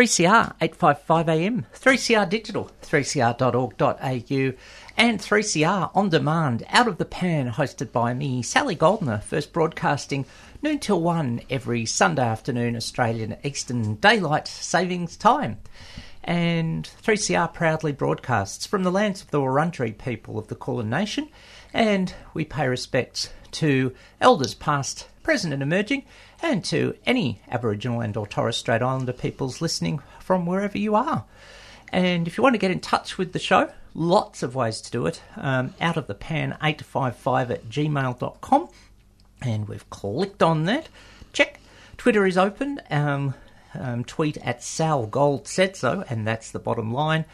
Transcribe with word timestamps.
3CR 0.00 0.54
855 0.62 1.28
AM, 1.28 1.66
3CR 1.74 2.26
Digital, 2.26 2.70
3cr.org.au, 2.80 4.52
and 4.96 5.18
3CR 5.18 5.90
On 5.94 6.08
Demand, 6.08 6.64
Out 6.70 6.88
of 6.88 6.96
the 6.96 7.04
Pan, 7.04 7.50
hosted 7.50 7.92
by 7.92 8.14
me, 8.14 8.40
Sally 8.40 8.74
Goldner, 8.74 9.18
first 9.18 9.52
broadcasting 9.52 10.24
noon 10.62 10.78
till 10.78 11.02
1 11.02 11.42
every 11.50 11.84
Sunday 11.84 12.22
afternoon, 12.22 12.76
Australian 12.76 13.36
Eastern 13.44 13.96
Daylight 13.96 14.48
Savings 14.48 15.18
Time. 15.18 15.58
And 16.24 16.88
3CR 17.02 17.52
proudly 17.52 17.92
broadcasts 17.92 18.64
from 18.64 18.84
the 18.84 18.90
lands 18.90 19.20
of 19.20 19.30
the 19.30 19.40
Wurundjeri 19.40 19.98
people 19.98 20.38
of 20.38 20.48
the 20.48 20.56
Kulin 20.56 20.88
Nation, 20.88 21.28
and 21.74 22.14
we 22.32 22.46
pay 22.46 22.66
respects 22.66 23.28
to 23.50 23.94
elders 24.18 24.54
past, 24.54 25.08
present 25.22 25.52
and 25.52 25.62
emerging, 25.62 26.04
and 26.42 26.64
to 26.66 26.96
any 27.06 27.40
Aboriginal 27.50 28.00
and 28.00 28.16
or 28.16 28.26
Torres 28.26 28.56
Strait 28.56 28.82
Islander 28.82 29.12
peoples 29.12 29.60
listening 29.60 30.00
from 30.20 30.46
wherever 30.46 30.78
you 30.78 30.94
are. 30.94 31.24
And 31.92 32.26
if 32.26 32.36
you 32.36 32.42
want 32.42 32.54
to 32.54 32.58
get 32.58 32.70
in 32.70 32.80
touch 32.80 33.18
with 33.18 33.32
the 33.32 33.38
show, 33.38 33.70
lots 33.94 34.42
of 34.42 34.54
ways 34.54 34.80
to 34.82 34.90
do 34.90 35.06
it. 35.06 35.22
Um, 35.36 35.74
out 35.80 35.96
of 35.96 36.06
the 36.06 36.14
pan 36.14 36.52
855 36.62 37.50
at 37.50 37.68
gmail.com. 37.68 38.68
And 39.42 39.68
we've 39.68 39.88
clicked 39.90 40.42
on 40.42 40.64
that. 40.64 40.88
Check. 41.32 41.60
Twitter 41.96 42.26
is 42.26 42.38
open. 42.38 42.80
Um, 42.90 43.34
um, 43.74 44.04
tweet 44.04 44.36
at 44.38 44.62
Sal 44.62 45.06
Gold 45.06 45.46
said 45.46 45.76
so, 45.76 46.04
and 46.08 46.26
that's 46.26 46.50
the 46.50 46.58
bottom 46.58 46.92
line. 46.92 47.24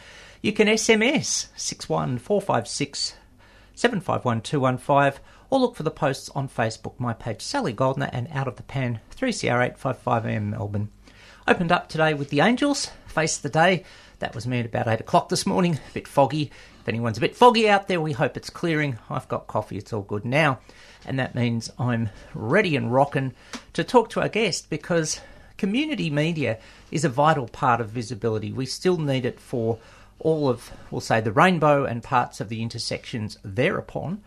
You 0.42 0.52
can 0.52 0.68
SMS 0.68 1.48
61456 1.56 3.14
751215 3.74 5.22
or 5.50 5.58
look 5.58 5.76
for 5.76 5.82
the 5.82 5.90
posts 5.90 6.30
on 6.34 6.48
Facebook, 6.48 6.98
my 6.98 7.12
page 7.12 7.42
Sally 7.42 7.72
Goldner 7.72 8.10
and 8.12 8.28
Out 8.32 8.48
of 8.48 8.56
the 8.56 8.62
Pan 8.62 9.00
3CR855M 9.16 10.50
Melbourne. 10.50 10.90
Opened 11.48 11.70
up 11.70 11.88
today 11.88 12.14
with 12.14 12.30
the 12.30 12.40
Angels, 12.40 12.90
Face 13.06 13.38
the 13.38 13.48
Day. 13.48 13.84
That 14.18 14.34
was 14.34 14.46
me 14.46 14.60
at 14.60 14.66
about 14.66 14.88
8 14.88 15.00
o'clock 15.00 15.28
this 15.28 15.46
morning, 15.46 15.74
a 15.74 15.92
bit 15.92 16.08
foggy. 16.08 16.50
If 16.80 16.88
anyone's 16.88 17.18
a 17.18 17.20
bit 17.20 17.36
foggy 17.36 17.68
out 17.68 17.86
there, 17.86 18.00
we 18.00 18.12
hope 18.12 18.36
it's 18.36 18.50
clearing. 18.50 18.98
I've 19.10 19.28
got 19.28 19.46
coffee, 19.46 19.76
it's 19.78 19.92
all 19.92 20.02
good 20.02 20.24
now. 20.24 20.58
And 21.04 21.18
that 21.18 21.34
means 21.34 21.70
I'm 21.78 22.10
ready 22.34 22.74
and 22.74 22.92
rocking 22.92 23.34
to 23.74 23.84
talk 23.84 24.10
to 24.10 24.20
our 24.20 24.28
guest 24.28 24.70
because 24.70 25.20
community 25.56 26.10
media 26.10 26.58
is 26.90 27.04
a 27.04 27.08
vital 27.08 27.46
part 27.46 27.80
of 27.80 27.90
visibility. 27.90 28.52
We 28.52 28.66
still 28.66 28.98
need 28.98 29.24
it 29.24 29.38
for 29.38 29.78
all 30.18 30.48
of, 30.48 30.72
we'll 30.90 31.00
say, 31.00 31.20
the 31.20 31.32
rainbow 31.32 31.84
and 31.84 32.02
parts 32.02 32.40
of 32.40 32.48
the 32.48 32.62
intersections 32.62 33.38
thereupon. 33.44 34.22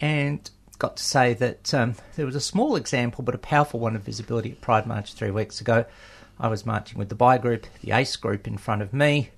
And 0.00 0.50
got 0.78 0.96
to 0.96 1.04
say 1.04 1.34
that 1.34 1.74
um, 1.74 1.94
there 2.16 2.26
was 2.26 2.36
a 2.36 2.40
small 2.40 2.76
example, 2.76 3.24
but 3.24 3.34
a 3.34 3.38
powerful 3.38 3.80
one 3.80 3.96
of 3.96 4.02
visibility 4.02 4.52
at 4.52 4.60
Pride 4.60 4.86
March 4.86 5.14
three 5.14 5.30
weeks 5.30 5.60
ago. 5.60 5.84
I 6.38 6.48
was 6.48 6.64
marching 6.64 6.98
with 6.98 7.08
the 7.08 7.16
Bi 7.16 7.38
group, 7.38 7.66
the 7.82 7.92
ACE 7.92 8.14
group 8.16 8.46
in 8.46 8.58
front 8.58 8.82
of 8.82 8.92
me, 8.92 9.30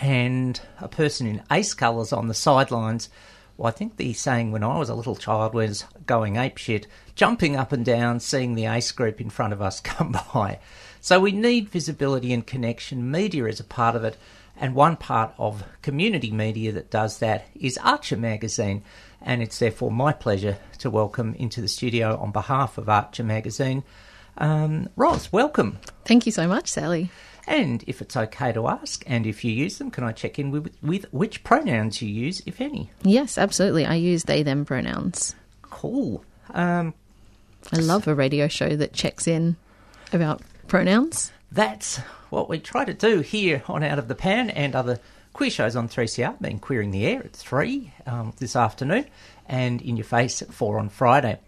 and 0.00 0.60
a 0.80 0.88
person 0.88 1.26
in 1.26 1.42
ACE 1.50 1.74
colours 1.74 2.12
on 2.12 2.26
the 2.26 2.34
sidelines. 2.34 3.08
Well, 3.56 3.68
I 3.68 3.70
think 3.70 3.96
the 3.96 4.12
saying 4.14 4.50
when 4.50 4.64
I 4.64 4.78
was 4.78 4.88
a 4.88 4.94
little 4.94 5.14
child 5.14 5.54
was 5.54 5.84
going 6.06 6.34
apeshit, 6.34 6.86
jumping 7.14 7.54
up 7.54 7.72
and 7.72 7.84
down, 7.84 8.18
seeing 8.18 8.54
the 8.54 8.66
ACE 8.66 8.90
group 8.90 9.20
in 9.20 9.30
front 9.30 9.52
of 9.52 9.62
us 9.62 9.80
come 9.80 10.16
by. 10.34 10.58
So 11.00 11.20
we 11.20 11.32
need 11.32 11.68
visibility 11.68 12.32
and 12.32 12.46
connection. 12.46 13.10
Media 13.10 13.46
is 13.46 13.60
a 13.60 13.64
part 13.64 13.94
of 13.94 14.02
it, 14.02 14.16
and 14.56 14.74
one 14.74 14.96
part 14.96 15.34
of 15.38 15.62
community 15.82 16.32
media 16.32 16.72
that 16.72 16.90
does 16.90 17.18
that 17.18 17.46
is 17.54 17.78
Archer 17.78 18.16
Magazine 18.16 18.82
and 19.22 19.42
it's 19.42 19.58
therefore 19.58 19.90
my 19.90 20.12
pleasure 20.12 20.58
to 20.78 20.90
welcome 20.90 21.34
into 21.34 21.60
the 21.60 21.68
studio 21.68 22.16
on 22.18 22.32
behalf 22.32 22.78
of 22.78 22.88
Archer 22.88 23.24
Magazine, 23.24 23.82
um, 24.38 24.88
Roz. 24.96 25.32
Welcome. 25.32 25.78
Thank 26.04 26.26
you 26.26 26.32
so 26.32 26.48
much, 26.48 26.68
Sally. 26.68 27.10
And 27.46 27.82
if 27.86 28.00
it's 28.00 28.16
okay 28.16 28.52
to 28.52 28.68
ask, 28.68 29.02
and 29.06 29.26
if 29.26 29.44
you 29.44 29.52
use 29.52 29.78
them, 29.78 29.90
can 29.90 30.04
I 30.04 30.12
check 30.12 30.38
in 30.38 30.50
with, 30.50 30.72
with 30.82 31.06
which 31.12 31.42
pronouns 31.42 32.00
you 32.00 32.08
use, 32.08 32.42
if 32.46 32.60
any? 32.60 32.90
Yes, 33.02 33.38
absolutely. 33.38 33.84
I 33.86 33.94
use 33.94 34.24
they, 34.24 34.42
them 34.42 34.64
pronouns. 34.64 35.34
Cool. 35.62 36.24
Um, 36.50 36.94
I 37.72 37.78
love 37.80 38.06
a 38.06 38.14
radio 38.14 38.46
show 38.48 38.76
that 38.76 38.92
checks 38.92 39.26
in 39.26 39.56
about 40.12 40.42
pronouns. 40.68 41.32
that's 41.52 41.98
what 42.30 42.48
we 42.48 42.58
try 42.58 42.84
to 42.84 42.94
do 42.94 43.20
here 43.20 43.62
on 43.66 43.82
Out 43.82 43.98
of 43.98 44.08
the 44.08 44.14
Pan 44.14 44.50
and 44.50 44.74
other 44.74 45.00
queer 45.40 45.48
shows 45.48 45.74
on 45.74 45.88
3CR, 45.88 46.38
being 46.42 46.58
Queering 46.58 46.90
the 46.90 47.06
Air 47.06 47.20
at 47.20 47.32
3 47.32 47.90
um, 48.04 48.34
this 48.36 48.54
afternoon, 48.54 49.06
and 49.48 49.80
In 49.80 49.96
Your 49.96 50.04
Face 50.04 50.42
at 50.42 50.52
4 50.52 50.78
on 50.78 50.90
Friday. 50.90 51.38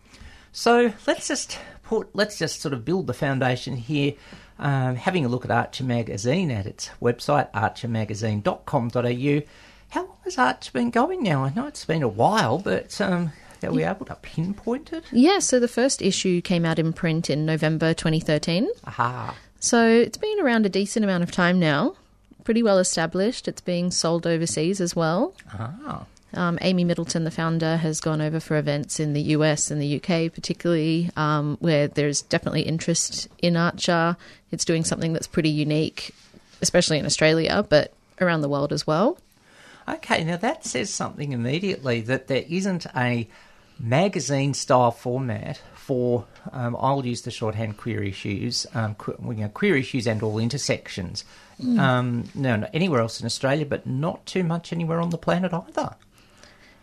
So 0.51 0.95
let's 1.07 1.29
just 1.29 1.59
put, 1.83 2.09
let's 2.15 2.39
just 2.39 2.63
sort 2.63 2.73
of 2.73 2.87
build 2.87 3.07
the 3.07 3.13
foundation 3.13 3.77
here, 3.77 4.15
um, 4.59 4.97
having 4.97 5.27
a 5.27 5.29
look 5.29 5.45
at 5.45 5.51
Archer 5.51 5.85
Magazine 5.85 6.51
at 6.51 6.65
its 6.65 6.89
website, 7.03 7.53
archermagazine.com.au. 7.53 9.47
How 9.91 10.01
long 10.07 10.17
has 10.25 10.39
Archer 10.39 10.73
been 10.73 10.91
going 10.91 11.23
now? 11.23 11.45
I 11.45 11.53
know 11.53 11.67
it's 11.67 11.85
been 11.85 12.03
a 12.03 12.09
while, 12.09 12.61
but 12.61 12.99
um, 12.99 13.33
are 13.63 13.73
we 13.73 13.85
able 13.85 14.07
to 14.07 14.15
pinpoint 14.15 14.95
it? 14.95 15.05
Yeah, 15.13 15.41
so 15.41 15.61
the 15.61 15.69
first 15.69 16.01
issue 16.01 16.41
came 16.41 16.65
out 16.65 16.79
in 16.79 16.95
print 16.95 17.29
in 17.29 17.45
November 17.45 17.93
2013. 17.93 18.71
Aha. 18.87 19.37
So 19.61 19.87
it's 19.87 20.17
been 20.17 20.41
around 20.41 20.65
a 20.65 20.71
decent 20.71 21.05
amount 21.05 21.25
of 21.25 21.31
time 21.31 21.61
now. 21.61 21.95
Pretty 22.45 22.63
well 22.63 22.79
established. 22.79 23.49
It's 23.49 23.61
being 23.61 23.91
sold 23.91 24.27
overseas 24.27 24.81
as 24.81 24.97
well. 24.97 25.35
Ah. 25.53 26.07
Um, 26.35 26.59
Amy 26.63 26.85
Middleton, 26.85 27.25
the 27.25 27.31
founder, 27.31 27.77
has 27.77 28.01
gone 28.01 28.21
over 28.21 28.41
for 28.41 28.57
events 28.57 28.99
in 28.99 29.13
the 29.13 29.21
US 29.37 29.71
and 29.71 29.81
the 29.81 29.97
UK, 29.97 30.33
particularly 30.33 31.11
um, 31.17 31.57
where 31.61 31.89
there's 31.89 32.23
definitely 32.23 32.63
interest 32.63 33.29
in 33.43 33.57
Archer. 33.57 34.17
It's 34.51 34.65
doing 34.65 34.85
something 34.85 35.13
that's 35.13 35.27
pretty 35.27 35.51
unique, 35.51 36.15
especially 36.63 36.99
in 36.99 37.07
Australia, 37.07 37.65
but 37.69 37.93
around 38.21 38.41
the 38.41 38.49
world 38.49 38.73
as 38.73 38.87
well. 38.87 39.19
Okay, 39.89 40.25
now 40.25 40.37
that 40.37 40.65
says 40.65 40.91
something 40.91 41.33
immediately 41.33 42.01
that 42.03 42.29
there 42.29 42.45
isn't 42.49 42.87
a 42.97 43.29
magazine 43.79 44.55
style 44.55 44.93
format 44.93 45.61
for, 45.75 46.25
um, 46.53 46.77
I'll 46.79 47.05
use 47.05 47.23
the 47.23 47.31
shorthand 47.33 47.77
queer 47.77 48.03
issues, 48.03 48.67
um, 48.75 48.95
que- 48.95 49.17
you 49.23 49.35
know, 49.35 49.49
queer 49.49 49.77
issues 49.77 50.07
and 50.07 50.23
all 50.23 50.39
intersections. 50.39 51.25
Um, 51.63 52.25
no, 52.35 52.57
no, 52.57 52.69
anywhere 52.73 53.01
else 53.01 53.21
in 53.21 53.27
Australia, 53.27 53.67
but 53.67 53.87
not 53.87 54.27
too 54.27 54.45
much 54.45 54.73
anywhere 54.73 55.01
on 55.01 55.11
the 55.11 55.19
planet 55.19 55.53
either. 55.53 55.97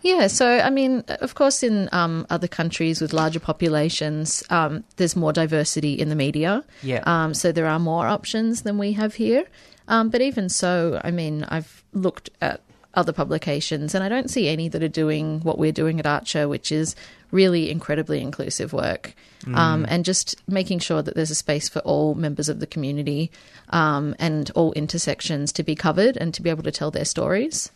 Yeah, 0.02 0.28
so 0.28 0.60
I 0.60 0.70
mean, 0.70 1.04
of 1.08 1.36
course, 1.36 1.62
in 1.62 1.90
um, 1.92 2.26
other 2.30 2.48
countries 2.48 3.02
with 3.02 3.12
larger 3.12 3.40
populations, 3.40 4.44
um, 4.50 4.84
there's 4.96 5.16
more 5.16 5.34
diversity 5.34 5.94
in 5.94 6.10
the 6.10 6.16
media. 6.16 6.64
Yeah. 6.82 7.04
Um, 7.06 7.34
so 7.34 7.52
there 7.52 7.68
are 7.68 7.80
more 7.80 8.08
options 8.08 8.62
than 8.62 8.78
we 8.78 8.94
have 8.94 9.16
here. 9.16 9.46
Um, 9.90 10.10
but 10.10 10.22
even 10.22 10.50
so, 10.50 11.02
I 11.04 11.12
mean, 11.12 11.44
I've 11.50 11.84
looked 11.94 12.30
at 12.42 12.62
other 12.94 13.12
publications 13.12 13.94
and 13.94 14.04
I 14.04 14.10
don't 14.10 14.30
see 14.30 14.48
any 14.48 14.68
that 14.70 14.84
are 14.84 14.88
doing 14.88 15.42
what 15.42 15.58
we're 15.58 15.72
doing 15.72 16.00
at 16.00 16.06
Archer, 16.06 16.48
which 16.48 16.72
is 16.72 16.96
really 17.32 17.70
incredibly 17.70 18.22
inclusive 18.22 18.74
work. 18.74 19.14
Um, 19.48 19.86
and 19.88 20.04
just 20.04 20.36
making 20.48 20.80
sure 20.80 21.02
that 21.02 21.16
there's 21.16 21.32
a 21.32 21.36
space 21.36 21.70
for 21.70 21.80
all 21.80 22.14
members 22.14 22.50
of 22.50 22.60
the 22.60 22.68
community 22.68 23.32
um, 23.70 24.16
and 24.20 24.52
all 24.52 24.74
intersections 24.74 25.54
to 25.54 25.64
be 25.64 25.76
covered 25.76 26.18
and 26.18 26.34
to 26.34 26.42
be 26.42 26.50
able 26.50 26.64
to 26.64 26.72
tell 26.72 26.92
their 26.92 27.06
stories. 27.06 27.72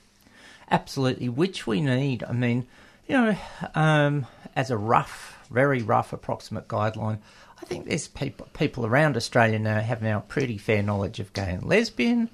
Absolutely, 0.70 1.30
which 1.30 1.66
we 1.66 1.82
need. 1.82 2.24
I 2.24 2.34
mean, 2.34 2.68
you 3.08 3.16
know, 3.16 3.36
um, 3.76 4.28
as 4.56 4.72
a 4.72 4.78
rough, 4.78 5.40
very 5.50 5.82
rough, 5.82 6.14
approximate 6.14 6.68
guideline, 6.68 7.20
I 7.62 7.66
think 7.66 7.88
there's 7.88 8.10
people 8.10 8.48
people 8.54 8.86
around 8.86 9.16
Australia 9.16 9.58
now 9.58 9.80
have 9.80 10.02
now 10.02 10.20
pretty 10.28 10.58
fair 10.58 10.84
knowledge 10.84 11.20
of 11.20 11.32
gay 11.32 11.52
and 11.52 11.64
lesbian. 11.64 12.30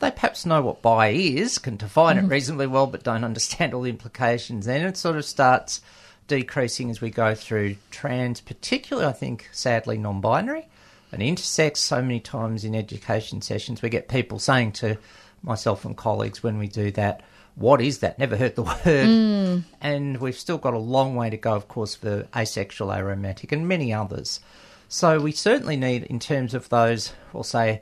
They 0.00 0.10
perhaps 0.10 0.44
know 0.44 0.60
what 0.60 0.82
bi 0.82 1.10
is, 1.10 1.58
can 1.58 1.76
define 1.76 2.18
it 2.18 2.22
reasonably 2.22 2.66
well, 2.66 2.88
but 2.88 3.04
don't 3.04 3.22
understand 3.22 3.74
all 3.74 3.82
the 3.82 3.90
implications. 3.90 4.66
Then 4.66 4.84
it 4.84 4.96
sort 4.96 5.16
of 5.16 5.24
starts 5.24 5.80
decreasing 6.28 6.90
as 6.90 7.00
we 7.00 7.10
go 7.10 7.34
through 7.34 7.76
trans, 7.90 8.40
particularly, 8.40 9.08
I 9.08 9.12
think, 9.12 9.48
sadly, 9.52 9.98
non-binary 9.98 10.66
and 11.10 11.22
intersex. 11.22 11.78
So 11.78 12.00
many 12.02 12.20
times 12.20 12.64
in 12.64 12.74
education 12.74 13.42
sessions, 13.42 13.82
we 13.82 13.88
get 13.90 14.08
people 14.08 14.38
saying 14.38 14.72
to 14.72 14.96
myself 15.42 15.84
and 15.84 15.96
colleagues 15.96 16.42
when 16.42 16.58
we 16.58 16.68
do 16.68 16.90
that, 16.92 17.20
"What 17.54 17.80
is 17.80 17.98
that?" 17.98 18.18
Never 18.18 18.36
heard 18.36 18.54
the 18.56 18.62
word, 18.62 18.84
mm. 18.86 19.62
and 19.80 20.18
we've 20.18 20.38
still 20.38 20.58
got 20.58 20.74
a 20.74 20.78
long 20.78 21.16
way 21.16 21.30
to 21.30 21.36
go, 21.36 21.54
of 21.54 21.68
course, 21.68 21.94
for 21.94 22.26
asexual, 22.34 22.88
aromantic, 22.88 23.52
and 23.52 23.66
many 23.68 23.92
others. 23.92 24.40
So 24.88 25.20
we 25.20 25.32
certainly 25.32 25.76
need, 25.76 26.04
in 26.04 26.18
terms 26.18 26.54
of 26.54 26.68
those, 26.68 27.12
we'll 27.32 27.42
say, 27.44 27.80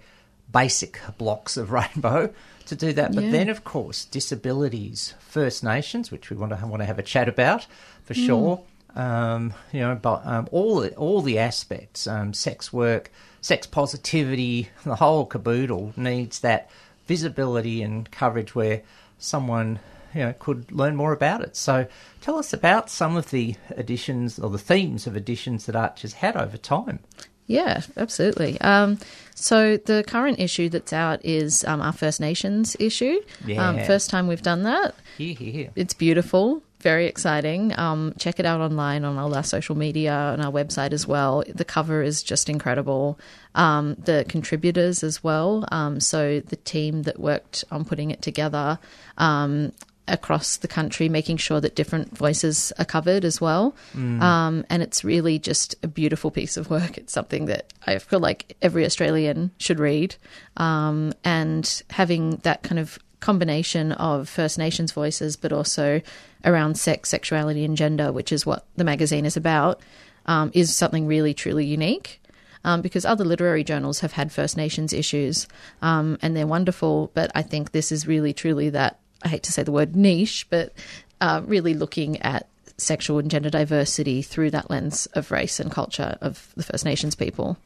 basic 0.51 1.01
blocks 1.19 1.57
of 1.57 1.71
rainbow, 1.73 2.33
to 2.67 2.75
do 2.77 2.93
that. 2.93 3.15
But 3.15 3.25
Yeah. 3.25 3.31
then, 3.33 3.49
of 3.49 3.65
course, 3.65 4.05
disabilities, 4.05 5.15
First 5.21 5.63
Nations, 5.65 6.11
which 6.11 6.31
we 6.31 6.37
want 6.37 6.59
to 6.59 6.67
want 6.67 6.83
to 6.83 6.87
have 6.87 6.99
a 6.99 7.03
chat 7.05 7.29
about 7.29 7.67
for 8.11 8.15
sure. 8.15 8.61
Um, 8.97 9.55
you 9.73 9.81
know, 9.81 9.95
but 9.95 10.27
um, 10.27 10.49
all 10.51 10.81
the, 10.81 10.95
all 10.97 11.23
the 11.23 11.39
aspects, 11.39 12.09
um, 12.09 12.33
sex 12.35 12.73
work, 12.73 13.11
sex 13.41 13.67
positivity, 13.67 14.69
the 14.85 14.97
whole 14.97 15.27
caboodle 15.27 15.93
needs 15.97 16.41
that 16.41 16.69
visibility 17.07 17.83
and 17.83 18.11
coverage 18.11 18.55
where 18.55 18.83
someone 19.19 19.79
you 20.13 20.21
know 20.23 20.35
could 20.41 20.73
learn 20.73 20.97
more 20.97 21.13
about 21.13 21.41
it. 21.41 21.55
So, 21.57 21.87
tell 22.21 22.37
us 22.37 22.53
about 22.53 22.91
some 22.91 23.17
of 23.17 23.31
the 23.31 23.55
additions 23.77 24.41
or 24.41 24.51
the 24.51 24.59
themes 24.59 25.07
of 25.07 25.15
additions 25.15 25.67
that 25.67 25.77
Archer's 25.77 26.15
had 26.15 26.37
over 26.37 26.57
time. 26.57 26.99
Yeah, 27.47 27.83
absolutely. 27.97 28.61
Um, 28.61 28.99
so 29.35 29.77
the 29.77 30.05
current 30.07 30.39
issue 30.39 30.69
that's 30.69 30.93
out 30.93 31.25
is 31.25 31.65
um, 31.65 31.81
our 31.81 31.93
First 31.93 32.21
Nations 32.21 32.77
issue. 32.79 33.19
Um, 33.57 33.77
Yeah. 33.77 33.87
first 33.87 34.09
time 34.11 34.29
we've 34.29 34.43
done 34.43 34.63
that. 34.65 34.95
Hear, 35.19 35.35
hear, 35.35 35.53
hear. 35.53 35.71
It's 35.75 35.95
beautiful, 35.95 36.63
very 36.81 37.07
exciting. 37.07 37.79
Um, 37.79 38.15
check 38.19 38.41
it 38.41 38.47
out 38.47 38.61
online 38.61 39.05
on 39.05 39.19
all 39.19 39.35
our 39.35 39.45
social 39.45 39.77
media 39.77 40.31
and 40.33 40.43
our 40.43 40.51
website 40.51 40.93
as 40.93 41.07
well. 41.07 41.45
The 41.47 41.65
cover 41.65 42.03
is 42.03 42.23
just 42.23 42.49
incredible. 42.49 43.19
Um, 43.55 43.95
the 43.95 44.25
contributors 44.29 45.03
as 45.03 45.23
well. 45.23 45.67
Um, 45.71 46.01
so 46.01 46.41
the 46.41 46.57
team 46.57 47.03
that 47.03 47.21
worked 47.21 47.65
on 47.71 47.85
putting 47.85 48.11
it 48.11 48.23
together. 48.23 48.79
Um, 49.19 49.73
across 50.09 50.57
the 50.57 50.67
country, 50.67 51.09
making 51.09 51.37
sure 51.37 51.61
that 51.61 51.77
different 51.77 52.17
voices 52.17 52.73
are 52.81 52.85
covered 52.85 53.25
as 53.25 53.41
well. 53.41 53.77
Um, 54.21 54.65
and 54.69 54.83
it's 54.83 55.05
really 55.05 55.39
just 55.39 55.77
a 55.85 55.89
beautiful 55.89 56.33
piece 56.33 56.57
of 56.57 56.69
work. 56.69 56.99
It's 56.99 57.13
something 57.13 57.47
that 57.47 57.73
I 57.87 57.99
feel 57.99 58.19
like 58.19 58.57
every 58.61 58.85
Australian 58.85 59.53
should 59.59 59.79
read. 59.79 60.17
Um, 60.57 61.13
and 61.23 61.83
having 61.91 62.39
that 62.39 62.65
kind 62.65 62.81
of 62.81 62.99
combination 63.21 63.93
of 63.93 64.29
First 64.29 64.59
Nations 64.59 64.93
voices, 64.93 65.37
but 65.37 65.53
also 65.53 66.03
around 66.45 66.79
sex, 66.79 67.09
sexuality, 67.09 67.65
and 67.65 67.77
gender, 67.77 68.13
which 68.13 68.33
is 68.33 68.47
what 68.47 68.65
the 68.77 68.85
magazine 68.85 69.27
is 69.27 69.37
about, 69.37 69.81
um, 70.27 70.51
is 70.55 70.75
something 70.77 71.07
really, 71.07 71.35
truly 71.35 71.65
unique. 71.65 72.21
Um, 72.63 72.83
because 72.83 73.07
other 73.07 73.25
literary 73.25 73.65
journals 73.65 74.01
have 74.01 74.13
had 74.13 74.31
First 74.31 74.55
Nations 74.55 74.93
issues 74.93 75.49
um, 75.81 76.19
and 76.21 76.37
they're 76.37 76.47
wonderful, 76.47 77.11
but 77.15 77.31
I 77.35 77.41
think 77.41 77.73
this 77.73 77.91
is 77.91 78.07
really, 78.07 78.35
truly 78.35 78.69
that 78.69 78.99
I 79.23 79.29
hate 79.29 79.43
to 79.45 79.53
say 79.53 79.63
the 79.63 79.73
word 79.73 79.97
niche, 79.97 80.47
but 80.51 80.75
uh, 81.23 81.41
really 81.47 81.73
looking 81.73 82.21
at 82.21 82.49
sexual 82.77 83.19
and 83.19 83.31
gender 83.31 83.49
diversity 83.49 84.23
through 84.23 84.51
that 84.51 84.71
lens 84.71 85.07
of 85.15 85.31
race 85.31 85.59
and 85.61 85.71
culture 85.71 86.19
of 86.21 86.53
the 86.55 86.63
First 86.63 86.85
Nations 86.85 87.15
people. 87.15 87.57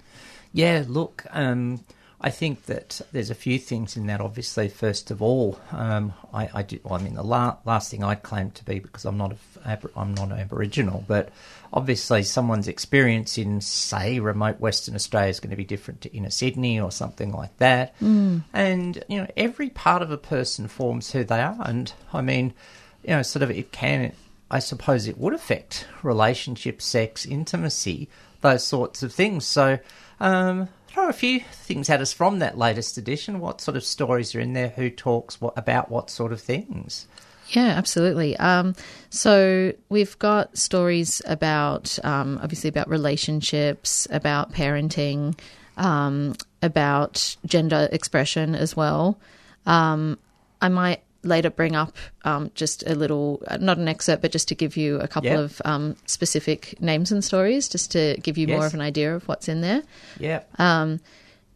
Yeah, 0.52 0.84
look, 0.86 1.24
um, 1.30 1.84
I 2.24 2.30
think 2.30 2.64
that 2.64 3.02
there's 3.12 3.28
a 3.28 3.34
few 3.34 3.58
things 3.58 3.98
in 3.98 4.06
that. 4.06 4.22
Obviously, 4.22 4.70
first 4.70 5.10
of 5.10 5.20
all, 5.20 5.60
um, 5.72 6.14
I, 6.32 6.48
I 6.54 6.62
do. 6.62 6.80
Well, 6.82 6.94
I 6.94 7.02
mean, 7.02 7.16
the 7.16 7.22
la- 7.22 7.58
last 7.66 7.90
thing 7.90 8.02
I'd 8.02 8.22
claim 8.22 8.50
to 8.52 8.64
be 8.64 8.78
because 8.78 9.04
I'm 9.04 9.18
not 9.18 9.36
a, 9.66 9.78
I'm 9.94 10.14
not 10.14 10.32
Aboriginal, 10.32 11.04
but 11.06 11.28
obviously, 11.70 12.22
someone's 12.22 12.66
experience 12.66 13.36
in, 13.36 13.60
say, 13.60 14.20
remote 14.20 14.58
Western 14.58 14.94
Australia 14.94 15.28
is 15.28 15.38
going 15.38 15.50
to 15.50 15.56
be 15.56 15.66
different 15.66 16.00
to 16.00 16.16
inner 16.16 16.30
Sydney 16.30 16.80
or 16.80 16.90
something 16.90 17.30
like 17.30 17.54
that. 17.58 17.94
Mm. 18.00 18.44
And 18.54 19.04
you 19.06 19.20
know, 19.20 19.28
every 19.36 19.68
part 19.68 20.00
of 20.00 20.10
a 20.10 20.16
person 20.16 20.66
forms 20.66 21.12
who 21.12 21.24
they 21.24 21.42
are, 21.42 21.58
and 21.60 21.92
I 22.14 22.22
mean, 22.22 22.54
you 23.02 23.10
know, 23.10 23.20
sort 23.22 23.42
of 23.42 23.50
it 23.50 23.70
can. 23.70 24.14
I 24.50 24.60
suppose 24.60 25.06
it 25.06 25.18
would 25.18 25.34
affect 25.34 25.86
relationships, 26.02 26.86
sex, 26.86 27.26
intimacy, 27.26 28.08
those 28.40 28.64
sorts 28.64 29.02
of 29.02 29.12
things. 29.12 29.44
So, 29.44 29.78
um, 30.20 30.70
throw 30.94 31.08
a 31.08 31.12
few 31.12 31.40
things 31.40 31.90
at 31.90 32.00
us 32.00 32.12
from 32.12 32.38
that 32.38 32.56
latest 32.56 32.96
edition. 32.96 33.40
What 33.40 33.60
sort 33.60 33.76
of 33.76 33.84
stories 33.84 34.32
are 34.34 34.40
in 34.40 34.52
there? 34.52 34.68
Who 34.68 34.90
talks 34.90 35.40
what, 35.40 35.52
about 35.56 35.90
what 35.90 36.08
sort 36.08 36.32
of 36.32 36.40
things? 36.40 37.08
Yeah, 37.48 37.66
absolutely. 37.66 38.36
Um, 38.36 38.76
so 39.10 39.72
we've 39.88 40.16
got 40.20 40.56
stories 40.56 41.20
about, 41.26 41.98
um, 42.04 42.38
obviously, 42.40 42.68
about 42.68 42.88
relationships, 42.88 44.06
about 44.10 44.52
parenting, 44.52 45.36
um, 45.76 46.36
about 46.62 47.36
gender 47.44 47.88
expression 47.90 48.54
as 48.54 48.76
well. 48.76 49.18
Um, 49.66 50.18
I 50.62 50.68
might 50.68 51.02
later 51.24 51.50
bring 51.50 51.74
up 51.76 51.96
um, 52.24 52.50
just 52.54 52.82
a 52.86 52.94
little, 52.94 53.42
uh, 53.48 53.56
not 53.58 53.78
an 53.78 53.88
excerpt, 53.88 54.22
but 54.22 54.32
just 54.32 54.48
to 54.48 54.54
give 54.54 54.76
you 54.76 54.98
a 55.00 55.08
couple 55.08 55.30
Yeah. 55.30 55.40
of 55.40 55.62
um, 55.64 55.96
specific 56.06 56.80
names 56.80 57.10
and 57.12 57.22
stories, 57.24 57.68
just 57.68 57.90
to 57.92 58.16
give 58.22 58.36
you 58.38 58.46
more 58.48 58.66
of 58.66 58.74
an 58.74 58.80
idea 58.80 59.14
of 59.14 59.26
what's 59.28 59.48
in 59.48 59.60
there. 59.60 59.82
Yeah, 60.18 60.40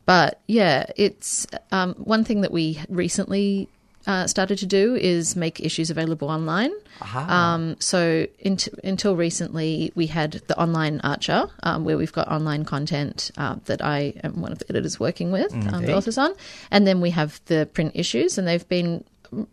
But 0.06 0.40
yeah, 0.46 0.86
it's 0.96 1.46
um, 1.70 1.94
one 1.94 2.24
thing 2.24 2.40
that 2.40 2.50
we 2.50 2.80
recently 2.88 3.68
uh, 4.06 4.26
started 4.26 4.56
to 4.56 4.64
do 4.64 4.94
is 4.94 5.36
make 5.36 5.60
issues 5.60 5.90
available 5.90 6.30
online. 6.30 6.70
Um, 7.14 7.76
so 7.78 8.26
int- 8.38 8.68
until 8.82 9.16
recently, 9.16 9.92
we 9.94 10.06
had 10.06 10.32
the 10.46 10.58
online 10.58 11.00
Archer, 11.04 11.50
um, 11.62 11.84
where 11.84 11.98
we've 11.98 12.12
got 12.12 12.26
online 12.28 12.64
content 12.64 13.30
uh, 13.36 13.56
that 13.66 13.84
I 13.84 14.14
am 14.24 14.40
one 14.40 14.50
of 14.50 14.60
the 14.60 14.70
editors 14.70 14.98
working 14.98 15.30
with, 15.30 15.52
um, 15.74 15.84
the 15.84 15.94
authors 15.94 16.16
on, 16.16 16.32
and 16.70 16.86
then 16.86 17.02
we 17.02 17.10
have 17.10 17.38
the 17.46 17.68
print 17.74 17.92
issues, 17.94 18.38
and 18.38 18.48
they've 18.48 18.66
been 18.68 19.04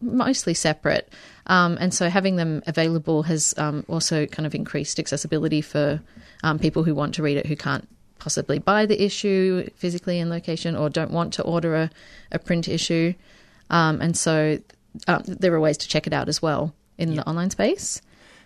mostly 0.01 0.53
separate. 0.53 1.11
Um, 1.47 1.77
and 1.79 1.93
so 1.93 2.09
having 2.09 2.35
them 2.35 2.63
available 2.67 3.23
has 3.23 3.53
um, 3.57 3.85
also 3.87 4.25
kind 4.25 4.45
of 4.45 4.55
increased 4.55 4.99
accessibility 4.99 5.61
for 5.61 6.01
um, 6.43 6.59
people 6.59 6.83
who 6.83 6.95
want 6.95 7.15
to 7.15 7.23
read 7.23 7.37
it 7.37 7.45
who 7.45 7.55
can't 7.55 7.87
possibly 8.19 8.59
buy 8.59 8.85
the 8.85 9.03
issue 9.03 9.69
physically 9.75 10.19
in 10.19 10.29
location 10.29 10.75
or 10.75 10.89
don't 10.89 11.11
want 11.11 11.33
to 11.33 11.43
order 11.43 11.75
a, 11.75 11.89
a 12.31 12.39
print 12.39 12.67
issue. 12.67 13.13
Um, 13.69 14.01
and 14.01 14.17
so 14.17 14.59
um, 15.07 15.23
there 15.25 15.53
are 15.53 15.59
ways 15.59 15.77
to 15.77 15.87
check 15.87 16.07
it 16.07 16.13
out 16.13 16.29
as 16.29 16.41
well 16.41 16.73
in 16.97 17.15
the 17.15 17.27
online 17.27 17.49
space. 17.49 18.01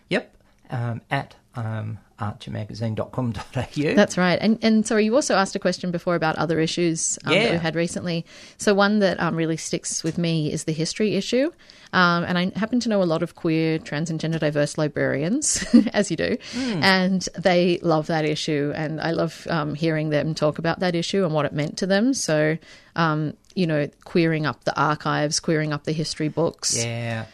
yep. 0.09 0.36
Um, 0.71 1.01
at 1.09 1.36
um, 1.55 1.98
archermagazine.com.au. 2.19 3.95
That's 3.95 4.17
right. 4.17 4.38
And 4.41 4.59
and 4.61 4.85
sorry, 4.85 5.05
you 5.05 5.15
also 5.15 5.35
asked 5.35 5.55
a 5.55 5.59
question 5.59 5.91
before 5.91 6.15
about 6.15 6.35
other 6.38 6.59
issues 6.59 7.17
um, 7.25 7.33
that 7.33 7.43
Yeah. 7.43 7.51
we've 7.51 7.61
had 7.61 7.75
recently. 7.75 8.25
So 8.57 8.73
one 8.73 8.99
that 8.99 9.19
um, 9.19 9.35
really 9.35 9.57
sticks 9.57 10.03
with 10.03 10.17
me 10.17 10.51
is 10.51 10.63
the 10.65 10.71
history 10.73 11.15
issue. 11.15 11.51
Um, 11.91 12.23
and 12.25 12.38
I 12.38 12.51
happen 12.55 12.79
to 12.81 12.89
know 12.89 13.01
a 13.01 13.05
lot 13.05 13.23
of 13.23 13.33
queer, 13.35 13.79
trans, 13.79 14.11
and 14.11 14.19
gender 14.19 14.38
diverse 14.38 14.77
librarians, 14.77 15.65
as 15.93 16.11
you 16.11 16.17
do, 16.17 16.38
and 16.55 17.27
they 17.35 17.79
love 17.81 18.05
that 18.07 18.25
issue. 18.25 18.71
And 18.75 19.01
I 19.01 19.09
love 19.11 19.47
um, 19.49 19.73
hearing 19.73 20.09
them 20.09 20.35
talk 20.35 20.59
about 20.59 20.81
that 20.81 20.93
issue 20.93 21.25
and 21.25 21.33
what 21.33 21.45
it 21.47 21.53
meant 21.53 21.77
to 21.79 21.88
them. 21.88 22.13
So, 22.13 22.59
um, 22.95 23.33
you 23.55 23.65
know, 23.65 23.89
queering 24.03 24.45
up 24.45 24.65
the 24.65 24.79
archives, 24.79 25.39
queering 25.39 25.73
up 25.73 25.85
the 25.85 25.91
history 25.91 26.27
books 26.27 26.77
yeah. 26.77 27.25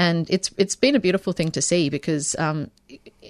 And 0.00 0.30
it's 0.30 0.50
it's 0.56 0.76
been 0.76 0.96
a 0.96 1.00
beautiful 1.00 1.34
thing 1.34 1.50
to 1.50 1.60
see 1.60 1.90
because 1.90 2.34
um, 2.38 2.70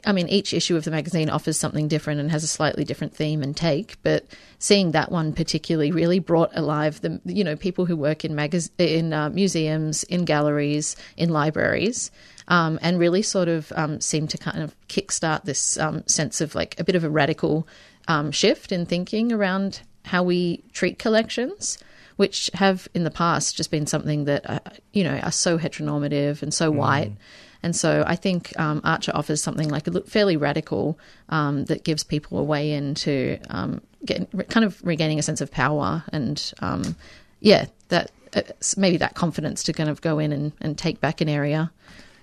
I 0.06 0.12
mean 0.12 0.28
each 0.28 0.54
issue 0.54 0.76
of 0.76 0.84
the 0.84 0.92
magazine 0.92 1.28
offers 1.28 1.58
something 1.58 1.88
different 1.88 2.20
and 2.20 2.30
has 2.30 2.44
a 2.44 2.46
slightly 2.46 2.84
different 2.84 3.12
theme 3.12 3.42
and 3.42 3.56
take, 3.56 4.00
but 4.04 4.24
seeing 4.60 4.92
that 4.92 5.10
one 5.10 5.32
particularly 5.32 5.90
really 5.90 6.20
brought 6.20 6.56
alive 6.56 7.00
the 7.00 7.20
you 7.24 7.42
know 7.42 7.56
people 7.56 7.86
who 7.86 7.96
work 7.96 8.24
in 8.24 8.34
magaz- 8.36 8.70
in 8.78 9.12
uh, 9.12 9.30
museums, 9.30 10.04
in 10.04 10.24
galleries, 10.24 10.94
in 11.16 11.30
libraries. 11.30 12.12
Um, 12.46 12.80
and 12.82 12.98
really 12.98 13.22
sort 13.22 13.48
of 13.48 13.72
um, 13.76 14.00
seemed 14.00 14.30
to 14.30 14.38
kind 14.38 14.62
of 14.62 14.74
kickstart 14.88 15.44
this 15.44 15.76
um, 15.76 16.04
sense 16.06 16.40
of 16.40 16.54
like 16.56 16.78
a 16.80 16.84
bit 16.84 16.96
of 16.96 17.04
a 17.04 17.10
radical 17.10 17.66
um, 18.08 18.32
shift 18.32 18.72
in 18.72 18.86
thinking 18.86 19.32
around 19.32 19.82
how 20.04 20.22
we 20.22 20.62
treat 20.72 20.98
collections 20.98 21.78
which 22.20 22.50
have 22.52 22.86
in 22.92 23.02
the 23.04 23.10
past 23.10 23.56
just 23.56 23.70
been 23.70 23.86
something 23.86 24.26
that 24.26 24.42
uh, 24.44 24.58
you 24.92 25.02
know 25.02 25.16
are 25.20 25.32
so 25.32 25.56
heteronormative 25.56 26.42
and 26.42 26.52
so 26.52 26.70
white. 26.70 27.10
And 27.62 27.74
so 27.74 28.04
I 28.06 28.14
think 28.14 28.52
um, 28.60 28.82
Archer 28.84 29.12
offers 29.14 29.42
something 29.42 29.70
like 29.70 29.86
a 29.86 29.90
look 29.90 30.06
fairly 30.06 30.36
radical 30.36 30.98
um, 31.30 31.64
that 31.64 31.82
gives 31.82 32.04
people 32.04 32.38
a 32.38 32.42
way 32.42 32.72
into 32.72 33.38
um, 33.48 33.80
get, 34.04 34.30
kind 34.50 34.66
of 34.66 34.82
regaining 34.84 35.18
a 35.18 35.22
sense 35.22 35.40
of 35.40 35.50
power 35.50 36.04
and 36.12 36.52
um, 36.60 36.94
yeah, 37.40 37.64
that 37.88 38.10
uh, 38.36 38.42
maybe 38.76 38.98
that 38.98 39.14
confidence 39.14 39.62
to 39.62 39.72
kind 39.72 39.88
of 39.88 40.02
go 40.02 40.18
in 40.18 40.30
and, 40.30 40.52
and 40.60 40.76
take 40.76 41.00
back 41.00 41.22
an 41.22 41.28
area. 41.30 41.72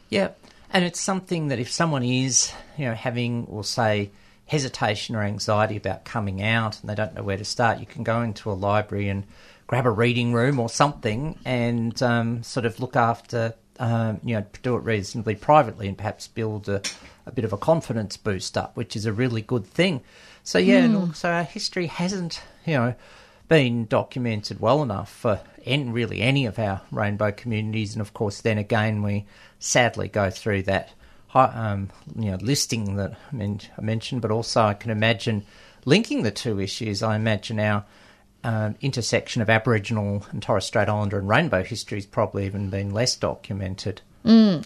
Yeah, 0.09 0.29
and 0.71 0.85
it's 0.85 1.01
something 1.01 1.47
that 1.47 1.57
if 1.57 1.71
someone 1.71 2.03
is, 2.03 2.53
you 2.77 2.85
know, 2.85 2.93
having, 2.93 3.47
or 3.49 3.63
say, 3.63 4.11
hesitation 4.45 5.15
or 5.15 5.23
anxiety 5.23 5.75
about 5.75 6.05
coming 6.05 6.43
out 6.43 6.79
and 6.79 6.87
they 6.87 6.95
don't 6.95 7.15
know 7.15 7.23
where 7.23 7.37
to 7.37 7.45
start, 7.45 7.79
you 7.79 7.87
can 7.87 8.03
go 8.03 8.21
into 8.21 8.51
a 8.51 8.53
library 8.53 9.09
and 9.09 9.23
grab 9.67 9.85
a 9.85 9.91
reading 9.91 10.33
room 10.33 10.59
or 10.59 10.69
something 10.69 11.37
and 11.45 12.01
um, 12.01 12.41
sort 12.41 12.65
of 12.65 12.79
look 12.79 12.95
after, 12.95 13.53
um, 13.79 14.19
you 14.23 14.35
know, 14.35 14.45
do 14.63 14.75
it 14.75 14.83
reasonably 14.83 15.35
privately 15.35 15.87
and 15.87 15.97
perhaps 15.97 16.27
build 16.27 16.67
a, 16.69 16.81
a 17.25 17.31
bit 17.31 17.45
of 17.45 17.53
a 17.53 17.57
confidence 17.57 18.17
boost 18.17 18.57
up, 18.57 18.75
which 18.77 18.95
is 18.95 19.05
a 19.05 19.13
really 19.13 19.41
good 19.41 19.65
thing. 19.65 20.01
So 20.43 20.57
yeah, 20.57 20.87
look, 20.87 21.15
so 21.15 21.29
our 21.29 21.43
history 21.43 21.87
hasn't, 21.87 22.41
you 22.65 22.75
know, 22.75 22.95
been 23.49 23.85
documented 23.85 24.59
well 24.59 24.81
enough 24.81 25.11
for 25.11 25.41
en- 25.65 25.91
really 25.91 26.21
any 26.21 26.45
of 26.45 26.57
our 26.57 26.81
rainbow 26.91 27.31
communities, 27.31 27.93
and 27.93 28.01
of 28.01 28.13
course, 28.13 28.41
then 28.41 28.57
again, 28.57 29.03
we 29.03 29.25
sadly 29.59 30.07
go 30.07 30.29
through 30.29 30.63
that 30.63 30.91
um, 31.33 31.89
you 32.15 32.31
know 32.31 32.37
listing 32.37 32.95
that 32.95 33.15
I 33.31 33.81
mentioned, 33.81 34.21
but 34.21 34.31
also 34.31 34.61
I 34.61 34.73
can 34.73 34.91
imagine 34.91 35.45
linking 35.85 36.23
the 36.23 36.31
two 36.31 36.59
issues. 36.59 37.03
I 37.03 37.15
imagine 37.15 37.59
our 37.59 37.85
um, 38.47 38.75
intersection 38.79 39.41
of 39.41 39.49
Aboriginal 39.49 40.25
and 40.31 40.41
Torres 40.41 40.63
Strait 40.63 40.87
Islander 40.87 41.19
and 41.19 41.27
rainbow 41.27 41.63
history 41.63 41.97
has 41.97 42.05
probably 42.05 42.45
even 42.45 42.69
been 42.69 42.93
less 42.93 43.13
documented. 43.17 43.99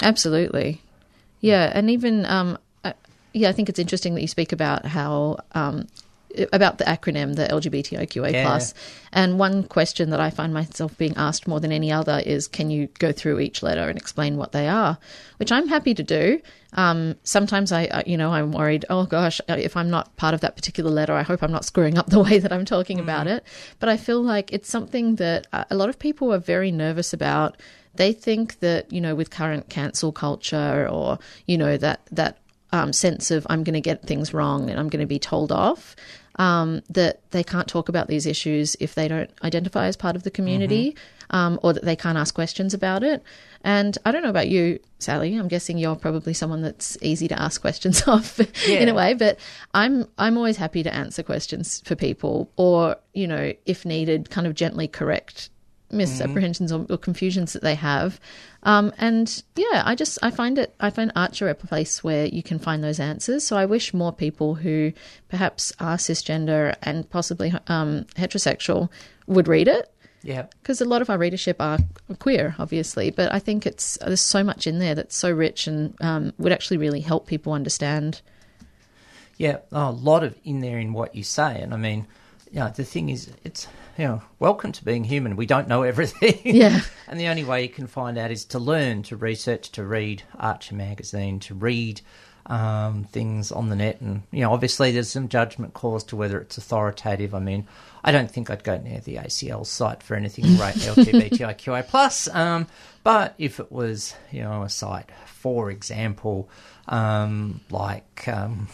Absolutely. 0.03 0.81
Yeah, 1.39 1.71
and 1.73 1.89
even 1.89 2.23
um, 2.27 2.59
I, 2.83 2.93
yeah, 3.33 3.49
I 3.49 3.53
think 3.53 3.69
it's 3.69 3.79
interesting 3.79 4.13
that 4.13 4.21
you 4.21 4.27
speak 4.27 4.51
about 4.51 4.85
how 4.85 5.39
um, 5.53 5.87
about 6.51 6.77
the 6.77 6.83
acronym, 6.85 7.35
the 7.35 7.47
LGBTIQA 7.47 8.31
Yeah. 8.31 8.43
plus. 8.45 8.73
And 9.11 9.39
one 9.39 9.63
question 9.63 10.09
that 10.11 10.19
I 10.19 10.29
find 10.29 10.53
myself 10.53 10.97
being 10.97 11.15
asked 11.17 11.47
more 11.47 11.59
than 11.59 11.71
any 11.71 11.91
other 11.91 12.21
is, 12.25 12.47
can 12.47 12.69
you 12.69 12.87
go 12.99 13.11
through 13.11 13.39
each 13.39 13.61
letter 13.61 13.89
and 13.89 13.97
explain 13.97 14.37
what 14.37 14.51
they 14.51 14.67
are? 14.67 14.97
Which 15.37 15.51
I'm 15.51 15.67
happy 15.67 15.93
to 15.93 16.03
do. 16.03 16.41
Um, 16.73 17.15
sometimes 17.23 17.71
I, 17.71 18.03
you 18.05 18.15
know, 18.17 18.31
I'm 18.31 18.51
worried. 18.51 18.85
Oh 18.89 19.05
gosh, 19.05 19.41
if 19.49 19.75
I'm 19.75 19.89
not 19.89 20.15
part 20.15 20.33
of 20.33 20.39
that 20.41 20.55
particular 20.55 20.89
letter, 20.89 21.13
I 21.13 21.23
hope 21.23 21.43
I'm 21.43 21.51
not 21.51 21.65
screwing 21.65 21.97
up 21.97 22.07
the 22.07 22.19
way 22.27 22.39
that 22.39 22.53
I'm 22.53 22.65
talking 22.65 22.99
about 22.99 23.27
it. 23.27 23.43
But 23.79 23.89
I 23.89 23.97
feel 23.97 24.21
like 24.21 24.53
it's 24.53 24.69
something 24.69 25.15
that 25.15 25.47
a 25.51 25.65
a 25.71 25.75
lot 25.75 25.89
of 25.89 25.99
people 25.99 26.33
are 26.33 26.37
very 26.39 26.71
nervous 26.71 27.11
about. 27.13 27.57
They 27.95 28.13
think 28.13 28.59
that 28.59 28.91
you 28.93 29.01
know, 29.01 29.15
with 29.15 29.29
current 29.31 29.67
cancel 29.69 30.11
culture, 30.13 30.87
or 30.89 31.19
you 31.45 31.57
know, 31.57 31.75
that 31.77 31.99
that 32.11 32.37
um, 32.71 32.93
sense 32.93 33.31
of 33.31 33.45
I'm 33.49 33.63
going 33.65 33.73
to 33.73 33.81
get 33.81 34.03
things 34.03 34.33
wrong 34.33 34.69
and 34.69 34.79
I'm 34.79 34.87
going 34.87 35.01
to 35.01 35.05
be 35.07 35.19
told 35.19 35.51
off. 35.51 35.95
Um, 36.37 36.81
that 36.89 37.29
they 37.31 37.43
can't 37.43 37.67
talk 37.67 37.89
about 37.89 38.07
these 38.07 38.25
issues 38.25 38.77
if 38.79 38.95
they 38.95 39.07
don't 39.07 39.29
identify 39.43 39.87
as 39.87 39.97
part 39.97 40.15
of 40.15 40.23
the 40.23 40.31
community, 40.31 40.95
um, 41.31 41.59
or 41.61 41.73
that 41.73 41.83
they 41.83 41.95
can't 41.95 42.17
ask 42.17 42.33
questions 42.33 42.73
about 42.73 43.03
it. 43.03 43.21
And 43.63 43.97
I 44.05 44.11
don't 44.11 44.23
know 44.23 44.29
about 44.29 44.47
you, 44.47 44.79
Sally. 44.99 45.35
I'm 45.35 45.47
guessing 45.47 45.77
you're 45.77 45.95
probably 45.95 46.33
someone 46.33 46.61
that's 46.61 46.97
easy 47.01 47.27
to 47.27 47.39
ask 47.39 47.61
questions 47.61 48.01
of 48.07 48.39
in 48.67 48.89
a 48.89 48.93
way. 48.93 49.13
But 49.13 49.39
I'm 49.73 50.07
I'm 50.17 50.37
always 50.37 50.57
happy 50.57 50.83
to 50.83 50.93
answer 50.93 51.21
questions 51.21 51.81
for 51.85 51.95
people, 51.95 52.49
or 52.55 52.95
you 53.13 53.27
know, 53.27 53.53
if 53.65 53.85
needed, 53.85 54.29
kind 54.29 54.47
of 54.47 54.55
gently 54.55 54.87
correct 54.87 55.49
misapprehensions 55.91 56.71
or, 56.71 56.85
or 56.89 56.97
confusions 56.97 57.53
that 57.53 57.61
they 57.61 57.75
have. 57.75 58.19
Um, 58.63 58.93
and 58.99 59.43
yeah, 59.55 59.81
I 59.85 59.95
just 59.95 60.19
I 60.21 60.29
find 60.29 60.59
it 60.59 60.75
I 60.79 60.91
find 60.91 61.11
Archer 61.15 61.49
a 61.49 61.55
place 61.55 62.03
where 62.03 62.27
you 62.27 62.43
can 62.43 62.59
find 62.59 62.83
those 62.83 62.99
answers. 62.99 63.45
So 63.45 63.57
I 63.57 63.65
wish 63.65 63.93
more 63.93 64.13
people 64.13 64.55
who 64.55 64.93
perhaps 65.29 65.73
are 65.79 65.97
cisgender 65.97 66.75
and 66.83 67.09
possibly 67.09 67.53
um, 67.67 68.05
heterosexual 68.15 68.89
would 69.25 69.47
read 69.47 69.67
it 69.67 69.91
Yeah. 70.21 70.43
because 70.61 70.79
a 70.79 70.85
lot 70.85 71.01
of 71.01 71.09
our 71.09 71.17
readership 71.17 71.57
are 71.59 71.79
queer, 72.19 72.55
obviously. 72.59 73.09
But 73.09 73.33
I 73.33 73.39
think 73.39 73.65
it's 73.65 73.97
there's 73.97 74.21
so 74.21 74.43
much 74.43 74.67
in 74.67 74.77
there 74.77 74.93
that's 74.93 75.15
so 75.15 75.31
rich 75.31 75.65
and 75.65 75.95
um, 76.01 76.33
would 76.37 76.51
actually 76.51 76.77
really 76.77 77.01
help 77.01 77.25
people 77.25 77.53
understand. 77.53 78.21
Yeah, 79.37 79.57
oh, 79.71 79.89
a 79.89 79.91
lot 79.91 80.23
of 80.23 80.35
in 80.43 80.59
there 80.59 80.77
in 80.77 80.93
what 80.93 81.15
you 81.15 81.23
say, 81.23 81.59
and 81.61 81.73
I 81.73 81.77
mean, 81.77 82.05
you 82.51 82.59
know, 82.59 82.69
the 82.69 82.83
thing 82.83 83.09
is, 83.09 83.31
it's 83.43 83.65
you 83.97 84.05
know, 84.05 84.21
welcome 84.39 84.71
to 84.71 84.83
being 84.85 85.03
human. 85.03 85.35
We 85.35 85.45
don't 85.45 85.67
know 85.67 85.83
everything. 85.83 86.39
Yeah. 86.43 86.81
and 87.07 87.19
the 87.19 87.27
only 87.27 87.43
way 87.43 87.63
you 87.63 87.69
can 87.69 87.87
find 87.87 88.17
out 88.17 88.31
is 88.31 88.45
to 88.45 88.59
learn, 88.59 89.03
to 89.03 89.15
research, 89.15 89.71
to 89.73 89.83
read 89.83 90.23
Archer 90.37 90.75
magazine, 90.75 91.39
to 91.41 91.53
read 91.53 92.01
um, 92.45 93.03
things 93.05 93.51
on 93.51 93.69
the 93.69 93.75
net, 93.75 94.01
and 94.01 94.23
you 94.31 94.41
know, 94.41 94.51
obviously, 94.51 94.91
there's 94.91 95.09
some 95.09 95.29
judgment 95.29 95.73
calls 95.73 96.03
to 96.05 96.15
whether 96.15 96.39
it's 96.39 96.57
authoritative. 96.57 97.35
I 97.35 97.39
mean, 97.39 97.67
I 98.03 98.11
don't 98.11 98.29
think 98.31 98.49
I'd 98.49 98.63
go 98.63 98.77
near 98.77 98.99
the 98.99 99.17
ACL 99.17 99.65
site 99.65 100.01
for 100.01 100.15
anything 100.15 100.45
great 100.57 100.75
LGBTIQA 100.75 101.87
plus. 101.87 102.27
Um, 102.29 102.67
but 103.03 103.35
if 103.37 103.59
it 103.59 103.71
was, 103.71 104.15
you 104.31 104.41
know, 104.41 104.63
a 104.63 104.69
site, 104.69 105.09
for 105.25 105.69
example, 105.69 106.49
um, 106.87 107.61
like 107.69 108.27
um, 108.27 108.67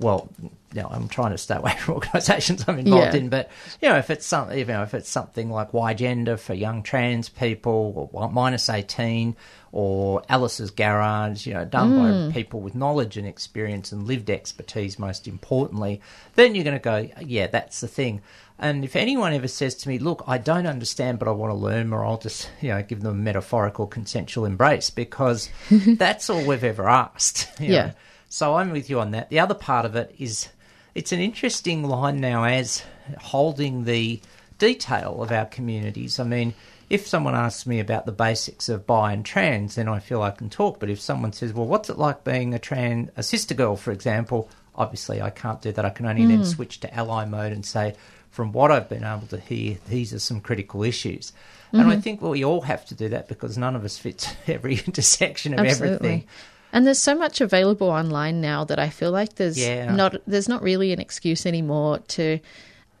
well, 0.00 0.28
you 0.72 0.82
know, 0.82 0.88
I'm 0.90 1.08
trying 1.08 1.32
to 1.32 1.38
stay 1.38 1.56
away 1.56 1.72
from 1.78 1.94
organisations 1.94 2.64
I'm 2.66 2.78
involved 2.78 3.14
Yeah. 3.14 3.20
in, 3.20 3.28
but 3.28 3.50
you 3.80 3.88
know, 3.88 3.96
if 3.96 4.10
it's 4.10 4.26
something, 4.26 4.58
you 4.58 4.64
know, 4.64 4.82
if 4.82 4.94
it's 4.94 5.08
something 5.08 5.50
like 5.50 5.72
Y 5.74 5.94
Gender 5.94 6.36
for 6.36 6.54
young 6.54 6.82
trans 6.82 7.28
people, 7.28 8.10
or 8.12 8.30
minus 8.30 8.68
18, 8.68 9.36
or 9.72 10.22
Alice's 10.28 10.70
Garage, 10.70 11.46
you 11.46 11.54
know, 11.54 11.64
done 11.64 11.96
by 11.96 12.10
mm. 12.10 12.32
people 12.32 12.60
with 12.60 12.74
knowledge 12.74 13.16
and 13.16 13.26
experience 13.26 13.92
and 13.92 14.06
lived 14.06 14.30
expertise, 14.30 14.98
most 14.98 15.28
importantly, 15.28 16.00
then 16.34 16.54
you're 16.54 16.64
going 16.64 16.76
to 16.76 16.82
go, 16.82 17.08
yeah, 17.24 17.46
that's 17.46 17.80
the 17.80 17.88
thing. 17.88 18.20
And 18.58 18.84
if 18.84 18.94
anyone 18.94 19.32
ever 19.32 19.48
says 19.48 19.74
to 19.76 19.88
me, 19.88 19.98
look, 19.98 20.22
I 20.26 20.36
don't 20.38 20.66
understand, 20.66 21.18
but 21.18 21.28
I 21.28 21.30
want 21.30 21.50
to 21.50 21.54
learn 21.54 21.88
more, 21.88 22.04
I'll 22.04 22.18
just, 22.18 22.50
you 22.60 22.68
know, 22.68 22.82
give 22.82 23.00
them 23.00 23.12
a 23.12 23.14
metaphorical 23.14 23.86
consensual 23.86 24.44
embrace 24.44 24.90
because 24.90 25.48
that's 25.70 26.28
all 26.28 26.44
we've 26.44 26.64
ever 26.64 26.88
asked. 26.88 27.48
Yeah. 27.60 27.86
know. 27.86 27.92
So 28.30 28.54
I'm 28.54 28.70
with 28.70 28.88
you 28.88 29.00
on 29.00 29.10
that. 29.10 29.28
The 29.28 29.40
other 29.40 29.54
part 29.54 29.84
of 29.84 29.96
it 29.96 30.14
is 30.16 30.48
it's 30.94 31.10
an 31.10 31.18
interesting 31.18 31.82
line 31.82 32.20
now 32.20 32.44
as 32.44 32.84
holding 33.18 33.84
the 33.84 34.20
detail 34.56 35.20
of 35.20 35.32
our 35.32 35.46
communities. 35.46 36.20
I 36.20 36.24
mean, 36.24 36.54
if 36.88 37.08
someone 37.08 37.34
asks 37.34 37.66
me 37.66 37.80
about 37.80 38.06
the 38.06 38.12
basics 38.12 38.68
of 38.68 38.86
bi 38.86 39.12
and 39.12 39.26
trans, 39.26 39.74
then 39.74 39.88
I 39.88 39.98
feel 39.98 40.22
I 40.22 40.30
can 40.30 40.48
talk. 40.48 40.78
But 40.78 40.90
if 40.90 41.00
someone 41.00 41.32
says, 41.32 41.52
well, 41.52 41.66
what's 41.66 41.90
it 41.90 41.98
like 41.98 42.22
being 42.22 42.54
a 42.54 42.60
trans, 42.60 43.10
a 43.16 43.24
sister 43.24 43.52
girl, 43.52 43.74
for 43.74 43.90
example, 43.90 44.48
obviously 44.76 45.20
I 45.20 45.30
can't 45.30 45.60
do 45.60 45.72
that. 45.72 45.84
I 45.84 45.90
can 45.90 46.06
only 46.06 46.24
then 46.24 46.38
hmm. 46.38 46.44
switch 46.44 46.78
to 46.80 46.94
ally 46.94 47.24
mode 47.24 47.50
and 47.50 47.66
say, 47.66 47.96
from 48.30 48.52
what 48.52 48.70
I've 48.70 48.88
been 48.88 49.02
able 49.02 49.26
to 49.30 49.40
hear, 49.40 49.78
these 49.88 50.14
are 50.14 50.20
some 50.20 50.40
critical 50.40 50.84
issues. 50.84 51.32
And 51.72 51.82
I 51.82 51.84
mm-hmm. 51.84 52.00
think 52.00 52.22
well, 52.22 52.32
we 52.32 52.44
all 52.44 52.62
have 52.62 52.84
to 52.86 52.94
do 52.94 53.08
that 53.10 53.28
because 53.28 53.56
none 53.58 53.76
of 53.76 53.84
us 53.84 53.98
fits 53.98 54.32
every 54.46 54.74
intersection 54.86 55.58
of 55.58 55.66
everything. 55.66 56.26
And 56.72 56.86
there's 56.86 56.98
so 57.00 57.14
much 57.14 57.40
available 57.40 57.88
online 57.90 58.40
now 58.40 58.64
that 58.64 58.78
I 58.78 58.88
feel 58.90 59.10
like 59.10 59.34
there's 59.36 59.58
Yeah. 59.58 59.94
not 59.94 60.16
there's 60.26 60.48
not 60.48 60.62
really 60.62 60.92
an 60.92 61.00
excuse 61.00 61.46
anymore 61.46 61.98
to. 62.08 62.38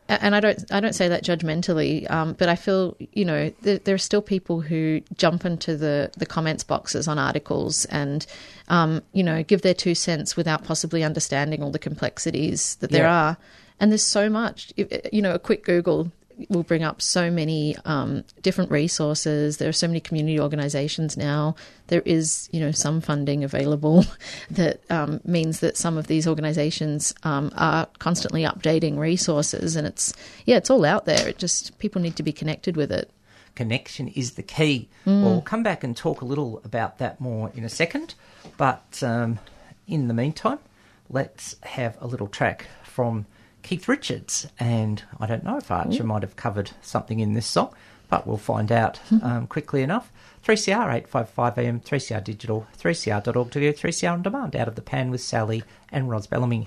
And 0.08 0.34
I 0.34 0.40
don't 0.40 0.64
I 0.72 0.80
don't 0.80 0.92
say 0.94 1.06
that 1.06 1.22
judgmentally, 1.22 2.10
um, 2.10 2.32
but 2.32 2.48
I 2.48 2.56
feel 2.56 2.96
you 3.12 3.24
know 3.24 3.52
there, 3.62 3.78
there 3.78 3.94
are 3.94 3.98
still 3.98 4.22
people 4.22 4.60
who 4.60 5.02
jump 5.16 5.44
into 5.44 5.76
the 5.76 6.10
the 6.18 6.26
comments 6.26 6.64
boxes 6.64 7.06
on 7.06 7.16
articles 7.16 7.84
and 7.84 8.26
um, 8.66 9.02
you 9.12 9.22
know 9.22 9.44
give 9.44 9.62
their 9.62 9.74
two 9.74 9.94
cents 9.94 10.36
without 10.36 10.64
possibly 10.64 11.04
understanding 11.04 11.62
all 11.62 11.70
the 11.70 11.78
complexities 11.78 12.74
that 12.80 12.90
there 12.90 13.04
Yeah. 13.04 13.22
are. 13.28 13.36
And 13.78 13.92
there's 13.92 14.02
so 14.02 14.28
much. 14.28 14.72
You 15.12 15.22
know, 15.22 15.32
a 15.32 15.38
quick 15.38 15.64
Google 15.64 16.10
will 16.48 16.62
bring 16.62 16.82
up 16.82 17.02
so 17.02 17.30
many 17.30 17.76
um, 17.84 18.24
different 18.42 18.70
resources. 18.70 19.58
There 19.58 19.68
are 19.68 19.72
so 19.72 19.86
many 19.86 20.00
community 20.00 20.40
organisations 20.40 21.16
now. 21.16 21.56
There 21.88 22.02
is, 22.04 22.48
you 22.52 22.60
know, 22.60 22.70
some 22.70 23.00
funding 23.00 23.44
available 23.44 24.04
that 24.50 24.80
um, 24.90 25.20
means 25.24 25.60
that 25.60 25.76
some 25.76 25.98
of 25.98 26.06
these 26.06 26.26
organisations 26.26 27.14
um, 27.22 27.52
are 27.56 27.86
constantly 27.98 28.42
updating 28.42 28.98
resources, 28.98 29.76
and 29.76 29.86
it's 29.86 30.12
yeah, 30.46 30.56
it's 30.56 30.70
all 30.70 30.84
out 30.84 31.04
there. 31.04 31.28
It 31.28 31.38
just 31.38 31.78
people 31.78 32.00
need 32.00 32.16
to 32.16 32.22
be 32.22 32.32
connected 32.32 32.76
with 32.76 32.90
it. 32.92 33.10
connection 33.54 34.08
is 34.08 34.32
the 34.32 34.42
key. 34.42 34.88
Well, 35.04 35.22
we'll 35.22 35.42
come 35.42 35.62
back 35.62 35.84
and 35.84 35.96
talk 35.96 36.20
a 36.20 36.24
little 36.24 36.60
about 36.64 36.98
that 36.98 37.20
more 37.20 37.50
in 37.54 37.64
a 37.64 37.68
second. 37.68 38.14
But 38.56 39.02
um, 39.02 39.38
in 39.86 40.08
the 40.08 40.14
meantime, 40.14 40.60
let's 41.08 41.56
have 41.62 41.98
a 42.00 42.06
little 42.06 42.28
track 42.28 42.66
from 42.84 43.26
Keith 43.62 43.88
Richards. 43.88 44.48
And 44.58 45.02
I 45.18 45.26
don't 45.26 45.44
know 45.44 45.56
if 45.56 45.70
Archer 45.70 46.04
might 46.04 46.22
have 46.22 46.36
covered 46.36 46.70
something 46.82 47.20
in 47.20 47.34
this 47.34 47.46
song, 47.46 47.74
but 48.08 48.26
we'll 48.26 48.36
find 48.36 48.70
out 48.72 49.00
um, 49.22 49.46
quickly 49.46 49.82
enough. 49.82 50.12
3CR 50.44 50.92
855 50.94 51.58
AM, 51.58 51.80
3CR 51.80 52.24
Digital, 52.24 52.66
3CR.org.au, 52.78 53.44
3CR 53.44 54.12
On 54.12 54.22
Demand, 54.22 54.56
Out 54.56 54.68
of 54.68 54.74
the 54.74 54.82
Pan 54.82 55.10
with 55.10 55.20
Sally 55.20 55.62
and 55.92 56.08
Roz 56.10 56.26
Bellamy. 56.26 56.66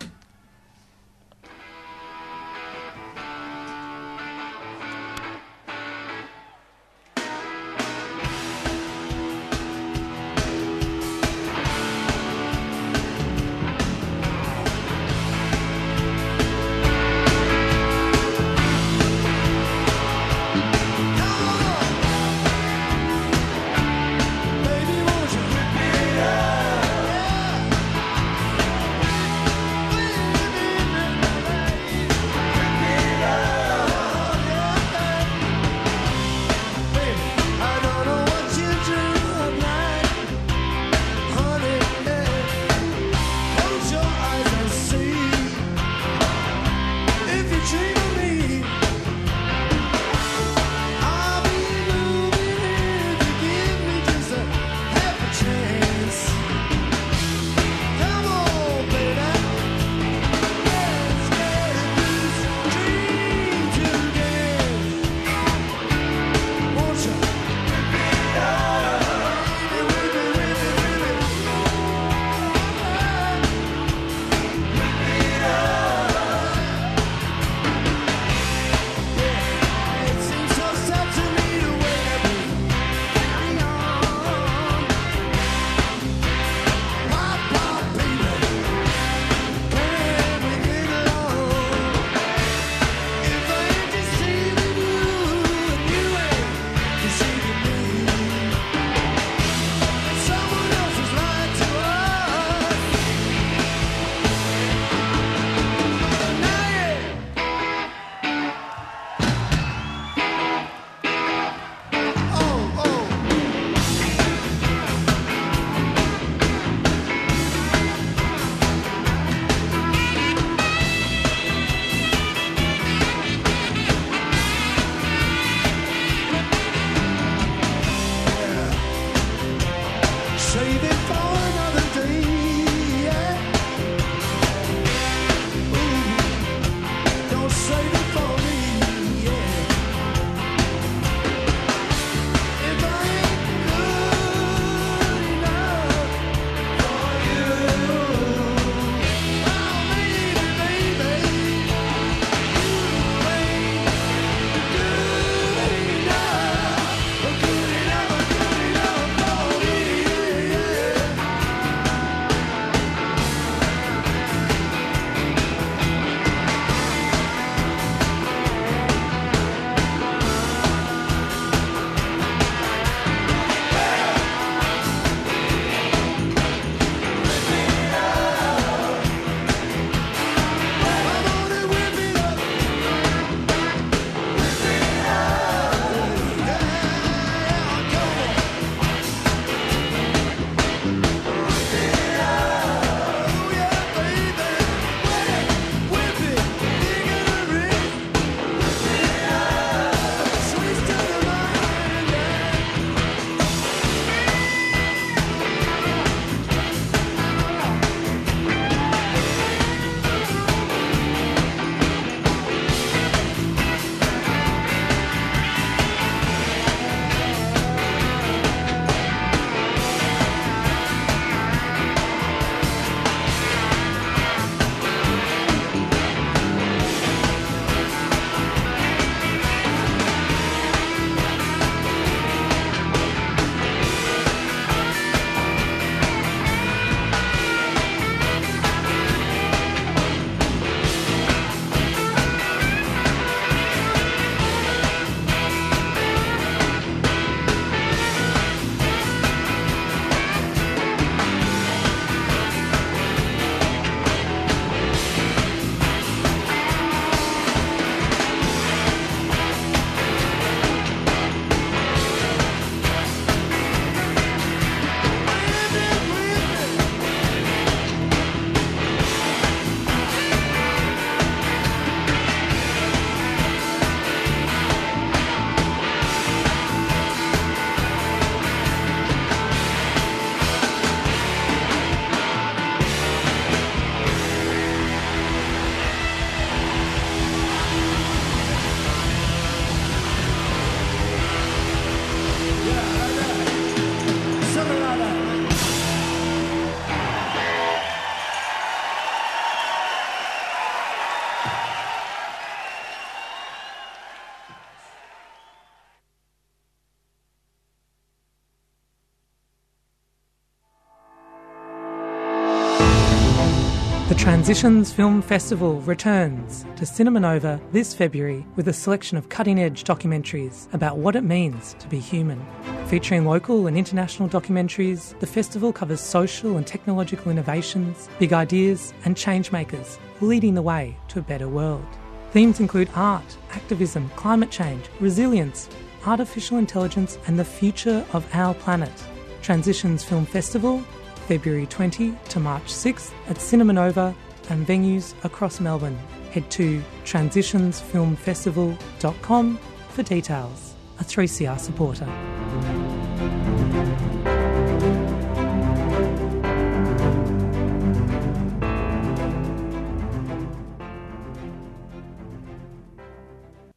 Transitions 314.23 314.93
Film 314.93 315.21
Festival 315.21 315.81
returns 315.81 316.65
to 316.77 316.85
Cinema 316.85 317.19
Nova 317.19 317.59
this 317.73 317.93
February 317.93 318.45
with 318.55 318.69
a 318.69 318.73
selection 318.73 319.17
of 319.17 319.27
cutting 319.27 319.59
edge 319.59 319.83
documentaries 319.83 320.73
about 320.73 320.97
what 320.97 321.17
it 321.17 321.25
means 321.25 321.75
to 321.79 321.89
be 321.89 321.99
human. 321.99 322.41
Featuring 322.87 323.25
local 323.25 323.67
and 323.67 323.77
international 323.77 324.29
documentaries, 324.29 325.19
the 325.19 325.27
festival 325.27 325.73
covers 325.73 325.99
social 325.99 326.55
and 326.55 326.65
technological 326.65 327.31
innovations, 327.31 328.07
big 328.17 328.31
ideas, 328.31 328.93
and 329.03 329.17
changemakers 329.17 329.97
leading 330.21 330.53
the 330.53 330.61
way 330.61 330.95
to 331.09 331.19
a 331.19 331.23
better 331.23 331.49
world. 331.49 331.85
Themes 332.31 332.61
include 332.61 332.89
art, 332.95 333.37
activism, 333.51 334.09
climate 334.15 334.51
change, 334.51 334.85
resilience, 335.01 335.67
artificial 336.05 336.57
intelligence, 336.57 337.17
and 337.27 337.37
the 337.37 337.43
future 337.43 338.05
of 338.13 338.25
our 338.33 338.53
planet. 338.53 339.03
Transitions 339.41 340.01
Film 340.01 340.25
Festival, 340.25 340.81
February 341.27 341.65
20 341.65 342.15
to 342.29 342.39
March 342.39 342.65
6th 342.65 343.11
at 343.27 343.39
Cinema 343.39 343.73
Nova 343.73 344.15
and 344.49 344.67
venues 344.67 345.13
across 345.23 345.59
Melbourne. 345.59 345.97
Head 346.31 346.49
to 346.51 346.83
transitionsfilmfestival.com 347.05 349.59
for 349.89 350.03
details. 350.03 350.75
A 350.99 351.03
3CR 351.03 351.59
supporter. 351.59 352.05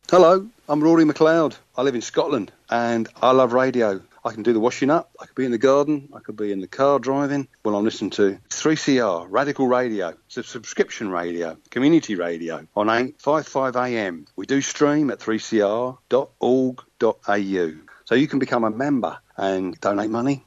Hello, 0.09 0.47
I'm 0.69 0.83
Rory 0.83 1.05
McLeod. 1.05 1.57
I 1.77 1.83
live 1.83 1.95
in 1.95 2.01
Scotland 2.01 2.51
and 2.71 3.07
I 3.21 3.33
love 3.33 3.53
radio. 3.53 4.01
I 4.27 4.33
can 4.33 4.43
do 4.43 4.53
the 4.53 4.59
washing 4.59 4.91
up, 4.91 5.13
I 5.21 5.27
could 5.27 5.37
be 5.37 5.45
in 5.45 5.53
the 5.53 5.59
garden, 5.59 6.09
I 6.13 6.19
could 6.19 6.37
be 6.37 6.51
in 6.51 6.61
the 6.61 6.67
car 6.67 6.99
driving. 6.99 7.47
Well, 7.65 7.77
I'm 7.77 7.85
listening 7.85 8.11
to 8.11 8.41
3CR, 8.51 9.29
Radical 9.31 9.69
Radio. 9.69 10.15
It's 10.27 10.37
a 10.37 10.43
subscription 10.43 11.11
radio, 11.11 11.57
community 11.71 12.17
radio 12.17 12.67
on 12.75 12.89
855 12.91 13.77
AM. 13.77 14.27
We 14.35 14.47
do 14.47 14.61
stream 14.61 15.13
at 15.13 15.21
3cr.org.au. 15.21 16.03
So 18.05 18.15
you 18.17 18.27
can 18.27 18.41
become 18.41 18.65
a 18.65 18.71
member 18.71 19.17
and 19.37 19.81
donate 19.81 20.11
money. 20.11 20.45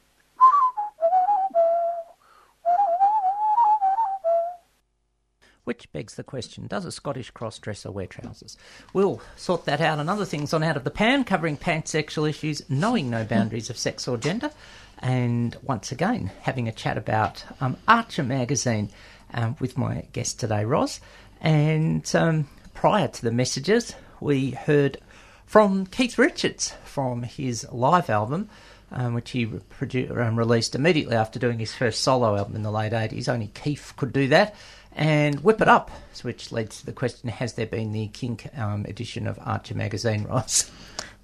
Which 5.70 5.92
begs 5.94 6.16
the 6.16 6.24
question 6.24 6.66
Does 6.66 6.84
a 6.86 6.92
Scottish 6.92 7.30
cross 7.30 7.60
dresser 7.60 7.92
wear 7.92 8.08
trousers? 8.08 8.58
We'll 8.92 9.22
sort 9.36 9.66
that 9.66 9.82
out 9.82 10.00
and 10.00 10.10
other 10.10 10.26
things 10.26 10.52
on 10.52 10.64
Out 10.64 10.78
of 10.78 10.84
the 10.84 10.90
Pan, 10.90 11.24
covering 11.24 11.58
pansexual 11.58 12.28
issues, 12.28 12.68
knowing 12.72 13.12
no 13.12 13.24
boundaries 13.30 13.70
of 13.70 13.78
sex 13.78 14.08
or 14.08 14.18
gender, 14.18 14.50
and 14.98 15.56
once 15.62 15.92
again, 15.92 16.32
having 16.42 16.68
a 16.68 16.72
chat 16.72 16.98
about 16.98 17.46
um, 17.62 17.78
Archer 17.88 18.24
magazine 18.24 18.90
um, 19.32 19.58
with 19.60 19.78
my 19.78 20.08
guest 20.12 20.40
today, 20.40 20.66
Roz. 20.66 21.02
And 21.40 22.12
um, 22.16 22.48
prior 22.74 23.08
to 23.08 23.22
the 23.22 23.32
messages, 23.32 23.94
we 24.20 24.50
heard 24.50 24.98
from 25.46 25.86
Keith 25.86 26.18
Richards 26.18 26.74
from 26.84 27.22
his 27.22 27.68
live 27.72 28.10
album. 28.10 28.50
Um, 28.92 29.14
which 29.14 29.30
he 29.30 29.46
re- 29.46 30.08
um, 30.08 30.36
released 30.36 30.74
immediately 30.74 31.16
after 31.16 31.38
doing 31.38 31.60
his 31.60 31.76
first 31.76 32.02
solo 32.02 32.36
album 32.36 32.56
in 32.56 32.64
the 32.64 32.72
late 32.72 32.92
80s. 32.92 33.30
Only 33.30 33.52
Keith 33.54 33.94
could 33.96 34.12
do 34.12 34.30
that. 34.30 34.56
And 34.96 35.42
Whip 35.44 35.62
It 35.62 35.68
Up, 35.68 35.92
which 36.24 36.52
leads 36.52 36.80
to 36.80 36.86
the 36.86 36.92
question 36.94 37.30
Has 37.30 37.54
there 37.54 37.66
been 37.66 37.92
the 37.92 38.08
kink 38.08 38.48
um, 38.58 38.86
edition 38.86 39.28
of 39.28 39.40
Archer 39.42 39.76
magazine, 39.76 40.24
Roz? 40.24 40.70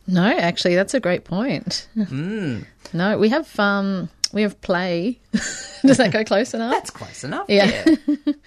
No, 0.07 0.23
actually, 0.23 0.75
that's 0.75 0.93
a 0.93 0.99
great 0.99 1.23
point. 1.25 1.87
Mm, 1.97 2.65
No, 2.93 3.17
we 3.17 3.29
have 3.29 3.59
um, 3.59 4.09
we 4.31 4.43
have 4.43 4.59
play. 4.61 5.19
Does 5.31 5.97
that 5.97 6.11
go 6.11 6.23
close 6.23 6.53
enough? 6.53 6.71
that's 6.71 6.91
close 6.91 7.23
enough. 7.23 7.47
Yeah. 7.49 7.83
yeah. 8.07 8.15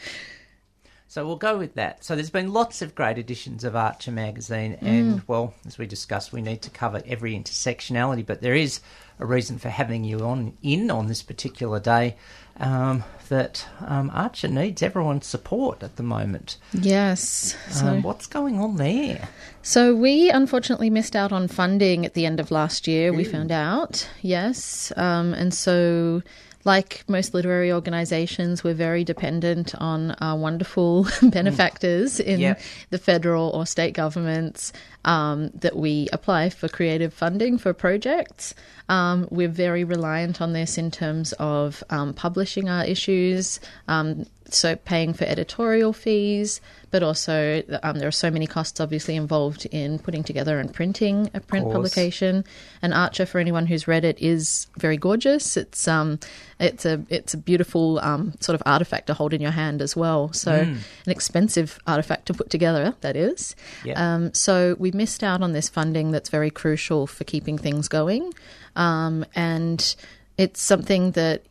So 1.11 1.27
we'll 1.27 1.37
go 1.37 1.57
with 1.57 1.75
that. 1.75 2.05
So 2.05 2.15
there's 2.15 2.29
been 2.29 2.53
lots 2.53 2.83
of 2.83 2.95
great 2.95 3.17
editions 3.17 3.65
of 3.65 3.75
Archer 3.75 4.13
magazine, 4.13 4.77
and 4.83 5.23
well, 5.27 5.55
as 5.67 5.79
we 5.79 5.87
discussed, 5.87 6.35
we 6.35 6.43
need 6.43 6.61
to 6.63 6.71
cover 6.71 7.03
every 7.07 7.33
intersectionality. 7.35 8.25
But 8.25 8.43
there 8.43 8.55
is 8.55 8.81
a 9.19 9.25
reason 9.25 9.59
for 9.59 9.71
having 9.71 10.05
you 10.05 10.21
on 10.21 10.53
in 10.63 10.91
on 10.91 11.07
this 11.09 11.23
particular 11.23 11.81
day. 11.81 12.17
Um, 12.61 13.05
that 13.29 13.67
um, 13.87 14.11
Archer 14.15 14.49
needs 14.49 14.83
everyone's 14.83 15.27
support 15.27 15.83
at 15.83 15.97
the 15.97 16.03
moment. 16.03 16.57
Yes. 16.73 17.55
So, 17.71 17.87
Um, 17.87 18.03
what's 18.03 18.27
going 18.27 18.59
on 18.59 18.77
there? 18.77 19.29
so 19.63 19.95
we 19.95 20.31
unfortunately 20.31 20.89
missed 20.91 21.15
out 21.15 21.31
on 21.31 21.47
funding 21.47 22.07
at 22.07 22.15
the 22.15 22.25
end 22.25 22.41
of 22.41 22.51
last 22.51 22.89
year. 22.89 23.13
We 23.13 23.25
found 23.25 23.53
out. 23.53 24.09
Yes. 24.23 24.93
Um, 24.97 25.35
and 25.35 25.53
so. 25.53 26.23
Like 26.69 27.03
most 27.09 27.33
literary 27.33 27.73
organisations, 27.73 28.63
we're 28.63 28.75
very 28.75 29.03
dependent 29.03 29.75
on 29.77 30.11
our 30.21 30.37
wonderful 30.37 31.07
benefactors 31.23 32.21
in 32.21 32.41
Yep. 32.41 32.61
the 32.91 32.99
federal 32.99 33.49
or 33.49 33.65
state 33.65 33.95
governments 33.95 34.75
um, 35.07 35.49
that 35.55 35.77
we 35.77 36.11
apply 36.13 36.51
for 36.51 36.69
creative 36.69 37.15
funding 37.15 37.57
for 37.57 37.73
projects. 37.73 38.55
Um, 38.91 39.27
we're 39.31 39.49
very 39.49 39.85
reliant 39.85 40.43
on 40.43 40.53
this 40.53 40.77
in 40.77 40.91
terms 40.91 41.33
of 41.39 41.83
um, 41.89 42.13
publishing 42.13 42.69
our 42.69 42.85
issues, 42.85 43.61
um, 43.89 44.27
so 44.51 44.77
paying 44.77 45.13
for 45.13 45.25
editorial 45.25 45.93
fees, 45.93 46.61
but 46.91 47.03
also 47.03 47.63
um, 47.83 47.99
there 47.99 48.09
are 48.09 48.13
so 48.13 48.31
many 48.31 48.47
costs 48.47 48.81
obviously 48.81 49.17
involved 49.17 49.67
in 49.67 49.99
putting 49.99 50.23
together 50.25 50.59
and 50.59 50.73
printing 50.73 51.31
a 51.35 51.41
print 51.41 51.71
publication. 51.71 52.45
And 52.81 52.95
Archer, 52.95 53.27
for 53.27 53.39
anyone 53.39 53.67
who's 53.67 53.87
read 53.87 54.05
it, 54.05 54.19
is 54.21 54.67
very 54.79 54.97
gorgeous. 54.97 55.57
It's 55.57 55.87
um, 55.87 56.19
it's 56.59 56.85
a 56.85 57.03
it's 57.09 57.35
a 57.35 57.39
beautiful 57.39 57.99
um, 58.01 58.35
sort 58.41 58.55
of 58.55 58.63
artifact 58.65 59.09
to 59.09 59.15
hold 59.15 59.35
in 59.35 59.41
your 59.41 59.51
hand 59.51 59.83
as 59.83 59.97
well. 59.97 60.33
So 60.33 60.53
an 60.53 60.81
expensive 61.07 61.79
artifact 61.87 62.27
to 62.27 62.35
put 62.35 62.51
together, 62.51 62.95
that 63.01 63.17
is. 63.17 63.55
Yeah. 63.85 64.15
Um, 64.15 64.33
so 64.35 64.77
we 64.79 64.91
missed 64.93 65.23
out 65.23 65.43
on 65.43 65.53
this 65.53 65.69
funding 65.69 66.11
that's 66.11 66.31
very 66.31 66.51
crucial 66.51 67.07
for 67.07 67.25
keeping 67.25 67.59
things 67.59 67.89
going, 67.89 68.33
um, 68.77 69.25
and 69.35 69.95
it's 70.39 70.63
something 70.63 71.11
that 71.13 71.43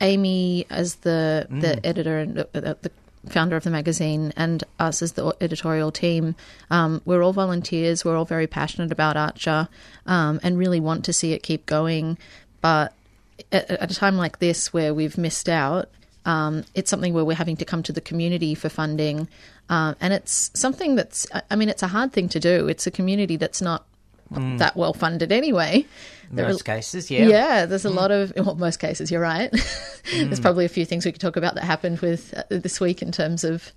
Amy, 0.00 0.66
as 0.70 0.96
the 0.96 1.46
the 1.50 1.84
editor 1.86 2.18
and 2.18 2.36
the, 2.36 2.76
the, 2.82 2.90
founder 3.28 3.56
of 3.56 3.64
the 3.64 3.70
magazine, 3.70 4.32
and 4.36 4.64
us 4.78 5.02
as 5.02 5.12
the 5.12 5.34
editorial 5.40 5.92
team, 5.92 6.34
um, 6.70 7.02
we're 7.04 7.22
all 7.22 7.32
volunteers. 7.32 8.04
We're 8.04 8.16
all 8.16 8.24
very 8.24 8.46
passionate 8.46 8.92
about 8.92 9.16
Archer, 9.16 9.68
um, 10.06 10.40
and 10.42 10.56
really 10.56 10.80
want 10.80 11.04
to 11.06 11.12
see 11.12 11.32
it 11.32 11.42
keep 11.42 11.66
going. 11.66 12.16
But 12.60 12.94
at, 13.52 13.70
at 13.70 13.90
a 13.90 13.94
time 13.94 14.16
like 14.16 14.38
this, 14.38 14.72
where 14.72 14.94
we've 14.94 15.18
missed 15.18 15.48
out, 15.48 15.88
um, 16.24 16.64
it's 16.74 16.90
something 16.90 17.12
where 17.12 17.24
we're 17.24 17.36
having 17.36 17.56
to 17.58 17.64
come 17.64 17.82
to 17.84 17.92
the 17.92 18.00
community 18.00 18.54
for 18.54 18.68
funding, 18.68 19.28
um, 19.68 19.96
and 20.00 20.12
it's 20.12 20.50
something 20.54 20.94
that's. 20.94 21.26
I 21.50 21.56
mean, 21.56 21.68
it's 21.68 21.82
a 21.82 21.88
hard 21.88 22.12
thing 22.12 22.28
to 22.30 22.40
do. 22.40 22.68
It's 22.68 22.86
a 22.86 22.90
community 22.90 23.36
that's 23.36 23.60
not 23.60 23.84
that 24.30 24.76
well 24.76 24.92
funded 24.92 25.32
anyway. 25.32 25.84
There 26.30 26.44
are- 26.44 26.48
Most 26.48 26.64
cases, 26.66 27.10
yeah. 27.10 27.26
yeah, 27.26 27.66
there's 27.66 27.86
a 27.86 27.90
lot 27.90 28.10
of, 28.10 28.32
well, 28.36 28.54
most 28.54 28.78
cases, 28.78 29.10
you're 29.10 29.20
right. 29.22 29.50
there's 30.12 30.40
probably 30.40 30.66
a 30.66 30.68
few 30.68 30.84
things 30.84 31.06
we 31.06 31.12
could 31.12 31.20
talk 31.22 31.36
about 31.36 31.54
that 31.54 31.64
happened 31.64 32.00
with 32.00 32.34
uh, 32.36 32.42
this 32.50 32.80
week 32.80 33.00
in 33.00 33.12
terms 33.12 33.44
of 33.44 33.72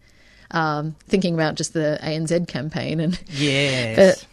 um, 0.52 0.96
thinking 1.08 1.34
about 1.34 1.56
just 1.56 1.72
the 1.72 1.98
ANZ 2.04 2.48
campaign. 2.50 3.00
And 3.00 3.18
Yes. 3.30 4.26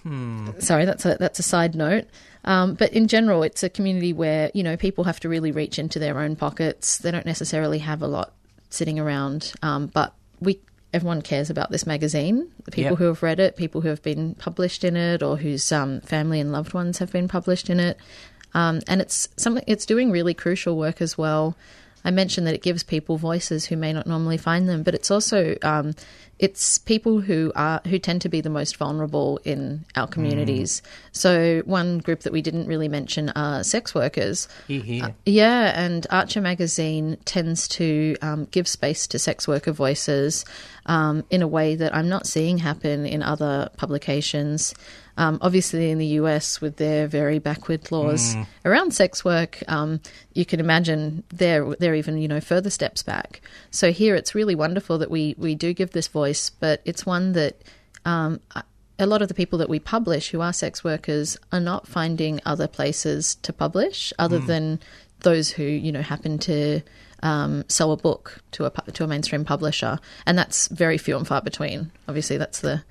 sorry, 0.59 0.85
that's 0.85 1.07
a 1.07 1.17
that's 1.21 1.39
a 1.39 1.45
side 1.45 1.77
note. 1.77 2.07
Um, 2.45 2.75
but 2.75 2.93
in 2.93 3.07
general, 3.09 3.43
it's 3.45 3.63
a 3.63 3.69
community 3.69 4.13
where 4.13 4.51
you 4.55 4.63
know 4.65 4.77
people 4.77 5.05
have 5.05 5.21
to 5.21 5.29
really 5.29 5.53
reach 5.53 5.79
into 5.79 5.99
their 6.01 6.19
own 6.19 6.35
pockets. 6.35 6.99
They 6.99 7.11
don't 7.13 7.27
necessarily 7.27 7.79
have 7.79 8.03
a 8.03 8.09
lot 8.09 8.33
sitting 8.71 8.99
around, 8.99 9.53
um, 9.63 9.87
but 9.87 10.13
we 10.41 10.59
everyone 10.93 11.23
cares 11.23 11.51
about 11.51 11.71
this 11.71 11.87
magazine. 11.87 12.49
The 12.65 12.71
people 12.71 12.93
Yep. 12.93 12.99
who 12.99 13.05
have 13.05 13.23
read 13.23 13.41
it, 13.41 13.57
people 13.57 13.81
who 13.83 13.89
have 13.89 14.03
been 14.03 14.35
published 14.35 14.85
in 14.85 14.97
it, 14.97 15.23
or 15.23 15.37
whose 15.37 15.71
um, 15.73 16.01
family 16.01 16.41
and 16.41 16.53
loved 16.53 16.75
ones 16.75 16.99
have 16.99 17.13
been 17.13 17.29
published 17.29 17.69
in 17.71 17.79
it. 17.81 17.99
Um, 18.55 18.81
and 18.89 19.01
it's 19.01 19.29
something. 19.37 19.65
It's 19.67 19.85
doing 19.87 20.11
really 20.11 20.35
crucial 20.35 20.77
work 20.77 21.03
as 21.03 21.19
well. 21.19 21.57
I 22.09 22.11
mentioned 22.11 22.47
that 22.47 22.55
it 22.55 22.63
gives 22.63 22.83
people 22.83 23.19
voices 23.19 23.67
who 23.67 23.77
may 23.77 23.93
not 23.93 24.07
normally 24.07 24.39
find 24.39 24.67
them, 24.67 24.83
but 24.83 24.95
it's 24.95 25.11
also 25.11 25.59
um, 25.63 25.95
it's 26.39 26.79
people 26.79 27.21
who 27.21 27.53
are 27.55 27.83
who 27.87 27.99
tend 27.99 28.23
to 28.23 28.31
be 28.31 28.41
the 28.41 28.49
most 28.49 28.79
vulnerable 28.79 29.41
in 29.45 29.85
our 29.95 30.07
communities. 30.07 30.81
So 31.13 31.61
one 31.67 31.99
group 31.99 32.21
that 32.21 32.33
we 32.33 32.41
didn't 32.41 32.67
really 32.67 32.89
mention 32.89 33.29
are 33.37 33.63
sex 33.63 33.95
workers. 33.95 34.49
Here. 34.69 35.15
Yeah, 35.27 35.79
and 35.79 36.07
Archer 36.09 36.41
magazine 36.41 37.19
tends 37.27 37.69
to 37.69 38.17
um, 38.23 38.47
give 38.47 38.67
space 38.67 39.07
to 39.09 39.19
sex 39.19 39.47
worker 39.47 39.73
voices 39.73 40.47
um, 40.87 41.25
in 41.29 41.43
a 41.43 41.49
way 41.49 41.75
that 41.75 41.95
I'm 41.95 42.09
not 42.09 42.27
seeing 42.27 42.57
happen 42.57 43.05
in 43.05 43.23
other 43.23 43.69
publications. 43.77 44.75
Um, 45.19 45.39
obviously, 45.43 45.91
in 45.91 45.99
the 45.99 46.07
US, 46.23 46.61
with 46.61 46.77
their 46.77 47.09
very 47.09 47.41
backward 47.41 47.91
laws 47.91 48.37
around 48.65 48.95
sex 48.95 49.25
work, 49.25 49.63
um, 49.67 50.01
you 50.33 50.47
can 50.47 50.61
imagine 50.61 51.25
they're 51.31 51.75
they're 51.75 51.97
even 51.97 52.19
you 52.19 52.29
know 52.29 52.41
further 52.41 52.71
steps 52.71 53.03
back. 53.03 53.43
So 53.73 53.91
here, 53.91 54.15
it's 54.15 54.35
really 54.35 54.55
wonderful 54.55 54.97
that 54.99 55.11
we 55.11 55.35
we 55.37 55.57
do 55.57 55.75
give 55.75 55.91
this 55.91 56.07
voice, 56.07 56.51
but 56.51 56.81
it's 56.85 57.05
one 57.05 57.33
that 57.33 57.61
um, 58.05 58.41
a 58.99 59.07
lot 59.07 59.21
of 59.21 59.27
the 59.27 59.35
people 59.35 59.59
that 59.59 59.69
we 59.69 59.81
publish 59.81 60.31
who 60.31 60.41
are 60.41 60.53
sex 60.53 60.85
workers 60.85 61.37
are 61.51 61.61
not 61.61 61.89
finding 61.89 62.41
other 62.47 62.69
places 62.69 63.35
to 63.43 63.53
publish 63.53 64.13
other 64.21 64.39
than 64.39 64.79
those 65.21 65.51
who 65.51 65.65
you 65.65 65.91
know 65.91 66.03
happen 66.03 66.39
to 66.39 66.81
um, 67.25 67.65
sell 67.69 67.91
a 67.91 67.97
book 67.97 68.41
to 68.53 68.67
a 68.67 68.71
to 68.93 69.03
a 69.03 69.09
mainstream 69.09 69.45
publisher, 69.45 69.99
and 70.27 70.39
that's 70.39 70.69
very 70.69 70.97
few 70.97 71.17
and 71.17 71.27
far 71.27 71.43
between. 71.43 71.91
Obviously, 72.07 72.39
that's 72.39 72.61
the 72.61 72.85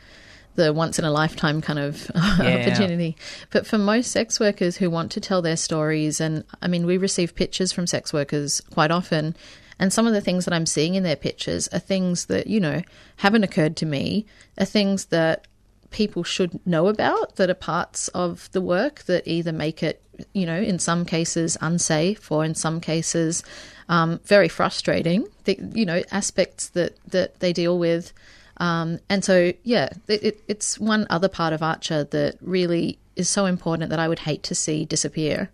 the 0.58 0.74
once 0.74 1.00
in 1.00 1.06
a 1.06 1.12
lifetime 1.12 1.62
kind 1.62 1.80
of 1.80 2.12
opportunity. 2.16 3.16
But 3.52 3.66
for 3.66 3.78
most 3.78 4.12
sex 4.12 4.40
workers 4.40 4.76
who 4.76 4.90
want 4.90 5.12
to 5.14 5.22
tell 5.22 5.42
their 5.42 5.56
stories, 5.56 6.20
and 6.20 6.44
I 6.62 6.68
mean, 6.68 6.86
we 6.86 6.98
receive 6.98 7.36
pictures 7.36 7.72
from 7.72 7.88
sex 7.88 8.12
workers 8.12 8.60
quite 8.74 8.92
often, 8.92 9.36
and 9.80 9.94
some 9.94 10.08
of 10.08 10.14
the 10.14 10.22
things 10.22 10.46
that 10.46 10.54
I'm 10.54 10.66
seeing 10.66 10.96
in 10.96 11.04
their 11.04 11.16
pictures 11.16 11.68
are 11.70 11.80
things 11.80 12.26
that, 12.26 12.48
you 12.48 12.60
know, 12.60 12.82
haven't 13.18 13.44
occurred 13.44 13.78
to 13.78 13.86
me, 13.86 14.26
are 14.58 14.66
things 14.66 15.06
that 15.06 15.48
people 15.92 16.24
should 16.24 16.60
know 16.66 16.88
about 16.88 17.38
that 17.38 17.50
are 17.50 17.56
parts 17.56 18.08
of 18.10 18.52
the 18.52 18.62
work 18.62 19.04
that 19.04 19.26
either 19.26 19.54
make 19.54 19.82
it, 19.84 20.02
you 20.34 20.46
know, 20.46 20.60
in 20.60 20.80
some 20.80 21.06
cases 21.06 21.58
unsafe 21.62 22.32
or 22.32 22.44
in 22.44 22.56
some 22.56 22.82
cases 22.82 23.44
um, 23.90 24.20
very 24.26 24.50
frustrating. 24.50 25.28
The, 25.46 25.58
you 25.74 25.86
know, 25.86 26.04
aspects 26.12 26.70
that 26.70 26.98
that 27.12 27.40
they 27.40 27.54
deal 27.54 27.78
with, 27.78 28.14
um, 28.58 29.00
and 29.10 29.24
so 29.24 29.54
yeah, 29.64 29.90
it, 30.08 30.24
it, 30.24 30.44
it's 30.48 30.80
one 30.80 31.08
other 31.10 31.28
part 31.30 31.54
of 31.54 31.62
Archer 31.62 32.04
that 32.06 32.38
really 32.42 33.00
is 33.16 33.30
so 33.30 33.46
important 33.46 33.90
that 33.90 34.00
I 34.00 34.08
would 34.08 34.20
hate 34.20 34.44
to 34.44 34.56
see 34.56 34.86
disappear. 34.86 35.50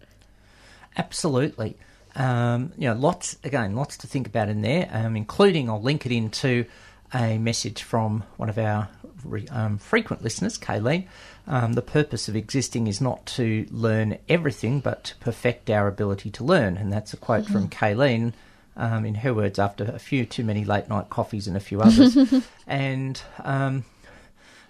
Absolutely. 0.97 1.75
Um, 2.15 2.71
you 2.77 2.87
know, 2.87 2.95
lots 2.95 3.37
again, 3.43 3.75
lots 3.75 3.97
to 3.97 4.07
think 4.07 4.27
about 4.27 4.49
in 4.49 4.61
there, 4.61 4.89
um, 4.91 5.15
including 5.15 5.69
I'll 5.69 5.81
link 5.81 6.05
it 6.05 6.11
into 6.11 6.65
a 7.13 7.37
message 7.37 7.83
from 7.83 8.23
one 8.37 8.49
of 8.49 8.57
our 8.57 8.89
re, 9.23 9.47
um, 9.49 9.77
frequent 9.77 10.23
listeners, 10.23 10.57
Kayleen. 10.57 11.07
Um, 11.47 11.73
the 11.73 11.81
purpose 11.81 12.27
of 12.27 12.35
existing 12.35 12.87
is 12.87 13.01
not 13.01 13.25
to 13.27 13.65
learn 13.69 14.17
everything, 14.29 14.79
but 14.79 15.03
to 15.05 15.15
perfect 15.17 15.69
our 15.69 15.87
ability 15.87 16.31
to 16.31 16.43
learn, 16.43 16.77
and 16.77 16.91
that's 16.91 17.13
a 17.13 17.17
quote 17.17 17.45
from 17.45 17.67
Kayleen. 17.69 18.33
Um, 18.75 19.05
in 19.05 19.13
her 19.15 19.35
words, 19.35 19.59
after 19.59 19.83
a 19.83 19.99
few 19.99 20.25
too 20.25 20.43
many 20.43 20.65
late 20.65 20.89
night 20.89 21.09
coffees 21.09 21.47
and 21.47 21.55
a 21.55 21.59
few 21.59 21.79
others, 21.81 22.17
and 22.67 23.21
um, 23.43 23.85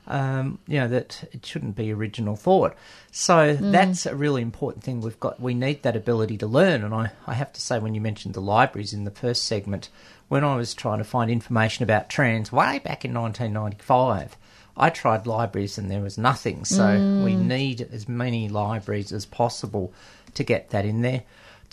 um, 0.08 0.60
you 0.68 0.80
know 0.80 0.88
that 0.90 1.30
it 1.32 1.46
shouldn't 1.46 1.76
be 1.76 1.94
original 1.94 2.36
thought. 2.36 2.76
So 3.12 3.56
that's 3.56 4.06
a 4.06 4.16
really 4.16 4.42
important 4.42 4.84
thing. 4.84 5.02
We've 5.02 5.20
got 5.20 5.40
we 5.40 5.54
need 5.54 5.84
that 5.84 5.96
ability 5.96 6.38
to 6.40 6.48
learn. 6.48 6.84
And 6.84 6.94
I, 6.94 7.12
I 7.26 7.34
have 7.34 7.54
to 7.54 7.62
say, 7.62 7.80
when 7.80 7.96
you 7.96 8.02
mentioned 8.02 8.34
the 8.34 8.42
libraries 8.42 8.94
in 8.94 9.06
the 9.06 9.12
first 9.12 9.46
segment, 9.46 9.90
when 10.28 10.44
I 10.44 10.56
was 10.56 10.74
trying 10.74 10.98
to 10.98 11.04
find 11.04 11.32
information 11.32 11.84
about 11.84 12.10
trans 12.10 12.52
way 12.52 12.80
back 12.80 13.06
in 13.06 13.14
1995, 13.14 14.36
I 14.76 14.90
tried 14.90 15.28
libraries 15.28 15.78
and 15.78 15.90
there 15.90 16.02
was 16.02 16.18
nothing. 16.18 16.66
So 16.66 17.22
we 17.24 17.36
need 17.36 17.88
as 17.92 18.10
many 18.10 18.50
libraries 18.50 19.12
as 19.12 19.26
possible 19.26 19.94
to 20.34 20.44
get 20.44 20.72
that 20.72 20.86
in 20.86 21.02
there. 21.02 21.24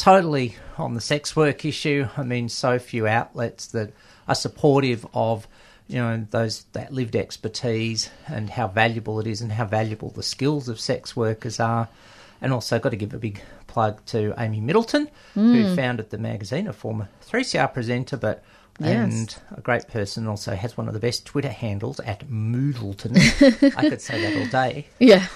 Totally 0.01 0.57
on 0.79 0.95
the 0.95 1.01
sex 1.01 1.37
work 1.37 1.67
issue. 1.67 2.09
I 2.17 2.23
mean, 2.23 2.49
so 2.49 2.79
few 2.79 3.07
outlets 3.07 3.67
that 3.69 3.93
are 4.27 4.35
supportive 4.35 5.07
of 5.13 5.47
you 5.89 5.97
know 5.97 6.27
those 6.31 6.63
that 6.73 6.93
lived 6.93 7.17
expertise 7.17 8.11
and 8.27 8.49
how 8.49 8.69
valuable 8.69 9.21
it 9.21 9.27
is 9.27 9.43
and 9.43 9.53
how 9.53 9.67
valuable 9.67 10.09
the 10.11 10.23
skills 10.23 10.69
of 10.71 10.81
sex 10.81 11.15
workers 11.15 11.61
are 11.61 11.89
and 12.41 12.53
also 12.53 12.79
got 12.79 12.91
to 12.91 12.97
give 12.97 13.13
a 13.13 13.19
big 13.19 13.43
plug 13.67 14.03
to 14.07 14.33
Amy 14.39 14.61
Middleton 14.61 15.09
who 15.35 15.65
mm. 15.65 15.77
founded 15.77 16.09
the 16.11 16.19
magazine 16.19 16.67
a 16.69 16.73
former 16.73 17.09
3CR 17.29 17.73
presenter 17.75 18.17
but 18.17 18.43
Yes. 18.79 19.13
and 19.13 19.37
a 19.59 19.61
great 19.61 19.89
person 19.89 20.27
also 20.27 20.55
has 20.55 20.75
one 20.75 20.89
of 20.89 20.95
the 20.95 21.01
best 21.01 21.27
Twitter 21.27 21.51
handles 21.51 22.01
at 22.01 22.31
Moodleton 22.31 23.15
I 23.77 23.91
could 23.91 24.01
say 24.01 24.23
that 24.23 24.39
all 24.41 24.47
day 24.47 24.87
Yeah. 24.99 25.27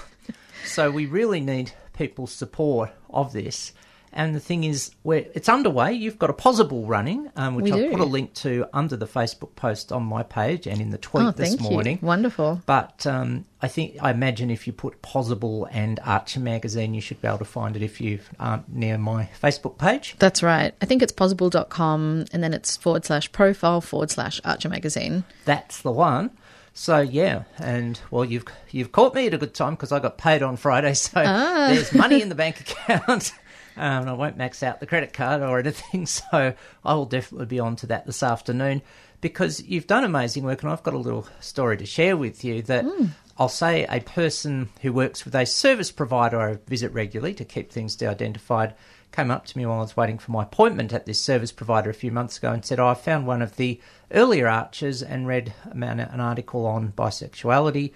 so 0.65 0.89
we 0.89 1.05
really 1.05 1.41
need 1.41 1.73
people's 1.93 2.31
support 2.31 2.91
of 3.09 3.33
this. 3.33 3.71
And 4.17 4.33
the 4.33 4.39
thing 4.39 4.63
is, 4.63 4.91
where 5.03 5.25
it's 5.33 5.49
underway. 5.49 5.91
You've 5.91 6.17
got 6.17 6.29
a 6.29 6.33
Pozible 6.33 6.87
running, 6.87 7.29
um, 7.35 7.55
which 7.55 7.69
I'll 7.71 7.89
put 7.89 7.99
a 7.99 8.05
link 8.05 8.33
to 8.35 8.65
under 8.73 8.95
the 8.95 9.05
Facebook 9.05 9.55
post 9.57 9.91
on 9.91 10.03
my 10.03 10.23
page 10.23 10.67
and 10.67 10.79
in 10.79 10.89
the 10.91 10.97
tweet 10.97 11.25
Oh, 11.25 11.31
this 11.31 11.49
thank 11.49 11.61
morning. 11.61 11.99
you. 12.01 12.07
Wonderful. 12.07 12.61
But 12.65 13.05
um, 13.05 13.43
I 13.61 13.67
think 13.67 13.97
I 14.01 14.11
imagine 14.11 14.49
if 14.49 14.67
you 14.67 14.73
put 14.73 15.01
Pozible 15.01 15.67
and 15.69 15.99
Archer 16.05 16.39
magazine, 16.39 16.93
you 16.93 17.01
should 17.01 17.21
be 17.21 17.27
able 17.27 17.39
to 17.39 17.45
find 17.45 17.75
it 17.75 17.81
if 17.81 17.99
you 17.99 18.19
aren't 18.39 18.73
near 18.73 18.97
my 18.97 19.27
Facebook 19.43 19.77
page. 19.77 20.15
That's 20.17 20.41
right. 20.41 20.73
I 20.81 20.85
think 20.85 21.01
it's 21.03 21.11
pozible.com 21.13 22.25
and 22.31 22.41
then 22.43 22.53
it's 22.53 22.77
forward 22.77 23.05
slash 23.05 23.31
profile 23.31 23.81
forward 23.81 24.11
slash 24.11 24.39
Archer 24.45 24.69
Magazine. 24.69 25.23
That's 25.45 25.81
the 25.81 25.91
one. 25.91 26.31
So 26.77 26.99
yeah, 26.99 27.43
and 27.57 27.99
well, 28.11 28.25
you've 28.25 28.43
you've 28.69 28.91
caught 28.91 29.15
me 29.15 29.27
at 29.27 29.33
a 29.33 29.37
good 29.37 29.53
time 29.53 29.75
because 29.75 29.93
I 29.93 29.99
got 29.99 30.17
paid 30.17 30.43
on 30.43 30.57
Friday, 30.57 30.93
so 31.05 31.23
Ah. 31.25 31.69
there's 31.71 31.93
money 31.93 32.21
in 32.21 32.27
the 32.29 32.35
bank 32.35 32.59
account. 32.87 33.31
Um, 33.77 34.01
and 34.01 34.09
I 34.09 34.13
won't 34.13 34.37
max 34.37 34.63
out 34.63 34.79
the 34.79 34.85
credit 34.85 35.13
card 35.13 35.41
or 35.41 35.59
anything, 35.59 36.05
so 36.05 36.53
I 36.83 36.93
will 36.93 37.05
definitely 37.05 37.47
be 37.47 37.59
on 37.59 37.75
to 37.77 37.87
that 37.87 38.05
this 38.05 38.23
afternoon 38.23 38.81
because 39.21 39.63
you've 39.63 39.87
done 39.87 40.03
amazing 40.03 40.43
work, 40.43 40.61
and 40.61 40.71
I've 40.71 40.83
got 40.83 40.93
a 40.93 40.99
little 40.99 41.27
story 41.39 41.77
to 41.77 41.85
share 41.85 42.15
with 42.15 42.43
you 42.43 42.61
that 42.63 42.85
Hmm. 42.85 43.05
I'll 43.37 43.49
say 43.49 43.85
a 43.89 43.99
person 43.99 44.69
who 44.81 44.93
works 44.93 45.25
with 45.25 45.35
a 45.35 45.45
service 45.45 45.91
provider 45.91 46.39
I 46.39 46.57
visit 46.67 46.93
regularly 46.93 47.33
to 47.33 47.43
keep 47.43 47.69
things 47.69 47.97
de-identified 47.97 48.75
came 49.15 49.31
up 49.31 49.45
to 49.45 49.57
me 49.57 49.65
while 49.65 49.79
I 49.79 49.81
was 49.81 49.95
waiting 49.95 50.17
for 50.17 50.31
my 50.31 50.43
appointment 50.43 50.91
at 50.91 51.05
this 51.05 51.19
service 51.19 51.51
provider 51.51 51.89
a 51.89 51.93
few 51.93 52.11
months 52.11 52.37
ago 52.37 52.51
and 52.51 52.65
said, 52.65 52.79
oh, 52.79 52.87
I 52.87 52.93
found 52.95 53.25
one 53.25 53.41
of 53.41 53.55
the 53.55 53.79
earlier 54.11 54.47
archers 54.47 55.01
and 55.01 55.25
read 55.25 55.53
an 55.71 56.19
article 56.19 56.65
on 56.65 56.91
bisexuality 56.91 57.93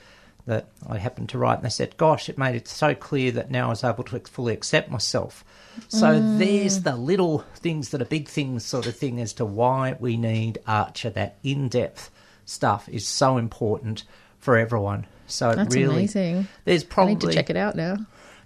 that 0.49 0.67
I 0.87 0.97
happened 0.97 1.29
to 1.29 1.37
write. 1.37 1.55
And 1.55 1.65
they 1.65 1.69
said, 1.69 1.95
Gosh, 1.97 2.27
it 2.27 2.37
made 2.37 2.55
it 2.55 2.67
so 2.67 2.93
clear 2.93 3.31
that 3.31 3.49
now 3.49 3.67
I 3.67 3.69
was 3.69 3.83
able 3.83 4.03
to 4.05 4.19
fully 4.19 4.53
accept 4.53 4.91
myself. 4.91 5.45
So 5.87 6.19
there's 6.37 6.81
the 6.81 6.95
little 6.97 7.45
things 7.55 7.89
that 7.89 8.01
are 8.01 8.05
big 8.05 8.27
things 8.27 8.65
sort 8.65 8.85
of 8.85 8.97
thing 8.97 9.21
as 9.21 9.31
to 9.33 9.45
why 9.45 9.95
we 9.99 10.17
need 10.17 10.59
Archer. 10.67 11.09
That 11.09 11.37
in 11.43 11.69
depth 11.69 12.11
stuff 12.45 12.89
is 12.89 13.07
so 13.07 13.37
important 13.37 14.03
for 14.39 14.57
everyone. 14.57 15.07
So 15.27 15.51
it 15.51 15.55
That's 15.55 15.75
really, 15.75 15.95
amazing. 15.95 16.47
there's 16.65 16.83
I 16.83 16.87
probably 16.87 17.15
need 17.15 17.21
to 17.21 17.31
check 17.31 17.49
it 17.49 17.55
out 17.55 17.75
now. 17.75 17.97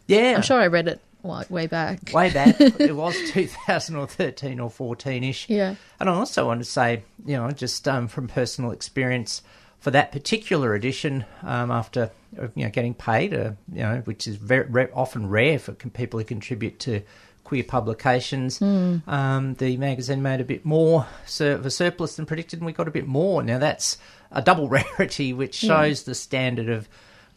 Yeah, 0.06 0.34
I'm 0.36 0.42
sure 0.42 0.60
I 0.60 0.68
read 0.68 0.88
it 0.88 1.02
wa- 1.24 1.46
way 1.50 1.68
back. 1.68 2.12
way 2.14 2.30
back. 2.30 2.56
it 2.60 2.96
was 2.96 3.16
2013 3.32 4.60
or 4.60 4.70
14 4.70 5.24
ish. 5.24 5.50
Yeah. 5.50 5.76
And 6.00 6.10
I 6.10 6.14
also 6.14 6.46
want 6.46 6.60
to 6.60 6.66
say, 6.66 7.04
you 7.26 7.38
know, 7.38 7.50
just 7.52 7.88
um, 7.88 8.08
from 8.08 8.28
personal 8.28 8.72
experience, 8.72 9.42
for 9.84 9.92
that 9.92 10.14
particular 10.14 10.76
edition, 10.76 11.26
um, 11.42 11.70
after 11.70 12.10
uh, 12.40 12.48
you 12.56 12.64
know 12.64 12.70
getting 12.70 12.94
paid, 12.94 13.34
uh, 13.34 13.52
you 13.70 13.82
know, 13.82 14.02
which 14.06 14.30
is 14.30 14.38
very 14.38 14.90
often 14.94 15.28
rare 15.28 15.60
for 15.60 15.74
people 15.74 16.18
who 16.18 16.24
contribute 16.24 16.80
to 16.80 17.02
queer 17.44 17.66
publications, 17.66 18.62
um, 18.62 19.56
the 19.56 19.76
magazine 19.76 20.22
made 20.22 20.40
a 20.40 20.46
bit 20.46 20.64
more 20.64 21.06
sur- 21.26 21.56
of 21.56 21.66
a 21.66 21.70
surplus 21.70 22.16
than 22.16 22.26
predicted, 22.26 22.60
and 22.60 22.66
we 22.66 22.72
got 22.72 22.88
a 22.88 22.92
bit 22.92 23.08
more. 23.08 23.44
Now 23.44 23.58
that's 23.58 23.98
a 24.32 24.42
double 24.42 24.70
rarity, 25.00 25.34
which 25.34 25.56
shows 25.56 26.04
the 26.04 26.16
standard 26.16 26.70
of 26.70 26.88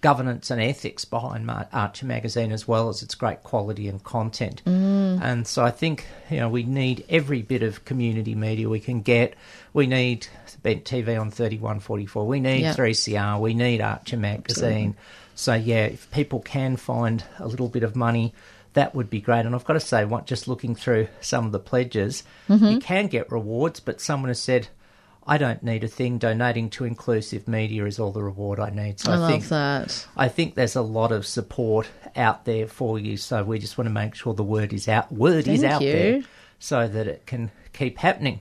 governance 0.01 0.51
and 0.53 0.61
ethics 0.61 1.05
behind 1.05 1.47
Mar- 1.47 1.69
Archer 1.73 2.07
magazine 2.07 2.53
as 2.53 2.69
well 2.69 2.89
as 2.89 3.03
its 3.03 3.17
great 3.17 3.43
quality 3.43 3.89
and 3.89 4.05
content. 4.05 4.63
Mm. 4.65 5.21
And 5.21 5.47
so 5.49 5.65
I 5.65 5.73
think 5.73 6.07
you 6.31 6.39
know 6.39 6.49
we 6.49 6.63
need 6.63 7.05
every 7.09 7.43
bit 7.43 7.65
of 7.65 7.85
community 7.85 8.37
media 8.37 8.69
we 8.69 8.79
can 8.79 9.01
get. 9.01 9.35
We 9.73 9.89
need 9.89 10.29
Bent 10.67 10.85
TV 10.85 11.17
on 11.21 11.31
thirty 11.31 11.59
one 11.59 11.79
forty 11.79 12.07
four. 12.07 12.27
We 12.27 12.41
need 12.41 12.63
Yeah. 12.63 12.73
three 12.73 12.93
CR. 12.93 13.39
We 13.41 13.55
need 13.55 13.81
Archer 13.81 14.17
magazine. 14.17 14.97
So 15.37 15.55
yeah, 15.55 15.85
if 15.85 16.11
people 16.11 16.41
can 16.41 16.75
find 16.75 17.23
a 17.39 17.47
little 17.47 17.69
bit 17.69 17.85
of 17.85 17.95
money. 17.95 18.35
That 18.73 18.95
would 18.95 19.09
be 19.09 19.21
great. 19.23 19.47
And 19.47 19.55
I've 19.55 19.65
got 19.65 19.73
to 19.73 19.81
say, 19.81 20.05
what, 20.05 20.27
just 20.27 20.49
looking 20.49 20.75
through 20.75 21.09
some 21.23 21.47
of 21.47 21.53
the 21.53 21.59
pledges, 21.59 22.25
mm-hmm. 22.47 22.67
you 22.67 22.79
can 22.79 23.07
get 23.07 23.33
rewards, 23.33 23.81
but 23.81 24.03
someone 24.03 24.29
has 24.29 24.39
said, 24.39 24.69
I 25.27 25.39
don't 25.39 25.63
need 25.63 25.83
a 25.83 25.89
thing. 25.89 26.19
Donating 26.19 26.69
to 26.71 26.85
inclusive 26.85 27.49
media 27.49 27.87
is 27.87 27.99
all 27.99 28.13
the 28.13 28.23
reward 28.23 28.61
I 28.61 28.69
need. 28.69 29.01
So 29.01 29.13
I, 29.13 29.15
I, 29.15 29.19
love 29.19 29.31
think 29.31 29.49
that. 29.49 30.07
I 30.15 30.29
think 30.29 30.57
there's 30.57 30.77
a 30.77 30.83
lot 30.83 31.11
of 31.11 31.25
support 31.25 31.89
out 32.15 32.45
there 32.45 32.67
for 32.67 32.99
you. 32.99 33.17
So 33.17 33.45
we 33.45 33.59
just 33.59 33.79
want 33.79 33.87
to 33.87 33.95
make 33.95 34.15
sure 34.15 34.35
the 34.35 34.43
word 34.43 34.75
is 34.75 34.89
out. 34.89 35.11
Word 35.11 35.49
is 35.49 35.65
out 35.65 35.81
you. 35.81 35.93
there, 35.93 36.23
so 36.59 36.87
that 36.87 37.07
it 37.07 37.25
can 37.25 37.51
keep 37.73 37.97
happening. 37.99 38.41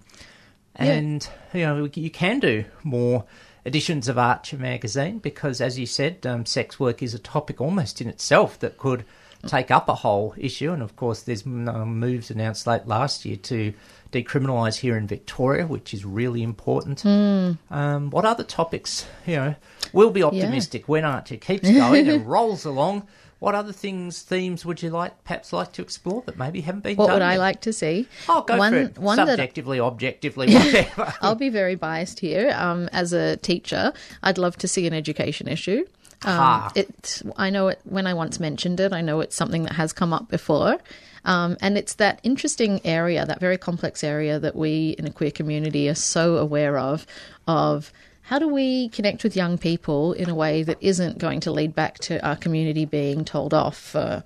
And 0.76 1.28
you 1.54 1.62
know 1.62 1.90
you 1.94 2.10
can 2.10 2.40
do 2.40 2.66
more 2.84 3.26
editions 3.66 4.08
of 4.08 4.18
Archer 4.18 4.58
magazine 4.58 5.20
because, 5.20 5.60
as 5.60 5.80
you 5.80 5.86
said, 5.86 6.26
um, 6.26 6.46
sex 6.46 6.80
work 6.80 7.02
is 7.02 7.14
a 7.14 7.20
topic 7.20 7.60
almost 7.60 8.02
in 8.02 8.08
itself 8.08 8.60
that 8.60 8.78
could 8.78 9.04
take 9.48 9.72
up 9.72 9.90
a 9.90 9.96
whole 9.96 10.34
issue. 10.38 10.72
And 10.72 10.82
of 10.82 10.96
course, 10.96 11.22
there's 11.24 11.46
um, 11.46 12.00
moves 12.00 12.32
announced 12.32 12.68
late 12.68 12.88
last 12.88 13.26
year 13.26 13.38
to 13.38 13.74
decriminalise 14.12 14.78
here 14.78 14.98
in 14.98 15.08
Victoria, 15.08 15.68
which 15.68 15.94
is 15.94 16.06
really 16.06 16.44
important. 16.44 17.02
Hmm. 17.02 17.54
Um, 17.70 18.10
what 18.12 18.26
other 18.26 18.44
topics? 18.44 19.06
You 19.26 19.36
know, 19.36 19.56
we'll 19.94 20.12
be 20.12 20.24
optimistic 20.24 20.88
when 20.88 21.04
Archer 21.06 21.38
keeps 21.38 21.70
going 21.70 22.08
and 22.08 22.26
rolls 22.28 22.66
along. 22.66 23.08
What 23.40 23.54
other 23.54 23.74
things, 23.74 24.22
themes 24.22 24.66
would 24.66 24.82
you 24.82 24.90
like, 24.90 25.24
perhaps 25.24 25.52
like 25.54 25.74
to 25.74 25.82
explore 25.82 26.24
that 26.26 26.38
maybe 26.38 26.62
haven't 26.62 26.84
been 26.84 26.96
What 26.96 27.08
done? 27.08 27.16
would 27.16 27.22
I 27.22 27.36
like 27.38 27.62
to 27.62 27.74
see? 27.74 28.08
Oh, 28.30 28.42
go 28.44 28.58
one, 28.58 28.72
for 28.74 28.80
it. 28.80 28.98
One 28.98 29.18
that 29.18 29.28
Subjectively, 29.28 29.80
objectively, 29.80 30.48
whatever. 30.56 31.14
I'll 31.22 31.36
be 31.36 31.50
very 31.50 31.76
biased 31.76 32.20
here. 32.20 32.54
Um, 32.58 32.88
as 32.94 33.12
a 33.14 33.38
teacher, 33.38 33.92
I'd 34.24 34.38
love 34.38 34.56
to 34.58 34.68
see 34.68 34.88
an 34.88 34.94
education 34.94 35.48
issue. 35.48 35.86
Um, 36.24 36.40
Ah. 36.40 36.72
it, 36.76 37.22
I 37.36 37.50
know 37.50 37.68
it 37.68 37.80
when 37.84 38.08
I 38.08 38.14
once 38.14 38.40
mentioned 38.40 38.80
it. 38.80 38.94
I 38.94 39.02
know 39.02 39.20
it's 39.20 39.36
something 39.36 39.64
that 39.64 39.74
has 39.74 39.92
come 39.94 40.14
up 40.14 40.30
before. 40.30 40.78
Um, 41.26 41.58
and 41.60 41.78
it's 41.78 41.96
that 41.96 42.20
interesting 42.24 42.80
area, 42.86 43.26
that 43.26 43.40
very 43.40 43.58
complex 43.58 44.04
area 44.04 44.40
that 44.40 44.56
we 44.56 44.96
in 44.98 45.06
a 45.06 45.12
queer 45.12 45.32
community 45.32 45.90
are 45.90 45.96
so 45.96 46.38
aware 46.38 46.78
of, 46.78 47.06
of 47.48 47.92
how 48.26 48.40
do 48.40 48.48
we 48.48 48.90
connect 48.90 49.24
with 49.24 49.36
young 49.36 49.58
people 49.58 50.14
in 50.14 50.30
a 50.30 50.36
way 50.36 50.64
that 50.64 50.78
isn't 50.82 51.20
going 51.20 51.40
to 51.42 51.52
lead 51.52 51.76
back 51.76 52.00
to 52.00 52.24
our 52.28 52.36
community 52.36 52.86
being 52.86 53.24
told 53.24 53.54
off 53.54 53.78
for 53.78 54.24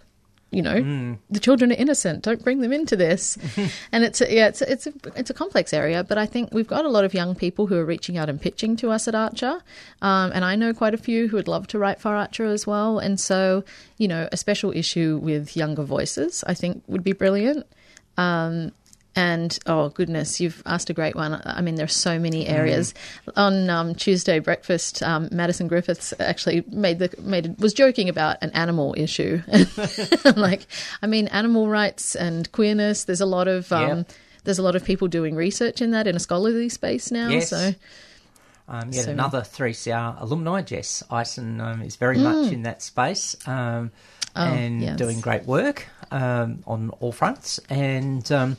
you 0.51 0.63
know 0.63 1.15
the 1.29 1.39
children 1.39 1.71
are 1.71 1.75
innocent 1.75 2.23
don't 2.23 2.43
bring 2.43 2.61
them 2.61 2.73
into 2.73 2.95
this? 2.95 3.37
And 3.91 4.03
it's 4.03 4.19
a, 4.21 4.33
yeah 4.33 4.47
it's 4.47 4.61
a, 4.61 4.71
it's 4.71 4.87
a 4.87 4.93
it's 5.15 5.29
a 5.29 5.33
complex 5.33 5.73
area 5.73 6.03
but 6.03 6.17
i 6.17 6.25
think 6.25 6.51
we've 6.53 6.67
got 6.67 6.85
a 6.85 6.89
lot 6.89 7.05
of 7.05 7.13
young 7.13 7.35
people 7.35 7.67
who 7.67 7.75
are 7.77 7.85
reaching 7.85 8.17
out 8.17 8.29
and 8.29 8.41
pitching 8.41 8.75
to 8.77 8.89
us 8.89 9.07
at 9.07 9.13
archer 9.13 9.61
um, 10.01 10.31
and 10.33 10.43
i 10.43 10.55
know 10.55 10.73
quite 10.73 10.95
a 10.95 10.97
few 10.97 11.27
who 11.27 11.37
would 11.37 11.47
love 11.47 11.67
to 11.67 11.77
write 11.77 11.99
for 11.99 12.15
archer 12.15 12.45
as 12.45 12.65
well. 12.65 12.97
And 12.99 13.19
so 13.19 13.63
you 13.97 14.07
know 14.07 14.27
a 14.31 14.37
special 14.37 14.71
issue 14.71 15.19
with 15.21 15.55
younger 15.55 15.83
voices 15.83 16.43
i 16.47 16.53
think 16.53 16.83
would 16.87 17.03
be 17.03 17.13
brilliant. 17.13 17.67
Um, 18.17 18.71
and 19.15 19.57
oh 19.65 19.89
goodness, 19.89 20.39
you've 20.39 20.61
asked 20.65 20.89
a 20.89 20.93
great 20.93 21.15
one. 21.15 21.41
I 21.43 21.61
mean, 21.61 21.75
there 21.75 21.85
are 21.85 21.87
so 21.87 22.19
many 22.19 22.47
areas. 22.47 22.93
On 23.35 23.69
um, 23.69 23.95
Tuesday 23.95 24.39
breakfast, 24.39 25.01
um, 25.03 25.27
Madison 25.31 25.67
Griffiths 25.67 26.13
actually 26.19 26.63
made 26.69 26.99
the 26.99 27.09
made 27.21 27.59
was 27.59 27.73
joking 27.73 28.07
about 28.09 28.37
an 28.41 28.51
animal 28.51 28.93
issue. 28.97 29.41
I'm 29.51 30.35
like, 30.35 30.67
I 31.01 31.07
mean, 31.07 31.27
animal 31.29 31.67
rights 31.67 32.15
and 32.15 32.51
queerness. 32.51 33.03
There's 33.05 33.21
a 33.21 33.25
lot 33.25 33.47
of 33.47 33.71
um, 33.71 33.97
Yep. 33.99 34.11
there's 34.45 34.59
a 34.59 34.63
lot 34.63 34.75
of 34.75 34.83
people 34.85 35.07
doing 35.07 35.35
research 35.35 35.81
in 35.81 35.91
that 35.91 36.07
in 36.07 36.15
a 36.15 36.19
scholarly 36.19 36.69
space 36.69 37.11
now. 37.11 37.29
Yes. 37.29 37.49
So 37.49 37.73
Um, 38.67 38.91
yet 38.93 39.05
So- 39.05 39.11
another 39.11 39.41
3CR 39.41 40.17
alumni, 40.21 40.61
Jess 40.61 41.01
Ison, 41.11 41.59
um, 41.59 41.81
is 41.81 41.95
very 41.95 42.19
much 42.19 42.51
in 42.51 42.61
that 42.63 42.81
space 42.83 43.35
um, 43.47 43.91
and. 44.35 44.81
Oh, 44.81 44.85
yes. 44.85 44.97
doing 44.97 45.19
great 45.21 45.43
work 45.45 45.87
um, 46.11 46.63
on 46.67 46.91
all 46.99 47.11
fronts. 47.11 47.59
And 47.69 48.31
um, 48.31 48.57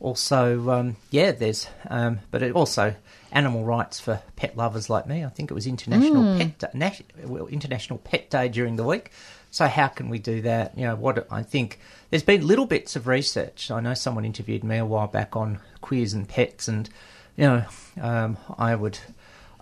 also, 0.00 0.70
um, 0.70 0.96
yeah, 1.10 1.32
there's, 1.32 1.68
um, 1.88 2.20
but 2.30 2.42
it 2.42 2.52
also 2.52 2.94
animal 3.32 3.64
rights 3.64 4.00
for 4.00 4.20
pet 4.36 4.56
lovers 4.56 4.90
like 4.90 5.06
me. 5.06 5.24
I 5.24 5.28
think 5.28 5.50
it 5.50 5.54
was 5.54 5.66
International 5.66 6.24
Hmm. 6.24 6.38
Pet 6.38 6.58
Day, 6.78 7.00
well, 7.24 7.46
International 7.46 7.98
Pet 7.98 8.30
Day 8.30 8.48
during 8.48 8.76
the 8.76 8.84
week. 8.84 9.10
So 9.52 9.66
how 9.66 9.88
can 9.88 10.08
we 10.08 10.18
do 10.18 10.42
that? 10.42 10.76
You 10.78 10.86
know, 10.86 10.96
what 10.96 11.26
I 11.30 11.42
think 11.42 11.78
there's 12.10 12.22
been 12.22 12.46
little 12.46 12.66
bits 12.66 12.96
of 12.96 13.06
research. 13.06 13.70
I 13.70 13.80
know 13.80 13.94
someone 13.94 14.24
interviewed 14.24 14.62
me 14.64 14.78
a 14.78 14.84
while 14.86 15.08
back 15.08 15.36
on 15.36 15.58
queers 15.80 16.12
and 16.12 16.28
pets, 16.28 16.68
and 16.68 16.88
you 17.36 17.44
know, 17.44 17.64
um, 18.00 18.36
I 18.58 18.74
would. 18.74 18.98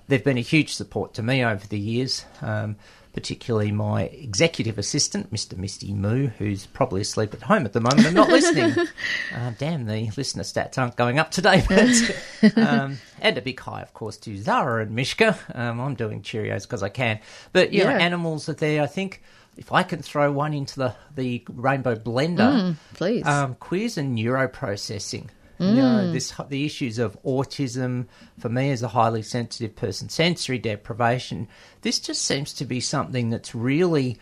They've 0.06 0.24
been 0.24 0.38
a 0.38 0.42
huge 0.42 0.72
support 0.74 1.12
to 1.14 1.22
me 1.22 1.44
over 1.44 1.66
the 1.66 1.78
years, 1.78 2.24
um, 2.40 2.76
particularly 3.18 3.72
my 3.72 4.02
executive 4.02 4.78
assistant, 4.78 5.32
Mr. 5.32 5.56
Misty 5.56 5.92
Moo, 5.92 6.28
who's 6.28 6.66
probably 6.66 7.00
asleep 7.00 7.34
at 7.34 7.42
home 7.42 7.64
at 7.64 7.72
the 7.72 7.80
moment 7.80 8.06
and 8.06 8.14
not 8.14 8.28
listening. 8.28 8.70
uh, 9.34 9.50
damn, 9.58 9.86
the 9.86 10.08
listener 10.16 10.44
stats 10.44 10.78
aren't 10.78 10.94
going 10.94 11.18
up 11.18 11.32
today. 11.32 11.64
But, 11.68 12.56
um, 12.56 12.98
and 13.20 13.36
a 13.36 13.42
big 13.42 13.58
hi, 13.58 13.82
of 13.82 13.92
course, 13.92 14.18
to 14.18 14.36
Zara 14.38 14.82
and 14.82 14.92
Mishka. 14.92 15.36
Um, 15.52 15.80
I'm 15.80 15.96
doing 15.96 16.22
Cheerios 16.22 16.62
because 16.62 16.84
I 16.84 16.90
can. 16.90 17.18
But, 17.52 17.72
you 17.72 17.82
know, 17.82 17.90
Yeah. 17.90 17.98
animals 17.98 18.48
are 18.48 18.52
there. 18.54 18.84
I 18.84 18.86
think 18.86 19.20
if 19.56 19.72
I 19.72 19.82
can 19.82 20.00
throw 20.00 20.30
one 20.30 20.54
into 20.54 20.76
the, 20.78 20.94
the 21.16 21.42
rainbow 21.48 21.96
blender, 21.96 22.76
please. 22.94 23.26
um, 23.26 23.56
queers 23.56 23.98
and 23.98 24.16
neuroprocessing. 24.16 25.26
You 25.60 25.74
know, 25.74 26.12
this 26.12 26.32
the 26.48 26.64
issues 26.64 26.98
of 26.98 27.20
autism 27.24 28.06
for 28.38 28.48
me 28.48 28.70
as 28.70 28.82
a 28.82 28.88
highly 28.88 29.22
sensitive 29.22 29.74
person, 29.74 30.08
sensory 30.08 30.58
deprivation. 30.58 31.48
This 31.82 31.98
just 31.98 32.22
seems 32.22 32.52
to 32.54 32.64
be 32.64 32.80
something 32.80 33.30
that's 33.30 33.54
really 33.54 34.18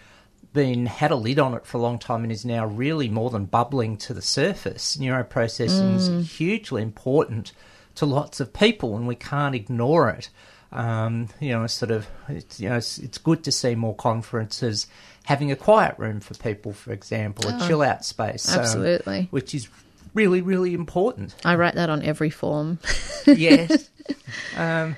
been 0.54 0.86
had 0.86 1.10
a 1.10 1.16
lid 1.16 1.38
on 1.38 1.52
it 1.52 1.66
for 1.66 1.76
a 1.76 1.80
long 1.80 1.98
time 1.98 2.22
and 2.22 2.32
is 2.32 2.46
now 2.46 2.64
really 2.64 3.10
more 3.10 3.28
than 3.28 3.44
bubbling 3.44 3.98
to 3.98 4.14
the 4.14 4.22
surface. 4.22 4.96
Neuroprocessing 4.96 5.94
is 5.96 6.36
hugely 6.36 6.80
important 6.80 7.52
to 7.96 8.06
lots 8.06 8.40
of 8.40 8.52
people, 8.52 8.96
and 8.96 9.06
we 9.06 9.14
can't 9.14 9.54
ignore 9.54 10.08
it. 10.08 10.30
Um, 10.72 11.28
you 11.40 11.50
know, 11.50 11.66
sort 11.66 11.90
of, 11.90 12.06
it's, 12.28 12.58
you 12.58 12.68
know, 12.68 12.76
it's, 12.76 12.98
it's 12.98 13.18
good 13.18 13.44
to 13.44 13.52
see 13.52 13.74
more 13.74 13.94
conferences 13.94 14.86
having 15.24 15.52
a 15.52 15.56
quiet 15.56 15.94
room 15.98 16.20
for 16.20 16.34
people, 16.34 16.72
for 16.72 16.92
example, 16.92 17.48
a 17.48 17.66
chill 17.66 17.82
out 17.82 18.04
space, 18.04 18.52
um, 18.52 18.60
Absolutely. 18.60 19.28
which 19.30 19.54
is 19.54 19.68
really, 20.16 20.40
really 20.40 20.74
important. 20.74 21.36
I 21.44 21.54
write 21.54 21.74
that 21.74 21.90
on 21.90 22.02
every 22.02 22.30
form. 22.30 22.80
yes, 23.26 23.88
um, 24.56 24.96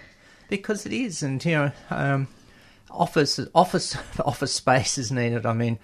because 0.49 0.87
it 0.87 0.93
is, 0.93 1.23
and 1.23 1.45
you 1.45 1.53
know, 1.53 1.73
um, 1.91 2.29
office 2.91 3.39
office 3.55 3.97
office 4.25 4.53
space 4.53 4.97
is 4.97 5.13
needed. 5.13 5.45
I 5.45 5.53
mean, 5.53 5.79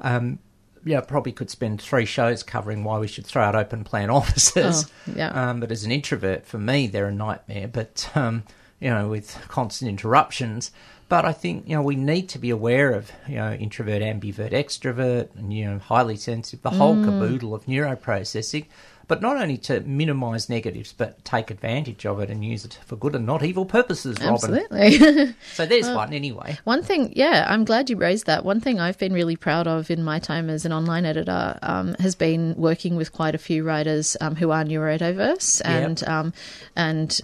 um, 0.00 0.40
yeah, 0.84 1.00
probably 1.00 1.32
could 1.32 1.48
spend 1.48 1.80
three 1.80 2.04
shows 2.04 2.42
covering 2.42 2.84
why 2.84 2.98
we 2.98 3.08
should 3.08 3.24
throw 3.24 3.42
out 3.42 3.54
open 3.54 3.84
plan 3.84 4.10
offices. 4.10 4.84
Oh, 5.08 5.12
yeah. 5.16 5.28
Um, 5.28 5.60
but 5.60 5.70
as 5.70 5.84
an 5.84 5.92
introvert, 5.92 6.44
for 6.44 6.58
me, 6.58 6.86
they're 6.86 7.06
a 7.06 7.12
nightmare. 7.12 7.68
But 7.68 8.10
um, 8.14 8.42
you 8.80 8.90
know, 8.90 9.08
with 9.08 9.38
constant 9.48 9.88
interruptions. 9.88 10.72
But 11.10 11.24
I 11.24 11.32
think 11.32 11.68
you 11.68 11.74
know 11.74 11.82
we 11.82 11.96
need 11.96 12.28
to 12.30 12.38
be 12.38 12.50
aware 12.50 12.92
of 12.92 13.10
you 13.28 13.34
know 13.34 13.52
introvert, 13.52 14.00
ambivert, 14.00 14.52
extrovert, 14.52 15.34
and 15.34 15.52
you 15.52 15.64
know 15.64 15.78
highly 15.80 16.16
sensitive, 16.16 16.62
the 16.62 16.70
whole 16.70 16.94
caboodle 17.04 17.52
of 17.52 17.66
neuroprocessing. 17.66 18.66
But 19.08 19.20
not 19.20 19.36
only 19.36 19.58
to 19.58 19.80
minimise 19.80 20.48
negatives, 20.48 20.92
but 20.92 21.24
take 21.24 21.50
advantage 21.50 22.06
of 22.06 22.20
it 22.20 22.30
and 22.30 22.44
use 22.44 22.64
it 22.64 22.78
for 22.86 22.94
good 22.94 23.16
and 23.16 23.26
not 23.26 23.42
evil 23.42 23.64
purposes, 23.64 24.18
Robin. 24.20 24.34
Absolutely. 24.34 25.34
So 25.54 25.66
there's 25.66 25.90
one 25.90 26.12
anyway. 26.12 26.60
One 26.62 26.84
thing, 26.84 27.12
yeah, 27.16 27.44
I'm 27.48 27.64
glad 27.64 27.90
you 27.90 27.96
raised 27.96 28.26
that. 28.26 28.44
One 28.44 28.60
thing 28.60 28.78
I've 28.78 28.98
been 28.98 29.12
really 29.12 29.34
proud 29.34 29.66
of 29.66 29.90
in 29.90 30.04
my 30.04 30.20
time 30.20 30.48
as 30.48 30.64
an 30.64 30.72
online 30.72 31.06
editor 31.06 31.58
um, 31.60 31.96
has 31.98 32.14
been 32.14 32.54
working 32.54 32.94
with 32.94 33.10
quite 33.10 33.34
a 33.34 33.38
few 33.38 33.64
writers 33.64 34.16
um, 34.20 34.36
who 34.36 34.52
are 34.52 34.62
neurodiverse, 34.62 35.60
and 35.64 36.06
um, 36.06 36.32
and 36.76 37.20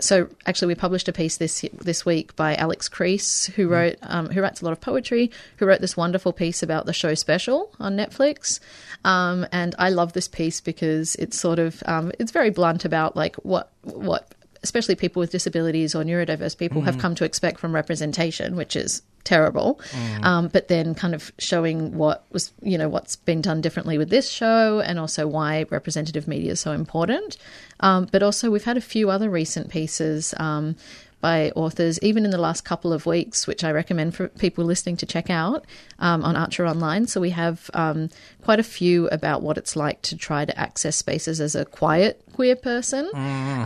so 0.00 0.28
actually 0.46 0.68
we 0.68 0.74
published 0.74 1.08
a 1.08 1.12
piece 1.12 1.36
this 1.36 1.64
this 1.72 2.04
week 2.04 2.36
by 2.36 2.54
Alex 2.56 2.88
Crease, 2.88 3.46
who 3.46 3.68
wrote 3.68 3.96
um, 4.02 4.28
who 4.28 4.40
writes 4.40 4.60
a 4.60 4.64
lot 4.64 4.72
of 4.72 4.80
poetry, 4.80 5.30
who 5.56 5.66
wrote 5.66 5.80
this 5.80 5.96
wonderful 5.96 6.32
piece 6.32 6.62
about 6.62 6.86
the 6.86 6.92
show 6.92 7.14
special 7.14 7.72
on 7.80 7.96
Netflix. 7.96 8.60
Um, 9.04 9.46
and 9.52 9.74
I 9.78 9.90
love 9.90 10.12
this 10.12 10.28
piece 10.28 10.60
because 10.60 11.14
it's 11.16 11.38
sort 11.38 11.58
of 11.58 11.82
um, 11.86 12.12
it's 12.18 12.32
very 12.32 12.50
blunt 12.50 12.84
about 12.84 13.16
like 13.16 13.36
what 13.36 13.70
what 13.82 14.34
especially 14.66 14.96
people 14.96 15.20
with 15.20 15.30
disabilities 15.30 15.94
or 15.94 16.02
neurodiverse 16.02 16.58
people 16.58 16.80
have 16.82 16.98
come 16.98 17.14
to 17.14 17.24
expect 17.24 17.60
from 17.60 17.72
representation, 17.72 18.56
which 18.56 18.74
is 18.74 19.02
terrible. 19.22 19.80
Um, 20.24 20.48
but 20.48 20.68
then 20.68 20.94
kind 20.94 21.14
of 21.14 21.32
showing 21.38 21.96
what 21.96 22.24
was, 22.32 22.52
you 22.62 22.76
know, 22.76 22.88
what's 22.88 23.14
been 23.16 23.40
done 23.40 23.60
differently 23.60 23.98
with 23.98 24.10
this 24.10 24.28
show 24.28 24.80
and 24.80 24.98
also 24.98 25.26
why 25.26 25.66
representative 25.70 26.26
media 26.26 26.52
is 26.52 26.60
so 26.60 26.72
important. 26.72 27.36
Um, 27.80 28.08
but 28.10 28.22
also, 28.22 28.50
we've 28.50 28.64
had 28.64 28.76
a 28.76 28.80
few 28.94 29.10
other 29.10 29.30
recent 29.30 29.70
pieces. 29.70 30.34
Um, 30.38 30.76
by 31.20 31.50
authors, 31.56 31.98
even 32.02 32.24
in 32.24 32.30
the 32.30 32.38
last 32.38 32.64
couple 32.64 32.92
of 32.92 33.06
weeks, 33.06 33.46
which 33.46 33.64
I 33.64 33.72
recommend 33.72 34.14
for 34.14 34.28
people 34.28 34.64
listening 34.64 34.98
to 34.98 35.06
check 35.06 35.30
out 35.30 35.64
um, 35.98 36.22
on 36.22 36.36
Archer 36.36 36.66
Online. 36.66 37.06
So 37.06 37.20
we 37.20 37.30
have 37.30 37.70
um, 37.74 38.10
quite 38.46 38.60
a 38.60 38.62
few 38.62 39.08
about 39.08 39.42
what 39.42 39.58
it's 39.58 39.74
like 39.74 40.00
to 40.02 40.16
try 40.16 40.44
to 40.44 40.56
access 40.56 40.94
spaces 40.94 41.40
as 41.40 41.56
a 41.56 41.64
quiet 41.64 42.22
queer 42.32 42.54
person, 42.54 43.10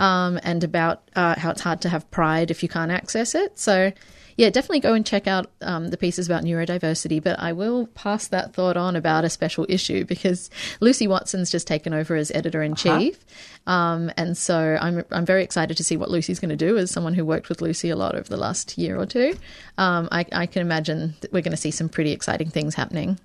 um, 0.00 0.40
and 0.42 0.64
about 0.64 1.02
uh, 1.14 1.38
how 1.38 1.50
it's 1.50 1.60
hard 1.60 1.82
to 1.82 1.90
have 1.90 2.10
pride 2.10 2.50
if 2.50 2.62
you 2.62 2.68
can't 2.68 2.90
access 2.90 3.34
it. 3.34 3.58
So 3.58 3.92
yeah, 4.38 4.48
definitely 4.48 4.80
go 4.80 4.94
and 4.94 5.04
check 5.04 5.26
out 5.26 5.50
um, 5.60 5.88
the 5.88 5.98
pieces 5.98 6.26
about 6.26 6.44
neurodiversity. 6.44 7.22
But 7.22 7.38
I 7.38 7.52
will 7.52 7.88
pass 7.88 8.28
that 8.28 8.54
thought 8.54 8.78
on 8.78 8.96
about 8.96 9.22
a 9.22 9.28
special 9.28 9.66
issue 9.68 10.06
because 10.06 10.48
Lucy 10.80 11.06
Watson's 11.06 11.50
just 11.50 11.66
taken 11.66 11.92
over 11.92 12.16
as 12.16 12.30
editor 12.30 12.62
in 12.62 12.74
chief, 12.74 13.22
um, 13.66 14.10
and 14.16 14.34
so 14.34 14.78
I'm 14.80 15.04
I'm 15.10 15.26
very 15.26 15.44
excited 15.44 15.76
to 15.76 15.84
see 15.84 15.98
what 15.98 16.10
Lucy's 16.10 16.40
going 16.40 16.56
to 16.56 16.56
do 16.56 16.78
as 16.78 16.90
someone 16.90 17.12
who 17.12 17.26
worked 17.26 17.50
with 17.50 17.60
Lucy 17.60 17.90
a 17.90 17.96
lot 17.96 18.14
over 18.14 18.30
the 18.30 18.38
last 18.38 18.78
year 18.78 18.98
or 18.98 19.04
two. 19.04 19.34
Um, 19.76 20.08
I, 20.10 20.24
I 20.32 20.46
can 20.46 20.62
imagine 20.62 21.16
that 21.20 21.34
we're 21.34 21.42
going 21.42 21.50
to 21.50 21.58
see 21.58 21.70
some 21.70 21.90
pretty 21.90 22.12
exciting 22.12 22.48
things 22.48 22.74
happening. 22.74 23.20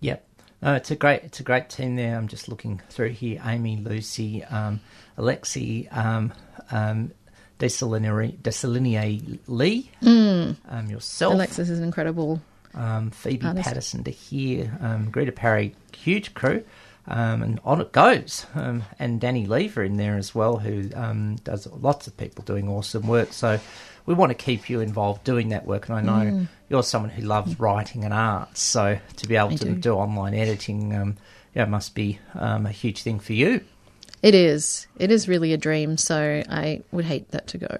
Yep. 0.00 0.26
No, 0.64 0.74
it's 0.74 0.90
a 0.90 0.96
great 0.96 1.22
it's 1.24 1.40
a 1.40 1.42
great 1.42 1.68
team 1.68 1.96
there. 1.96 2.16
I'm 2.16 2.26
just 2.26 2.48
looking 2.48 2.80
through 2.88 3.10
here. 3.10 3.40
Amy, 3.44 3.76
Lucy, 3.76 4.42
um, 4.44 4.80
Alexi, 5.18 5.94
um, 5.94 6.32
um, 6.70 7.12
Desalinier 7.58 9.38
Lee, 9.46 9.90
um, 10.02 10.86
yourself, 10.88 11.34
Alexis 11.34 11.68
is 11.68 11.78
an 11.78 11.84
incredible. 11.84 12.40
um, 12.74 13.10
Phoebe 13.10 13.46
Artist. 13.46 13.66
Patterson 13.68 14.04
to 14.04 14.10
here, 14.10 14.76
um, 14.80 15.10
Greta 15.10 15.32
Parry, 15.32 15.74
huge 15.96 16.34
crew, 16.34 16.64
um, 17.06 17.42
and 17.42 17.60
on 17.64 17.80
it 17.80 17.92
goes. 17.92 18.46
Um, 18.54 18.84
and 18.98 19.20
Danny 19.20 19.46
Lever 19.46 19.84
in 19.84 19.98
there 19.98 20.16
as 20.16 20.34
well, 20.34 20.56
who 20.58 20.90
um, 20.94 21.36
does 21.44 21.66
lots 21.66 22.06
of 22.06 22.16
people 22.16 22.42
doing 22.42 22.68
awesome 22.68 23.06
work. 23.06 23.32
So 23.32 23.60
we 24.06 24.14
want 24.14 24.30
to 24.30 24.34
keep 24.34 24.68
you 24.70 24.80
involved 24.80 25.24
doing 25.24 25.48
that 25.50 25.66
work. 25.66 25.88
And 25.88 25.98
I 25.98 26.00
know 26.02 26.30
Mm. 26.30 26.48
you're 26.68 26.82
someone 26.82 27.10
who 27.10 27.22
loves 27.22 27.58
writing 27.58 28.04
and 28.04 28.12
art, 28.14 28.56
so 28.56 28.98
to 29.16 29.28
be 29.28 29.36
able 29.36 29.52
I 29.52 29.56
to 29.56 29.64
do. 29.66 29.74
do. 29.74 29.94
online 29.94 30.34
editing, 30.34 30.94
um, 30.94 31.16
yeah, 31.54 31.64
must 31.66 31.94
be 31.94 32.18
um, 32.34 32.66
a 32.66 32.70
huge 32.70 33.02
thing 33.02 33.18
for 33.20 33.32
you. 33.32 33.60
It 34.22 34.34
is. 34.34 34.86
It 34.98 35.10
is 35.10 35.28
really 35.28 35.52
a 35.52 35.58
dream. 35.58 35.98
So 35.98 36.42
I 36.48 36.82
would 36.92 37.04
hate 37.04 37.30
that 37.32 37.46
to 37.48 37.58
go. 37.58 37.76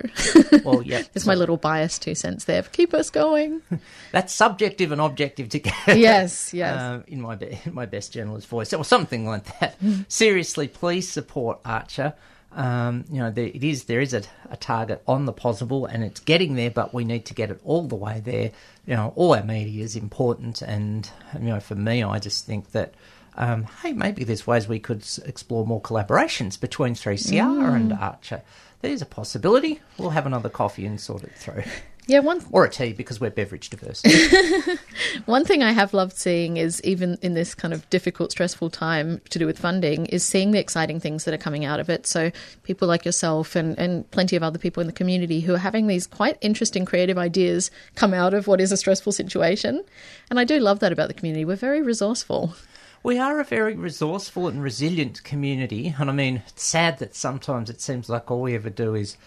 Well, 0.62 0.82
yeah. 0.84 1.02
It's 1.14 1.24
my 1.24 1.34
little 1.34 1.56
bias 1.56 1.98
two 1.98 2.14
cents 2.14 2.44
there. 2.44 2.62
Keep 2.62 2.92
us 2.92 3.08
going. 3.08 3.62
That's 4.12 4.34
subjective 4.34 4.92
and 4.92 5.00
objective 5.00 5.48
together. 5.48 5.96
yes, 5.96 6.52
yes. 6.54 6.78
Uh, 6.78 7.00
in 7.06 7.22
my 7.22 7.34
be- 7.36 7.58
in 7.64 7.72
my 7.72 7.86
best 7.86 8.12
journalist 8.12 8.46
voice, 8.48 8.74
or 8.74 8.84
something 8.84 9.26
like 9.26 9.58
that. 9.60 9.80
Mm. 9.80 10.04
Seriously, 10.12 10.68
please 10.68 11.08
support 11.10 11.60
Archer. 11.64 12.12
Um, 12.54 13.04
you 13.10 13.18
know, 13.18 13.30
there, 13.30 13.46
it 13.46 13.64
is 13.64 13.84
there 13.84 14.00
is 14.00 14.14
a, 14.14 14.22
a 14.48 14.56
target 14.56 15.02
on 15.08 15.24
the 15.24 15.32
Pozible, 15.32 15.88
and 15.90 16.04
it's 16.04 16.20
getting 16.20 16.54
there, 16.54 16.70
but 16.70 16.94
we 16.94 17.04
need 17.04 17.24
to 17.26 17.34
get 17.34 17.50
it 17.50 17.60
all 17.64 17.82
the 17.86 17.96
way 17.96 18.20
there. 18.24 18.52
You 18.86 18.94
know, 18.94 19.12
all 19.16 19.34
our 19.34 19.42
media 19.42 19.82
is 19.82 19.96
important, 19.96 20.62
and 20.62 21.08
you 21.34 21.48
know, 21.48 21.60
for 21.60 21.74
me, 21.74 22.02
I 22.02 22.18
just 22.18 22.46
think 22.46 22.72
that. 22.72 22.94
Um, 23.36 23.64
hey, 23.82 23.92
maybe 23.92 24.22
there's 24.22 24.46
ways 24.46 24.68
we 24.68 24.78
could 24.78 25.04
explore 25.24 25.66
more 25.66 25.80
collaborations 25.80 26.60
between 26.60 26.94
3CR 26.94 27.74
and 27.74 27.92
Archer. 27.92 28.42
There's 28.80 29.02
a 29.02 29.06
possibility. 29.06 29.80
We'll 29.98 30.10
have 30.10 30.26
another 30.26 30.48
coffee 30.48 30.86
and 30.86 31.00
sort 31.00 31.24
it 31.24 31.34
through. 31.34 31.64
yeah, 32.06 32.18
one 32.18 32.44
Or 32.50 32.64
a 32.64 32.70
tea 32.70 32.92
because 32.92 33.18
we're 33.18 33.30
beverage 33.30 33.70
diverse. 33.70 34.02
One 35.24 35.46
thing 35.46 35.62
I 35.62 35.72
have 35.72 35.94
loved 35.94 36.16
seeing 36.16 36.58
is 36.58 36.82
even 36.84 37.16
in 37.22 37.32
this 37.32 37.54
kind 37.54 37.72
of 37.72 37.88
difficult, 37.88 38.30
stressful 38.30 38.68
time 38.70 39.22
to 39.30 39.38
do 39.38 39.46
with 39.46 39.58
funding, 39.58 40.04
is 40.06 40.22
seeing 40.22 40.50
the 40.50 40.58
exciting 40.58 41.00
things 41.00 41.24
that 41.24 41.32
are 41.32 41.38
coming 41.38 41.64
out 41.64 41.80
of 41.80 41.88
it. 41.88 42.06
So 42.06 42.30
people 42.62 42.86
like 42.88 43.06
yourself 43.06 43.56
and, 43.56 43.78
and 43.78 44.10
plenty 44.10 44.36
of 44.36 44.42
other 44.42 44.58
people 44.58 44.82
in 44.82 44.86
the 44.86 44.92
community 44.92 45.40
who 45.40 45.54
are 45.54 45.58
having 45.58 45.86
these 45.86 46.06
quite 46.06 46.36
interesting 46.42 46.84
creative 46.84 47.16
ideas 47.16 47.70
come 47.94 48.12
out 48.12 48.34
of 48.34 48.46
what 48.46 48.60
is 48.60 48.70
a 48.70 48.76
stressful 48.76 49.12
situation. 49.12 49.82
And 50.28 50.38
I 50.38 50.44
do 50.44 50.58
love 50.58 50.80
that 50.80 50.92
about 50.92 51.08
the 51.08 51.14
community. 51.14 51.46
We're 51.46 51.56
very 51.56 51.80
resourceful. 51.80 52.54
We 53.02 53.18
are 53.18 53.40
a 53.40 53.44
very 53.44 53.74
resourceful 53.74 54.48
and 54.48 54.62
resilient 54.62 55.24
community, 55.24 55.94
and 55.98 56.08
I 56.08 56.12
mean, 56.14 56.42
it's 56.48 56.64
sad 56.64 57.00
that 57.00 57.14
sometimes 57.14 57.68
it 57.68 57.82
seems 57.82 58.08
like 58.08 58.30
all 58.30 58.40
we 58.40 58.54
ever 58.54 58.70
do 58.70 58.94
is 58.94 59.18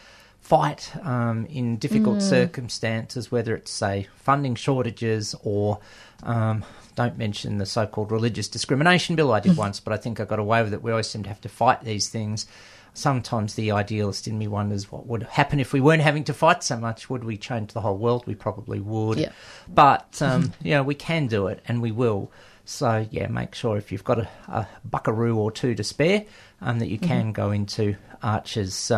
fight 0.41 0.91
um, 1.05 1.45
in 1.47 1.77
difficult 1.77 2.21
circumstances, 2.21 3.31
whether 3.31 3.55
it's, 3.55 3.71
say, 3.71 4.07
funding 4.15 4.55
shortages 4.55 5.35
or 5.43 5.79
um, 6.23 6.63
don't 6.95 7.17
mention 7.17 7.57
the 7.57 7.65
so 7.65 7.85
called 7.85 8.11
religious 8.11 8.47
discrimination 8.47 9.15
bill 9.15 9.33
I 9.33 9.39
did 9.39 9.55
once, 9.57 9.79
but 9.79 9.93
I 9.93 9.97
think 9.97 10.19
I 10.19 10.25
got 10.25 10.39
away 10.39 10.63
with 10.63 10.73
it. 10.73 10.81
We 10.81 10.91
always 10.91 11.07
seem 11.07 11.23
to 11.23 11.29
have 11.29 11.41
to 11.41 11.49
fight 11.49 11.83
these 11.83 12.09
things. 12.09 12.47
Sometimes 12.93 13.53
the 13.53 13.71
idealist 13.71 14.27
in 14.27 14.39
me 14.39 14.47
wonders 14.47 14.91
what 14.91 15.05
would 15.05 15.23
happen 15.23 15.59
if 15.59 15.73
we 15.73 15.79
weren't 15.81 16.01
having 16.01 16.23
to 16.23 16.33
fight 16.33 16.63
so 16.63 16.77
much. 16.77 17.09
Would 17.09 17.23
we 17.23 17.37
change 17.37 17.73
the 17.73 17.81
whole 17.81 17.97
world? 17.97 18.25
We 18.25 18.33
probably 18.33 18.79
would. 18.79 19.19
Yeah. 19.19 19.31
But, 19.67 20.19
um, 20.21 20.53
you 20.63 20.71
know, 20.71 20.83
we 20.83 20.95
can 20.95 21.27
do 21.27 21.47
it 21.47 21.61
and 21.67 21.81
we 21.81 21.91
will. 21.91 22.31
So, 22.65 23.05
yeah, 23.11 23.27
make 23.27 23.53
sure 23.53 23.77
if 23.77 23.91
you've 23.91 24.03
got 24.03 24.19
a, 24.19 24.29
a 24.47 24.67
buckaroo 24.83 25.37
or 25.37 25.51
two 25.51 25.75
to 25.75 25.83
spare, 25.83 26.25
um, 26.61 26.79
that 26.79 26.89
you 26.89 26.97
can 26.97 27.31
go 27.31 27.51
into 27.51 27.95
Archer's 28.23 28.91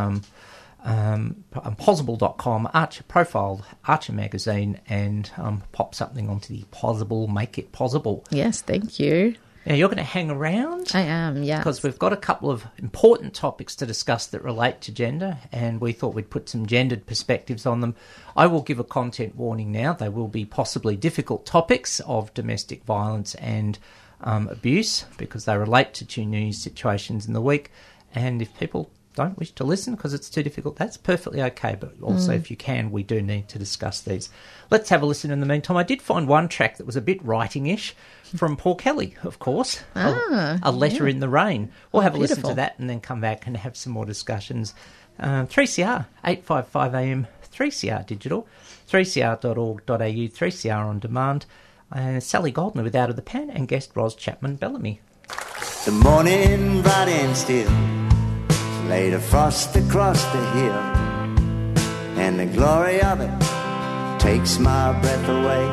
um, 0.84 1.44
um, 1.54 1.76
pozible.com, 1.76 2.70
Archer 2.74 3.04
profile, 3.04 3.66
Archer 3.86 4.14
magazine, 4.14 4.80
and 4.88 5.30
um, 5.38 5.64
pop 5.72 5.94
something 5.94 6.30
onto 6.30 6.56
the 6.56 6.64
Pozible, 6.72 7.32
make 7.32 7.58
it 7.58 7.72
possible. 7.72 8.24
Yes, 8.30 8.62
thank 8.62 9.00
you. 9.00 9.36
Now, 9.66 9.76
you're 9.76 9.90
going 9.90 9.98
to 9.98 10.04
hang 10.04 10.32
around 10.32 10.92
I 10.94 11.02
am, 11.02 11.44
yeah. 11.44 11.60
because 11.60 11.84
we've 11.84 12.00
got 12.00 12.14
a 12.14 12.18
couple 12.18 12.50
of 12.50 12.66
important 12.78 13.34
topics 13.34 13.76
to 13.78 13.86
discuss 13.86 14.28
that 14.28 14.44
relate 14.44 14.82
to 14.82 14.92
gender, 14.92 15.38
and 15.52 15.82
we 15.82 15.92
thought 15.92 16.16
we'd 16.16 16.30
put 16.30 16.50
some 16.50 16.66
gendered 16.66 17.06
perspectives 17.06 17.66
on 17.66 17.82
them. 17.82 17.96
I 18.36 18.48
will 18.48 18.62
give 18.62 18.80
a 18.80 18.86
content 18.86 19.36
warning 19.36 19.72
now. 19.72 19.94
They 19.94 20.10
will 20.10 20.30
be 20.30 20.46
possibly 20.46 20.96
difficult 20.96 21.46
topics 21.46 22.00
of 22.02 22.34
domestic 22.34 22.84
violence 22.86 23.36
and 23.36 23.78
um, 24.22 24.48
abuse 24.48 25.06
because 25.18 25.46
they 25.46 25.58
relate 25.58 25.94
to 25.96 26.06
two 26.06 26.26
news 26.26 26.58
situations 26.58 27.28
in 27.28 27.34
the 27.34 27.42
week. 27.42 27.72
And 28.16 28.42
if 28.42 28.58
people 28.58 28.90
don't 29.24 29.38
wish 29.38 29.52
to 29.52 29.64
listen 29.64 29.96
because 29.96 30.14
it's 30.14 30.30
too 30.30 30.44
difficult, 30.44 30.76
that's 30.76 30.98
perfectly 30.98 31.42
okay. 31.44 31.76
But 31.80 31.94
also, 32.02 32.32
if 32.34 32.50
you 32.50 32.58
can, 32.58 32.92
we 32.92 33.04
do 33.04 33.22
need 33.22 33.48
to 33.50 33.60
discuss 33.60 34.02
these. 34.02 34.30
Let's 34.70 34.90
have 34.90 35.02
a 35.02 35.06
listen 35.06 35.32
in 35.32 35.40
the 35.40 35.46
meantime. 35.46 35.78
I 35.78 35.84
did 35.84 36.02
find 36.02 36.28
one 36.28 36.48
track 36.48 36.78
that 36.78 36.86
was 36.86 36.96
a 36.96 37.02
bit 37.02 37.24
writing 37.24 37.68
ish 37.68 37.96
from 38.36 38.58
Paul 38.58 38.76
Kelly, 38.76 39.16
of 39.24 39.40
course. 39.40 39.82
A- 39.96 40.16
Ah, 40.32 40.60
a, 40.64 40.72
letter 40.72 41.08
in 41.08 41.20
the 41.20 41.30
rain. 41.30 41.72
We'll 41.92 42.04
have 42.04 42.16
a 42.16 42.18
listen 42.18 42.44
to 42.44 42.54
that 42.56 42.78
and 42.80 42.90
then 42.90 43.00
come 43.02 43.22
back 43.22 43.46
and 43.48 43.58
have 43.58 43.76
some 43.78 43.94
more 43.94 44.06
discussions. 44.06 44.74
Um, 45.20 45.48
3CR, 45.48 46.06
855 46.24 46.96
AM, 46.96 47.28
3CR 47.52 48.06
digital, 48.06 48.48
3cr.org.au, 48.90 49.96
3CR 49.98 50.86
on 50.86 51.00
demand. 51.00 51.46
Uh, 51.92 52.20
Sally 52.20 52.52
Goldner 52.52 52.84
with 52.84 52.96
Out 52.96 53.10
of 53.10 53.16
the 53.16 53.22
Pan 53.22 53.50
and 53.50 53.68
guest 53.68 53.92
Roz 53.96 54.16
Chapman 54.16 54.56
Bellamy. 54.58 55.02
The 55.86 55.92
morning 55.92 56.82
bright 56.82 57.08
and 57.10 57.36
still 57.36 57.70
laid 58.90 59.14
a 59.14 59.20
frost 59.20 59.76
across 59.76 60.24
the 60.34 60.44
hill, 60.58 60.82
and 62.18 62.40
the 62.40 62.48
glory 62.48 63.00
of 63.04 63.22
it 63.22 63.30
takes 64.20 64.58
my 64.58 65.00
breath 65.00 65.30
away. 65.30 65.68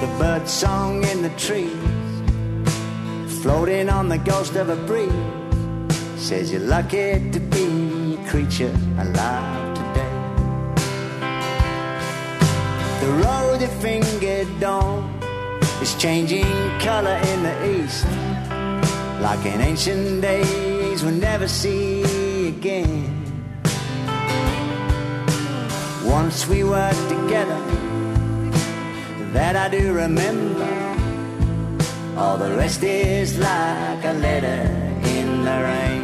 The 0.00 0.06
bird 0.16 0.48
song 0.48 1.02
in 1.02 1.22
the 1.22 1.30
trees, 1.30 1.74
floating 3.42 3.88
on 3.88 4.08
the 4.08 4.18
ghost 4.18 4.54
of 4.54 4.68
a 4.68 4.76
breeze, 4.86 5.10
says 6.16 6.52
you're 6.52 6.60
lucky 6.60 7.28
to 7.32 7.40
be 7.40 8.14
a 8.14 8.30
creature 8.30 8.74
alive 8.98 9.74
today. 9.74 10.14
The 13.02 13.12
road 13.24 13.58
that 13.62 13.76
fingered 13.82 14.60
dawn 14.60 15.10
is 15.82 15.92
changing 15.96 16.46
color 16.78 17.18
in 17.32 17.42
the 17.42 17.82
east. 17.82 18.06
Like 19.20 19.44
in 19.46 19.60
ancient 19.60 20.22
days 20.22 21.02
we'll 21.02 21.14
never 21.14 21.48
see 21.48 22.48
again. 22.48 23.18
Once 26.04 26.46
we 26.46 26.62
were 26.62 26.92
together, 27.08 27.60
that 29.32 29.56
I 29.56 29.68
do 29.68 29.92
remember. 29.92 30.70
All 32.16 32.36
the 32.36 32.54
rest 32.56 32.82
is 32.84 33.38
like 33.38 34.04
a 34.04 34.12
letter 34.12 34.62
in 35.16 35.44
the 35.44 35.58
rain. 35.68 36.02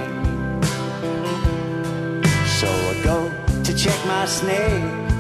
So 2.59 2.69
I 2.69 2.95
go 3.05 3.19
to 3.63 3.75
check 3.75 3.99
my 4.07 4.27
snails, 4.27 5.15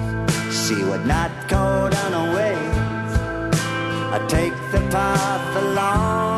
see 0.53 0.83
what 0.85 1.07
not 1.07 1.31
caught 1.49 1.95
unawares. 2.07 3.13
I 4.17 4.19
take 4.29 4.55
the 4.73 4.81
path 4.91 5.57
along 5.63 6.34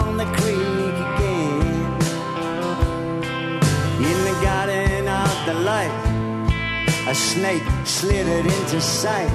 snake 7.16 7.62
slithered 7.84 8.44
into 8.44 8.80
sight. 8.80 9.32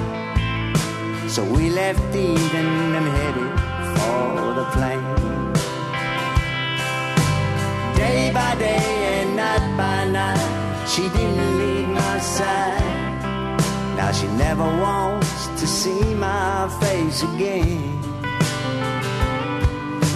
So 1.28 1.44
we 1.44 1.70
left 1.70 2.14
Eden 2.14 2.94
and 2.98 3.08
headed 3.18 3.52
for 3.96 4.54
the 4.58 4.66
plain. 4.74 5.02
Day 7.96 8.30
by 8.32 8.54
day 8.56 9.22
and 9.22 9.36
night 9.36 9.76
by 9.76 10.04
night, 10.04 10.86
she 10.88 11.02
didn't 11.08 11.58
leave 11.58 11.88
my 11.88 12.18
side. 12.18 13.58
Now 13.96 14.12
she 14.12 14.28
never 14.28 14.64
wants 14.64 15.48
to 15.60 15.66
see 15.66 16.14
my 16.14 16.68
face 16.80 17.22
again. 17.22 17.98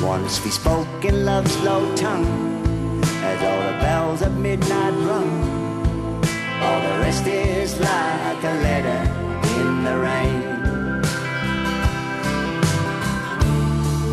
Once 0.02 0.44
we 0.44 0.50
spoke 0.50 1.04
in 1.04 1.24
love's 1.24 1.56
low 1.62 1.82
tongue, 1.96 3.02
as 3.02 3.42
all 3.42 3.62
the 3.72 3.78
bells 3.80 4.22
at 4.22 4.32
midnight 4.32 4.94
rung. 5.08 5.65
All 6.62 6.80
the 6.80 6.98
rest 7.00 7.26
is 7.26 7.78
like 7.80 8.42
a 8.42 8.54
letter 8.66 9.02
in 9.58 9.84
the 9.84 9.96
rain. 10.08 10.40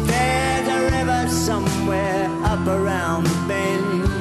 There's 0.06 0.68
a 0.68 0.80
river 0.96 1.30
somewhere 1.30 2.28
up 2.44 2.68
around 2.68 3.24
the 3.26 3.48
bend. 3.48 4.13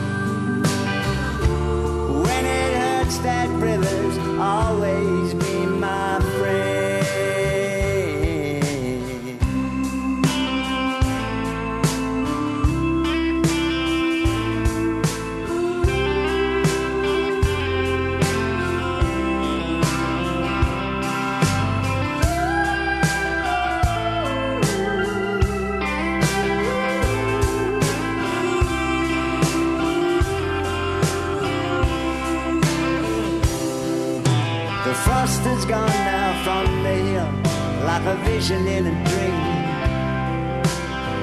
Vision 38.43 38.67
in 38.67 38.87
a 38.87 39.05
dream. 39.05 39.43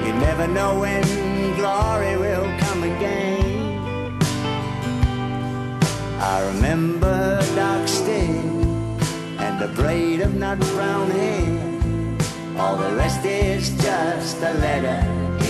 You 0.06 0.12
never 0.20 0.46
know 0.48 0.80
when 0.80 1.04
glory 1.56 2.16
will 2.16 2.48
come 2.60 2.82
again. 2.82 4.18
I 6.18 6.46
remember 6.46 7.38
dark 7.54 7.86
stare 7.88 8.24
and 9.38 9.62
a 9.62 9.68
braid 9.68 10.20
of 10.22 10.34
nut 10.34 10.60
brown 10.72 11.10
hair. 11.10 12.58
All 12.58 12.76
the 12.76 12.96
rest 12.96 13.22
is 13.26 13.68
just 13.82 14.38
a 14.38 14.54
letter 14.54 15.00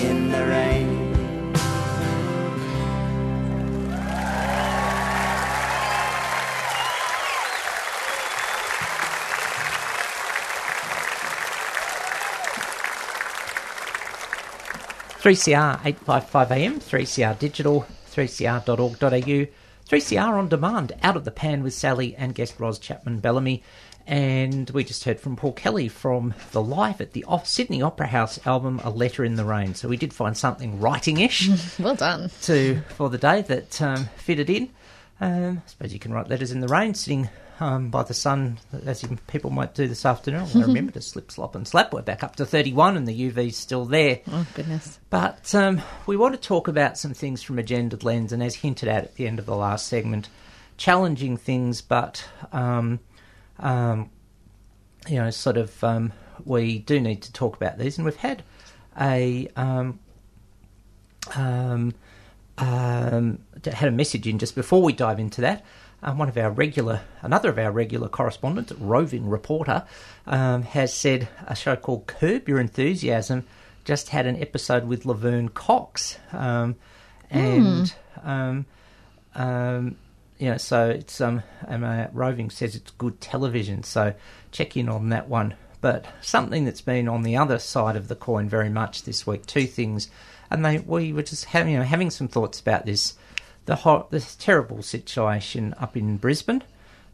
in 0.02 0.32
the 0.32 0.44
rain. 0.46 0.99
Three 15.20 15.36
CR 15.36 15.76
eight 15.84 15.98
five 15.98 16.30
five 16.30 16.50
AM, 16.50 16.80
three 16.80 17.04
CR 17.04 17.34
digital, 17.38 17.82
three 18.06 18.26
CR.org.au, 18.26 19.46
three 19.84 20.00
CR 20.00 20.18
on 20.18 20.48
demand, 20.48 20.92
out 21.02 21.14
of 21.14 21.26
the 21.26 21.30
pan 21.30 21.62
with 21.62 21.74
Sally 21.74 22.16
and 22.16 22.34
guest 22.34 22.58
Roz 22.58 22.78
Chapman 22.78 23.20
Bellamy. 23.20 23.62
And 24.06 24.70
we 24.70 24.82
just 24.82 25.04
heard 25.04 25.20
from 25.20 25.36
Paul 25.36 25.52
Kelly 25.52 25.88
from 25.88 26.32
the 26.52 26.62
live 26.62 27.02
at 27.02 27.12
the 27.12 27.24
off 27.24 27.46
Sydney 27.46 27.82
Opera 27.82 28.06
House 28.06 28.44
album 28.46 28.80
A 28.82 28.88
Letter 28.88 29.22
in 29.22 29.34
the 29.34 29.44
Rain. 29.44 29.74
So 29.74 29.88
we 29.88 29.98
did 29.98 30.14
find 30.14 30.34
something 30.34 30.80
writing-ish 30.80 31.50
Well 31.78 31.96
done. 31.96 32.30
to 32.44 32.80
for 32.96 33.10
the 33.10 33.18
day 33.18 33.42
that 33.42 33.82
um, 33.82 34.06
fitted 34.16 34.48
in. 34.48 34.70
Um, 35.20 35.60
I 35.66 35.68
suppose 35.68 35.92
you 35.92 35.98
can 35.98 36.14
write 36.14 36.30
letters 36.30 36.50
in 36.50 36.60
the 36.60 36.68
rain, 36.68 36.94
sitting 36.94 37.28
um, 37.60 37.90
by 37.90 38.02
the 38.02 38.14
sun, 38.14 38.58
as 38.86 39.02
you, 39.02 39.18
people 39.26 39.50
might 39.50 39.74
do 39.74 39.86
this 39.86 40.06
afternoon. 40.06 40.48
I 40.54 40.60
remember 40.60 40.92
to 40.92 41.02
slip, 41.02 41.30
slop, 41.30 41.54
and 41.54 41.68
slap. 41.68 41.92
We're 41.92 42.02
back 42.02 42.24
up 42.24 42.36
to 42.36 42.46
31, 42.46 42.96
and 42.96 43.06
the 43.06 43.30
UV's 43.30 43.56
still 43.56 43.84
there. 43.84 44.20
Oh, 44.30 44.46
goodness. 44.54 44.98
But 45.10 45.54
um, 45.54 45.82
we 46.06 46.16
want 46.16 46.34
to 46.34 46.40
talk 46.40 46.68
about 46.68 46.98
some 46.98 47.14
things 47.14 47.42
from 47.42 47.58
a 47.58 47.62
gendered 47.62 48.02
lens, 48.02 48.32
and 48.32 48.42
as 48.42 48.56
hinted 48.56 48.88
at 48.88 49.04
at 49.04 49.14
the 49.16 49.26
end 49.26 49.38
of 49.38 49.46
the 49.46 49.54
last 49.54 49.86
segment, 49.86 50.28
challenging 50.76 51.36
things, 51.36 51.82
but 51.82 52.26
um, 52.52 52.98
um, 53.58 54.10
you 55.08 55.16
know, 55.16 55.30
sort 55.30 55.56
of, 55.56 55.82
um, 55.84 56.12
we 56.44 56.78
do 56.78 57.00
need 57.00 57.22
to 57.22 57.32
talk 57.32 57.56
about 57.56 57.78
these, 57.78 57.98
and 57.98 58.04
we've 58.04 58.16
had 58.16 58.42
a 58.98 59.48
um, 59.56 59.98
um, 61.36 61.94
um, 62.58 63.38
had 63.64 63.88
a 63.88 63.92
message 63.92 64.26
in 64.26 64.38
just 64.38 64.54
before 64.54 64.82
we 64.82 64.92
dive 64.92 65.18
into 65.18 65.40
that. 65.42 65.64
Um, 66.02 66.18
one 66.18 66.28
of 66.28 66.36
our 66.36 66.50
regular, 66.50 67.02
another 67.22 67.50
of 67.50 67.58
our 67.58 67.70
regular 67.70 68.08
correspondents, 68.08 68.72
roving 68.72 69.28
reporter, 69.28 69.84
um, 70.26 70.62
has 70.62 70.94
said 70.94 71.28
a 71.46 71.54
show 71.54 71.76
called 71.76 72.06
Curb 72.06 72.48
Your 72.48 72.58
Enthusiasm 72.58 73.44
just 73.84 74.10
had 74.10 74.26
an 74.26 74.40
episode 74.40 74.86
with 74.86 75.04
Laverne 75.04 75.48
Cox, 75.48 76.18
um, 76.32 76.76
and 77.30 77.92
um, 78.22 78.66
um, 79.34 79.96
you 80.38 80.50
know, 80.50 80.56
so 80.56 80.90
it's 80.90 81.20
um, 81.20 81.42
um, 81.66 81.84
uh, 81.84 82.06
roving 82.12 82.50
says 82.50 82.74
it's 82.74 82.90
good 82.92 83.20
television, 83.20 83.82
so 83.82 84.14
check 84.52 84.76
in 84.76 84.88
on 84.88 85.08
that 85.10 85.28
one. 85.28 85.54
But 85.80 86.06
something 86.20 86.66
that's 86.66 86.82
been 86.82 87.08
on 87.08 87.22
the 87.22 87.36
other 87.36 87.58
side 87.58 87.96
of 87.96 88.08
the 88.08 88.14
coin 88.14 88.48
very 88.48 88.68
much 88.68 89.04
this 89.04 89.26
week, 89.26 89.46
two 89.46 89.66
things, 89.66 90.10
and 90.50 90.64
they 90.64 90.78
we 90.78 91.12
were 91.12 91.22
just 91.22 91.46
having 91.46 91.72
you 91.72 91.78
know, 91.78 91.84
having 91.84 92.10
some 92.10 92.28
thoughts 92.28 92.60
about 92.60 92.84
this, 92.84 93.14
the 93.66 93.76
hor- 93.76 94.06
this 94.10 94.36
terrible 94.36 94.82
situation 94.82 95.74
up 95.78 95.96
in 95.96 96.16
Brisbane 96.16 96.62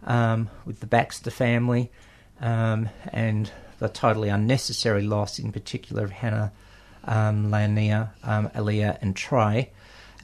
um, 0.04 0.48
with 0.64 0.80
the 0.80 0.86
Baxter 0.86 1.30
family 1.30 1.90
um, 2.40 2.88
and 3.12 3.50
the 3.78 3.88
totally 3.88 4.28
unnecessary 4.28 5.02
loss, 5.02 5.38
in 5.38 5.52
particular 5.52 6.04
of 6.04 6.10
Hannah, 6.10 6.52
um, 7.04 7.50
Laianah, 7.50 8.10
um, 8.24 8.48
Aaliyah, 8.50 8.98
and 9.02 9.14
Trey. 9.14 9.70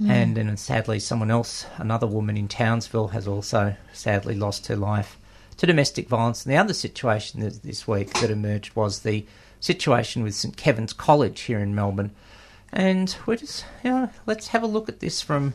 And 0.09 0.37
then 0.37 0.57
sadly, 0.57 0.99
someone 0.99 1.31
else, 1.31 1.67
another 1.77 2.07
woman 2.07 2.37
in 2.37 2.49
Townsville, 2.49 3.09
has 3.09 3.29
also 3.29 3.77
sadly 3.93 4.35
lost 4.35 4.67
her 4.67 4.75
life 4.75 5.17
to 5.59 5.67
domestic 5.67 6.09
violence. 6.09 6.45
And 6.45 6.53
the 6.53 6.59
other 6.59 6.75
situation 6.75 7.41
this, 7.41 7.59
this 7.59 7.87
week 7.87 8.13
that 8.15 8.31
emerged 8.31 8.75
was 8.75 9.01
the 9.01 9.25
situation 9.61 10.23
with 10.23 10.35
St 10.35 10.57
Kevin's 10.57 10.93
College 10.93 11.43
here 11.43 11.61
in 11.61 11.75
Melbourne. 11.75 12.11
And 12.73 13.15
we're 13.27 13.37
just, 13.37 13.65
you 13.85 13.91
know, 13.91 14.11
let's 14.27 14.49
have 14.49 14.63
a 14.63 14.67
look 14.67 14.89
at 14.89 15.01
this 15.01 15.21
from 15.21 15.55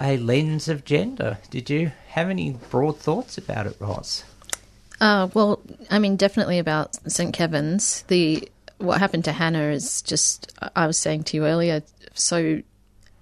a 0.00 0.16
lens 0.16 0.68
of 0.68 0.84
gender. 0.84 1.38
Did 1.50 1.70
you 1.70 1.92
have 2.08 2.30
any 2.30 2.56
broad 2.70 2.98
thoughts 2.98 3.38
about 3.38 3.66
it, 3.66 3.76
Roz? 3.78 4.24
Uh, 5.00 5.28
well, 5.34 5.60
I 5.90 5.98
mean, 5.98 6.16
definitely 6.16 6.58
about 6.58 6.96
St. 7.10 7.32
Kevin's. 7.32 8.02
The 8.02 8.48
what 8.78 8.98
happened 8.98 9.24
to 9.24 9.32
Hannah 9.32 9.70
is 9.70 10.02
just 10.02 10.52
I 10.74 10.86
was 10.86 10.98
saying 10.98 11.24
to 11.24 11.36
you 11.36 11.46
earlier, 11.46 11.82
so 12.14 12.60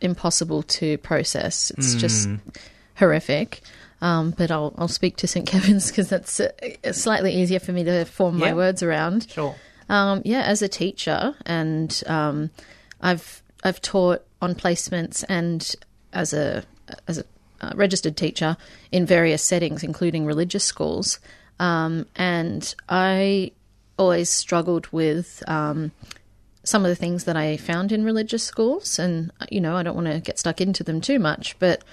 impossible 0.01 0.63
to 0.65 0.99
process. 0.99 1.71
It's 1.77 1.95
just 1.95 2.29
horrific. 2.97 3.63
Um, 4.01 4.33
but 4.33 4.51
I'll 4.51 4.75
I'll 4.77 4.89
speak 4.89 5.17
to 5.19 5.27
St. 5.27 5.47
Kevin's 5.53 5.89
because 5.89 6.09
that's 6.09 6.41
uh, 6.41 6.51
slightly 6.93 7.33
easier 7.35 7.61
for 7.61 7.73
me 7.73 7.85
to 7.85 8.05
form 8.05 8.39
my 8.39 8.53
words 8.53 8.83
around. 8.83 9.31
Sure. 9.31 9.55
Um, 9.89 10.23
yeah, 10.25 10.43
as 10.43 10.63
a 10.63 10.69
teacher, 10.69 11.35
and 11.47 12.03
um, 12.07 12.51
I've 13.01 13.43
I've 13.63 13.81
taught 13.81 14.25
on 14.41 14.55
placements 14.55 15.25
and 15.29 15.75
as 16.13 16.33
a 16.33 16.65
as 17.09 17.19
a 17.19 17.25
uh, 17.61 17.73
registered 17.75 18.17
teacher 18.17 18.57
in 18.91 19.07
various 19.07 19.43
settings, 19.43 19.83
including 19.83 20.27
religious 20.27 20.65
schools. 20.65 21.21
Um, 21.61 22.07
and 22.17 22.75
I 22.89 23.53
always 23.99 24.29
struggled 24.29 24.89
with 24.89 25.43
um, 25.47 25.93
some 26.65 26.85
of 26.85 26.89
the 26.89 26.97
things 26.97 27.25
that 27.25 27.37
I 27.37 27.57
found 27.57 27.93
in 27.93 28.05
religious 28.05 28.43
schools, 28.43 28.99
and 28.99 29.31
you 29.51 29.61
know 29.61 29.77
I 29.77 29.83
don't 29.83 29.95
want 29.95 30.09
to 30.09 30.21
get 30.21 30.39
stuck 30.39 30.61
into 30.61 30.83
them 30.83 31.01
too 31.01 31.19
much, 31.19 31.59
but 31.59 31.85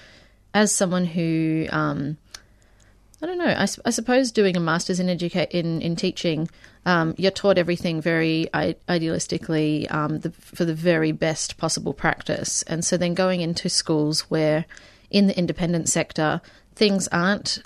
as 0.52 0.74
someone 0.74 1.04
who 1.04 1.66
um, 1.70 2.16
I 3.22 3.26
don't 3.26 3.38
know. 3.38 3.54
I 3.56 3.90
suppose 3.90 4.32
doing 4.32 4.56
a 4.56 4.60
master's 4.60 4.98
in 4.98 5.06
educa- 5.06 5.50
in 5.50 5.82
in 5.82 5.94
teaching, 5.94 6.48
um, 6.86 7.14
you're 7.18 7.30
taught 7.30 7.58
everything 7.58 8.00
very 8.00 8.48
idealistically 8.54 9.92
um, 9.92 10.20
the, 10.20 10.30
for 10.30 10.64
the 10.64 10.74
very 10.74 11.12
best 11.12 11.58
possible 11.58 11.92
practice, 11.92 12.62
and 12.62 12.84
so 12.84 12.96
then 12.96 13.14
going 13.14 13.40
into 13.40 13.68
schools 13.68 14.22
where, 14.22 14.64
in 15.10 15.26
the 15.26 15.38
independent 15.38 15.88
sector, 15.88 16.40
things 16.74 17.08
aren't 17.08 17.62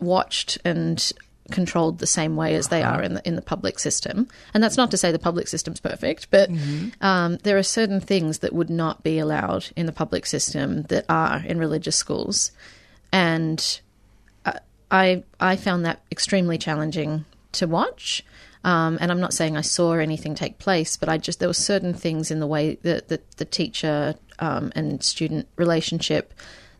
watched 0.00 0.58
and 0.64 1.12
controlled 1.50 1.98
the 1.98 2.06
same 2.06 2.36
way 2.36 2.54
as 2.54 2.68
they 2.68 2.82
are 2.82 3.02
in 3.02 3.14
the 3.14 3.28
in 3.28 3.36
the 3.36 3.42
public 3.42 3.78
system. 3.78 4.26
And 4.54 4.62
that's 4.62 4.78
not 4.78 4.90
to 4.92 4.96
say 4.96 5.12
the 5.12 5.18
public 5.18 5.46
system's 5.46 5.80
perfect, 5.80 6.30
but 6.30 6.48
um, 7.02 7.36
there 7.42 7.58
are 7.58 7.62
certain 7.62 8.00
things 8.00 8.38
that 8.38 8.54
would 8.54 8.70
not 8.70 9.02
be 9.02 9.18
allowed 9.18 9.66
in 9.76 9.84
the 9.84 9.92
public 9.92 10.24
system 10.24 10.84
that 10.84 11.04
are 11.08 11.42
in 11.44 11.58
religious 11.58 11.96
schools, 11.96 12.50
and 13.12 13.80
I 14.90 15.24
I 15.40 15.56
found 15.56 15.84
that 15.84 16.00
extremely 16.10 16.56
challenging 16.56 17.24
to 17.52 17.66
watch. 17.66 18.24
Um, 18.64 18.96
and 19.00 19.12
I'm 19.12 19.20
not 19.20 19.34
saying 19.34 19.56
I 19.56 19.60
saw 19.60 19.92
anything 19.92 20.34
take 20.34 20.58
place, 20.58 20.96
but 20.96 21.08
I 21.08 21.18
just 21.18 21.38
there 21.38 21.48
were 21.48 21.54
certain 21.54 21.92
things 21.92 22.30
in 22.30 22.40
the 22.40 22.46
way 22.46 22.76
that 22.82 23.08
the, 23.08 23.20
the 23.36 23.44
teacher 23.44 24.14
um, 24.38 24.72
and 24.74 25.02
student 25.02 25.46
relationship 25.56 26.32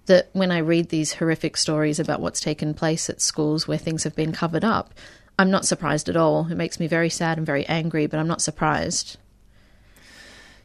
that 0.07 0.29
when 0.33 0.51
I 0.51 0.59
read 0.59 0.89
these 0.89 1.15
horrific 1.15 1.57
stories 1.57 1.99
about 1.99 2.21
what's 2.21 2.41
taken 2.41 2.75
place 2.75 3.09
at 3.09 3.21
schools 3.21 3.69
where 3.69 3.79
things 3.79 4.05
have 4.05 4.17
been 4.17 4.33
covered 4.33 4.65
up, 4.65 4.95
I'm 5.39 5.51
not 5.51 5.67
surprised 5.67 6.09
at 6.09 6.17
all. 6.17 6.51
It 6.51 6.57
makes 6.57 6.81
me 6.81 6.87
very 6.87 7.11
sad 7.11 7.39
and 7.39 7.47
very 7.47 7.67
angry, 7.67 8.07
but 8.07 8.19
I'm 8.19 8.29
not 8.29 8.43
surprised. 8.43 9.19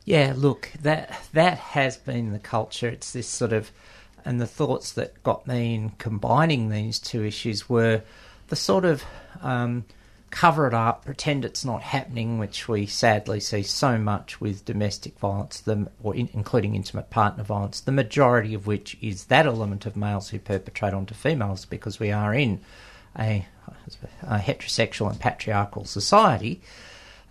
Yeah, 0.06 0.34
look, 0.36 0.72
that 0.82 1.22
that 1.34 1.58
has 1.58 1.98
been 1.98 2.32
the 2.32 2.40
culture. 2.40 2.88
It's 2.88 3.12
this 3.12 3.28
sort 3.28 3.54
of, 3.54 3.72
and 4.24 4.40
the 4.40 4.48
thoughts 4.48 4.94
that 4.94 5.22
got 5.24 5.48
me 5.48 5.76
in 5.76 5.90
combining 5.92 6.70
these 6.70 6.98
two 6.98 7.24
issues 7.24 7.70
were 7.70 8.04
the 8.48 8.56
sort 8.56 8.86
of 8.86 9.04
um, 9.42 9.86
cover 10.32 10.68
it 10.68 10.74
up, 10.74 11.06
pretend 11.06 11.44
it's 11.44 11.66
not 11.66 11.82
happening, 11.82 12.38
which 12.38 12.68
we 12.68 12.86
sadly 12.86 13.40
see 13.40 13.64
so 13.64 13.98
much 13.98 14.40
with 14.40 14.66
domestic 14.66 15.18
violence, 15.20 15.60
the, 15.60 15.90
or 16.02 16.16
in, 16.16 16.30
including 16.34 16.76
intimate 16.76 17.10
partner 17.10 17.44
violence. 17.44 17.80
The 17.80 17.92
majority 17.92 18.54
of 18.54 18.68
which 18.68 18.98
is 19.02 19.26
that 19.26 19.46
element 19.46 19.86
of 19.86 19.96
males 19.96 20.30
who 20.30 20.40
perpetrate 20.40 20.94
onto 20.94 21.14
females, 21.14 21.66
because 21.66 22.00
we 22.00 22.12
are 22.12 22.34
in 22.34 22.62
a, 23.18 23.46
a 24.22 24.38
heterosexual 24.38 25.10
and 25.10 25.20
patriarchal 25.20 25.86
society. 25.86 26.62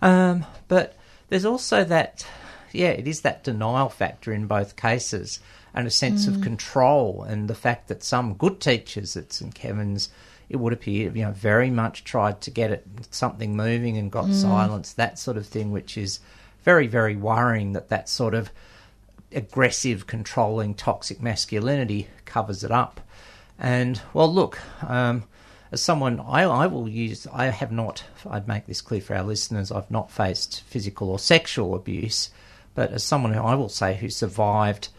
Um, 0.01 0.45
but 0.67 0.95
there's 1.29 1.45
also 1.45 1.83
that, 1.85 2.25
yeah, 2.71 2.89
it 2.89 3.07
is 3.07 3.21
that 3.21 3.43
denial 3.43 3.89
factor 3.89 4.33
in 4.33 4.47
both 4.47 4.75
cases 4.75 5.39
and 5.73 5.87
a 5.87 5.91
sense 5.91 6.25
of 6.27 6.41
control 6.41 7.23
and 7.23 7.47
the 7.47 7.55
fact 7.55 7.87
that 7.87 8.03
some 8.03 8.33
good 8.33 8.59
teachers 8.59 9.15
at 9.15 9.31
St 9.31 9.53
Kevin's, 9.53 10.09
it 10.49 10.57
would 10.57 10.73
appear, 10.73 11.11
you 11.11 11.23
know, 11.23 11.31
very 11.31 11.69
much 11.69 12.03
tried 12.03 12.41
to 12.41 12.51
get 12.51 12.71
it 12.71 12.85
something 13.11 13.55
moving 13.55 13.97
and 13.97 14.11
got 14.11 14.33
silence, 14.33 14.93
that 14.93 15.19
sort 15.19 15.37
of 15.37 15.45
thing, 15.45 15.71
which 15.71 15.97
is 15.97 16.19
very, 16.63 16.87
very 16.87 17.15
worrying 17.15 17.73
that 17.73 17.89
that 17.89 18.09
sort 18.09 18.33
of 18.33 18.49
aggressive, 19.31 20.07
controlling, 20.07 20.73
toxic 20.73 21.21
masculinity 21.21 22.07
covers 22.25 22.63
it 22.63 22.71
up. 22.71 22.99
And 23.59 24.01
well, 24.13 24.31
look, 24.31 24.59
um, 24.87 25.23
as 25.71 25.81
someone, 25.81 26.19
I, 26.19 26.43
I 26.43 26.67
will 26.67 26.89
use. 26.89 27.27
I 27.31 27.45
have 27.45 27.71
not. 27.71 28.03
I'd 28.27 28.47
make 28.47 28.65
this 28.65 28.81
clear 28.81 29.01
for 29.01 29.15
our 29.15 29.23
listeners. 29.23 29.71
I've 29.71 29.91
not 29.91 30.09
faced 30.09 30.61
physical 30.61 31.11
or 31.11 31.19
sexual 31.19 31.75
abuse, 31.75 32.31
but 32.73 32.89
But 32.89 32.95
as 32.95 33.03
someone 33.03 33.33
who 33.33 33.41
I 33.41 33.55
will 33.55 33.69
say 33.69 33.95
who 33.95 34.09
survived, 34.09 34.89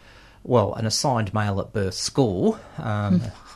well, 0.43 0.73
an 0.75 0.85
assigned 0.85 1.33
male 1.33 1.59
at 1.59 1.73
birth 1.73 1.95
school, 1.95 2.59
um, 2.77 3.21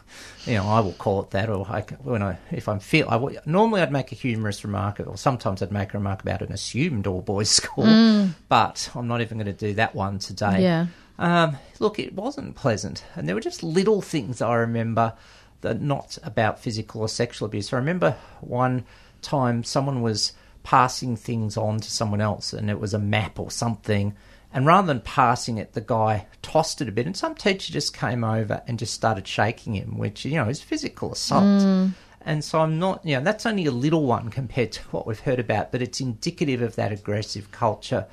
you 0.45 0.55
know, 0.55 0.65
I 0.65 0.79
will 0.79 0.93
call 0.93 1.21
it 1.23 1.31
that. 1.31 1.49
Or 1.49 1.65
I, 1.67 1.81
when 2.03 2.21
I, 2.21 2.37
if 2.51 2.67
I'm 2.67 2.79
feel, 2.79 3.09
I, 3.09 3.37
normally 3.45 3.81
I'd 3.81 3.91
make 3.91 4.11
a 4.11 4.15
humorous 4.15 4.63
remark, 4.63 4.99
or 4.99 5.17
sometimes 5.17 5.61
I'd 5.61 5.71
make 5.71 5.93
a 5.93 5.97
remark 5.97 6.21
about 6.21 6.41
an 6.41 6.51
assumed 6.51 7.07
all 7.07 7.21
boys 7.21 7.49
school. 7.61 8.29
But 8.49 8.89
I'm 8.95 9.07
not 9.07 9.21
even 9.21 9.37
going 9.37 9.45
to 9.47 9.53
do 9.53 9.73
that 9.75 9.95
one 9.95 10.19
today. 10.19 10.61
Yeah. 10.61 10.87
Um, 11.17 11.57
look, 11.79 11.97
it 11.99 12.13
wasn't 12.13 12.55
pleasant, 12.55 13.03
and 13.15 13.27
there 13.27 13.35
were 13.35 13.41
just 13.41 13.63
little 13.63 14.01
things 14.01 14.41
I 14.41 14.53
remember 14.55 15.13
that 15.61 15.81
not 15.81 16.17
about 16.23 16.59
physical 16.59 17.01
or 17.01 17.09
sexual 17.09 17.45
abuse. 17.45 17.71
I 17.71 17.77
remember 17.77 18.17
one 18.41 18.85
time 19.21 19.63
someone 19.63 20.01
was 20.01 20.33
passing 20.63 21.15
things 21.15 21.57
on 21.57 21.79
to 21.79 21.89
someone 21.89 22.21
else, 22.21 22.53
and 22.53 22.69
it 22.69 22.79
was 22.79 22.93
a 22.93 22.99
map 22.99 23.39
or 23.39 23.49
something. 23.49 24.15
And 24.55 24.65
rather 24.65 24.87
than 24.87 25.01
passing 25.01 25.57
it, 25.57 25.73
the 25.73 25.81
guy 25.81 26.27
tossed 26.41 26.79
it 26.79 26.87
a 26.87 26.91
bit, 26.93 27.05
and 27.05 27.15
some 27.15 27.35
teacher 27.35 27.73
just 27.73 27.93
came 27.93 28.23
over 28.23 28.63
and 28.65 28.79
just 28.79 28.93
started 28.93 29.27
shaking 29.27 29.75
him, 29.75 29.97
which 29.97 30.23
you 30.23 30.35
know 30.35 30.47
is 30.47 30.61
physical 30.61 31.11
assault. 31.11 31.91
And 32.21 32.41
so 32.43 32.61
I'm 32.61 32.79
not, 32.79 33.05
you 33.05 33.17
know, 33.17 33.23
that's 33.23 33.45
only 33.45 33.65
a 33.65 33.71
little 33.71 34.05
one 34.05 34.29
compared 34.29 34.71
to 34.71 34.81
what 34.91 35.05
we've 35.05 35.19
heard 35.19 35.39
about, 35.39 35.73
but 35.73 35.81
it's 35.81 35.99
indicative 35.99 36.61
of 36.61 36.77
that 36.77 36.93
aggressive 36.93 37.51
culture. 37.51 38.07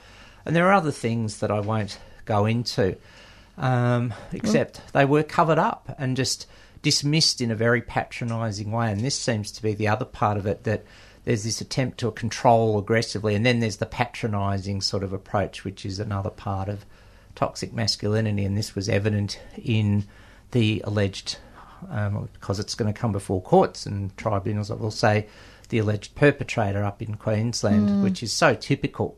And 0.45 0.57
there 0.57 0.67
are 0.67 0.73
other 0.73 0.91
things 0.91 1.39
that 1.39 1.53
I 1.53 1.61
won't 1.61 1.99
go 2.25 2.45
into, 2.45 2.97
um, 3.57 4.13
except 4.33 4.93
they 4.93 5.05
were 5.05 5.23
covered 5.23 5.59
up 5.59 5.95
and 5.97 6.17
just 6.17 6.47
dismissed 6.83 7.41
in 7.41 7.53
a 7.53 7.55
very 7.55 7.81
patronising 7.81 8.73
way. 8.73 8.91
And 8.91 9.01
this 9.01 9.19
seems 9.19 9.53
to 9.53 9.63
be 9.63 9.75
the 9.75 9.87
other 9.87 10.05
part 10.05 10.37
of 10.37 10.47
it 10.47 10.65
that 10.65 10.85
there's 11.25 11.45
this 11.45 11.61
attempt 11.61 11.99
to 11.99 12.11
control 12.11 12.79
aggressively, 12.79 13.35
and 13.35 13.47
then 13.47 13.61
there's 13.61 13.77
the 13.77 13.87
patronising 13.87 14.81
sort 14.81 15.05
of 15.05 15.13
approach, 15.13 15.65
which 15.65 15.87
is 15.87 15.99
another 15.99 16.31
part 16.31 16.69
of 16.69 16.85
toxic 17.35 17.73
masculinity. 17.73 18.45
And 18.45 18.57
this 18.57 18.75
was 18.75 18.89
evident 18.89 19.41
in 19.57 20.05
the 20.51 20.83
alleged, 20.85 21.39
um, 21.91 22.29
because 22.33 22.59
it's 22.59 22.75
going 22.75 22.93
to 22.93 22.99
come 22.99 23.13
before 23.13 23.41
courts 23.41 23.87
and 23.87 24.17
tribunals, 24.17 24.71
I 24.71 24.75
will 24.75 24.91
say, 24.91 25.29
the 25.69 25.79
alleged 25.79 26.15
perpetrator 26.15 26.85
up 26.85 27.01
in 27.01 27.15
Queensland, 27.15 28.03
which 28.03 28.23
is 28.23 28.33
so 28.33 28.55
typical. 28.55 29.17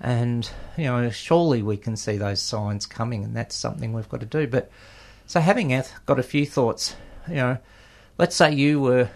And, 0.00 0.48
you 0.76 0.84
know, 0.84 1.10
surely 1.10 1.60
we 1.62 1.76
can 1.76 1.96
see 1.96 2.18
those 2.18 2.40
signs 2.40 2.86
coming, 2.86 3.24
and 3.24 3.34
that's 3.34 3.56
something 3.56 3.92
we've 3.92 4.08
got 4.08 4.20
to 4.20 4.26
do. 4.26 4.46
But 4.46 4.70
so, 5.26 5.40
having 5.40 5.68
got 6.06 6.18
a 6.18 6.22
few 6.22 6.46
thoughts, 6.46 6.94
you 7.26 7.34
know, 7.34 7.58
let's 8.16 8.36
say 8.36 8.52
you 8.54 8.80
were 8.80 9.08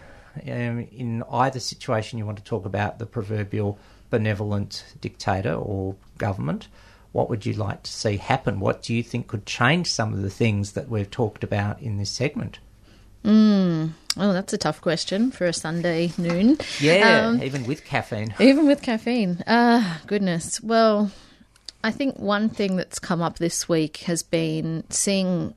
um, 0.47 0.87
in 0.93 1.23
either 1.31 1.61
situation 1.61 2.19
you 2.19 2.27
want 2.27 2.39
to 2.39 2.45
talk 2.45 2.65
about 2.65 2.99
the 2.99 3.07
proverbial 3.07 3.79
benevolent 4.11 4.85
dictator 5.01 5.55
or 5.55 5.95
government. 6.19 6.69
What 7.13 7.29
would 7.29 7.45
you 7.45 7.53
like 7.53 7.83
to 7.83 7.91
see 7.93 8.17
happen? 8.17 8.61
What 8.61 8.83
do 8.83 8.95
you 8.95 9.03
think 9.03 9.27
could 9.29 9.45
change 9.47 9.91
some 9.91 10.13
of 10.13 10.23
the 10.23 10.31
things 10.31 10.73
that 10.73 10.89
we've 10.89 11.11
talked 11.11 11.45
about 11.45 11.81
in 11.81 11.99
this 11.99 12.11
segment? 12.11 12.59
Oh, 13.25 14.33
that's 14.33 14.53
a 14.53 14.59
tough 14.59 14.81
question 14.81 15.31
for 15.31 15.47
a 15.47 15.53
Sunday 15.53 16.13
noon. 16.19 16.59
Yeah, 16.81 17.27
Um, 17.29 17.43
even 17.43 17.67
with 17.67 17.85
caffeine. 17.85 18.35
Even 18.41 18.67
with 18.67 18.83
caffeine. 18.83 19.43
Ah, 19.47 20.01
goodness. 20.07 20.61
Well, 20.61 21.11
I 21.85 21.93
think 21.93 22.19
one 22.19 22.49
thing 22.49 22.77
that's 22.77 22.99
come 22.99 23.23
up 23.23 23.39
this 23.39 23.69
week 23.69 23.99
has 23.99 24.23
been 24.23 24.85
seeing, 24.91 25.55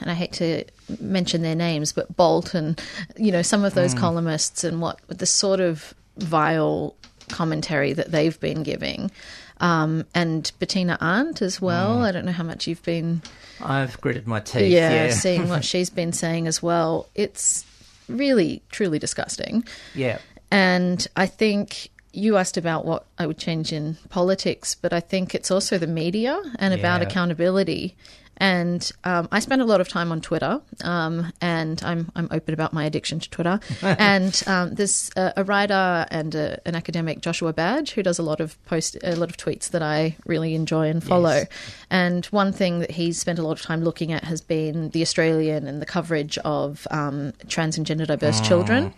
and 0.00 0.10
I 0.10 0.14
hate 0.14 0.32
to 0.34 0.64
mention 1.00 1.42
their 1.42 1.54
names, 1.54 1.92
but 1.92 2.16
Bolt 2.16 2.54
and, 2.54 2.80
you 3.16 3.32
know, 3.32 3.42
some 3.42 3.64
of 3.64 3.74
those 3.74 3.94
columnists 3.94 4.64
and 4.64 4.80
what 4.80 5.00
the 5.08 5.26
sort 5.26 5.60
of 5.60 5.94
vile 6.16 6.94
commentary 7.28 7.92
that 7.92 8.10
they've 8.10 8.38
been 8.40 8.62
giving. 8.62 9.10
Um, 9.58 10.04
and 10.14 10.50
Bettina 10.58 10.98
Arndt 11.00 11.40
as 11.42 11.60
well. 11.60 12.04
I 12.04 12.12
don't 12.12 12.26
know 12.26 12.32
how 12.32 12.44
much 12.44 12.66
you've 12.66 12.82
been 12.82 13.22
I've 13.60 13.98
gritted 14.00 14.26
my 14.26 14.40
teeth. 14.40 14.70
yeah, 14.70 15.06
Yeah, 15.06 15.10
seeing 15.12 15.48
what 15.48 15.64
she's 15.70 15.90
been 15.90 16.12
saying 16.12 16.46
as 16.46 16.62
well. 16.62 17.08
It's 17.14 17.64
really, 18.08 18.62
truly 18.70 18.98
disgusting. 18.98 19.64
yeah. 19.94 20.18
And 20.48 21.06
I 21.16 21.26
think 21.26 21.90
you 22.12 22.36
asked 22.36 22.56
about 22.56 22.84
what 22.84 23.04
I 23.18 23.26
would 23.26 23.36
change 23.36 23.72
in 23.72 23.96
politics, 24.10 24.76
but 24.76 24.92
I 24.92 25.00
think 25.00 25.34
it's 25.34 25.50
also 25.50 25.76
the 25.76 25.88
media 25.88 26.40
and 26.60 26.72
about 26.72 27.02
accountability. 27.02 27.96
And 28.38 28.90
um, 29.04 29.28
I 29.32 29.40
spend 29.40 29.62
a 29.62 29.64
lot 29.64 29.80
of 29.80 29.88
time 29.88 30.12
on 30.12 30.20
Twitter, 30.20 30.60
um, 30.84 31.32
and 31.40 31.82
I'm 31.82 32.10
I'm 32.14 32.28
open 32.30 32.52
about 32.52 32.72
my 32.72 32.84
addiction 32.84 33.18
to 33.20 33.30
Twitter. 33.30 33.60
and 33.82 34.42
um, 34.46 34.74
there's 34.74 35.10
a, 35.16 35.32
a 35.38 35.44
writer 35.44 36.06
and 36.10 36.34
a, 36.34 36.60
an 36.66 36.74
academic, 36.74 37.20
Joshua 37.20 37.52
Badge, 37.52 37.92
who 37.92 38.02
does 38.02 38.18
a 38.18 38.22
lot 38.22 38.40
of 38.40 38.62
post 38.66 38.96
a 39.02 39.16
lot 39.16 39.30
of 39.30 39.36
tweets 39.36 39.70
that 39.70 39.82
I 39.82 40.16
really 40.26 40.54
enjoy 40.54 40.88
and 40.88 41.02
follow. 41.02 41.30
Yes. 41.30 41.48
And 41.90 42.26
one 42.26 42.52
thing 42.52 42.80
that 42.80 42.90
he's 42.90 43.18
spent 43.18 43.38
a 43.38 43.42
lot 43.42 43.52
of 43.52 43.62
time 43.62 43.82
looking 43.82 44.12
at 44.12 44.24
has 44.24 44.40
been 44.40 44.90
the 44.90 45.02
Australian 45.02 45.66
and 45.66 45.80
the 45.80 45.86
coverage 45.86 46.36
of 46.38 46.86
um, 46.90 47.32
trans 47.48 47.76
and 47.76 47.86
gender 47.86 48.04
diverse 48.04 48.40
children, 48.40 48.92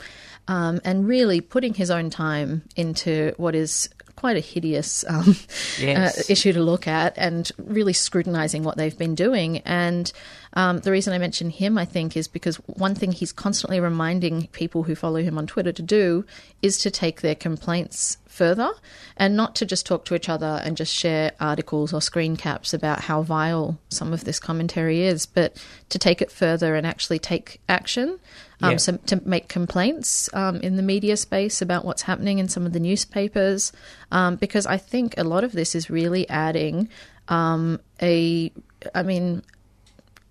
um, 0.49 0.81
and 0.85 1.07
really 1.07 1.41
putting 1.41 1.75
his 1.75 1.91
own 1.91 2.11
time 2.11 2.63
into 2.75 3.35
what 3.37 3.55
is 3.55 3.89
quite 4.19 4.37
a 4.37 4.41
hideous 4.41 5.05
um, 5.09 5.37
Yes. 5.79 6.19
uh, 6.19 6.33
issue 6.33 6.53
to 6.53 6.61
look 6.61 6.89
at, 6.89 7.15
and 7.17 7.51
really 7.57 7.93
scrutinizing 7.93 8.65
what 8.65 8.77
they've 8.77 8.99
been 8.99 9.15
doing. 9.15 9.59
And 9.59 10.11
um, 10.55 10.79
the 10.81 10.91
reason 10.91 11.13
I 11.15 11.19
mention 11.19 11.51
him, 11.51 11.79
I 11.79 11.85
think, 11.85 12.17
is 12.17 12.27
because 12.27 12.57
one 12.67 12.97
thing 12.97 13.13
he's 13.13 13.31
constantly 13.31 13.79
reminding 13.79 14.49
people 14.49 14.83
who 14.83 14.97
follow 14.97 15.23
him 15.23 15.39
on 15.39 15.47
Twitter 15.47 15.71
to 15.71 15.83
do 15.83 16.25
is 16.63 16.79
to 16.79 16.91
take 16.91 17.21
their 17.21 17.37
complaints 17.37 18.19
further 18.27 18.71
and 19.17 19.37
not 19.37 19.55
to 19.57 19.65
just 19.65 19.87
talk 19.87 20.05
to 20.07 20.17
each 20.17 20.29
other 20.29 20.61
and 20.65 20.77
just 20.77 20.93
share 20.93 21.31
articles 21.39 21.93
or 21.93 22.01
screen 22.03 22.37
caps 22.37 22.75
about 22.75 23.03
how 23.03 23.23
vile 23.23 23.79
some 23.89 24.13
of 24.13 24.25
this 24.25 24.41
commentary 24.41 25.03
is, 25.03 25.27
but 25.27 25.57
to 25.91 25.99
take 25.99 26.21
it 26.21 26.33
further 26.33 26.75
and 26.75 26.85
actually 26.89 27.21
take 27.21 27.61
action. 27.69 28.19
Um, 28.61 28.73
Yeah. 28.73 28.77
so 28.79 28.97
to 29.07 29.21
make 29.25 29.49
complaints 29.49 30.29
um, 30.35 30.57
in 30.57 30.77
the 30.77 30.83
media 30.83 31.17
space 31.17 31.63
about 31.63 31.85
what's 31.85 32.03
happening 32.03 32.39
in 32.39 32.49
some 32.49 32.67
of 32.67 32.73
the 32.73 32.81
newspapers, 32.81 33.73
um, 34.11 34.37
because 34.37 34.67
I 34.67 34.79
think 34.79 35.15
a 35.17 35.25
lot 35.25 35.45
of 35.45 35.53
this 35.53 35.75
is 35.75 35.89
really 35.91 36.29
adding 36.29 36.89
um, 37.29 37.81
a, 38.03 38.51
I 38.95 39.03
mean, 39.03 39.43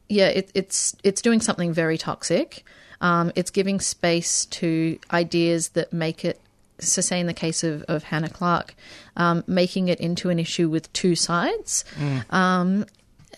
yeah, 0.10 0.28
it, 0.28 0.52
it's 0.54 0.96
it's 1.04 1.22
doing 1.22 1.42
something 1.42 1.74
very 1.74 1.98
toxic. 1.98 2.64
Um, 3.02 3.32
it's 3.36 3.52
giving 3.52 3.80
space 3.80 4.46
to 4.46 4.98
ideas 5.12 5.70
that 5.70 5.94
make 5.94 6.26
it. 6.26 6.40
So, 6.80 7.02
say 7.02 7.20
in 7.20 7.28
the 7.28 7.34
case 7.34 7.64
of, 7.64 7.84
of 7.84 8.04
Hannah 8.04 8.30
Clarke, 8.30 8.76
um, 9.16 9.44
making 9.48 9.88
it 9.88 10.00
into 10.00 10.30
an 10.30 10.40
issue 10.40 10.70
with 10.70 10.92
two 10.94 11.16
sides, 11.16 11.84
um, 12.30 12.86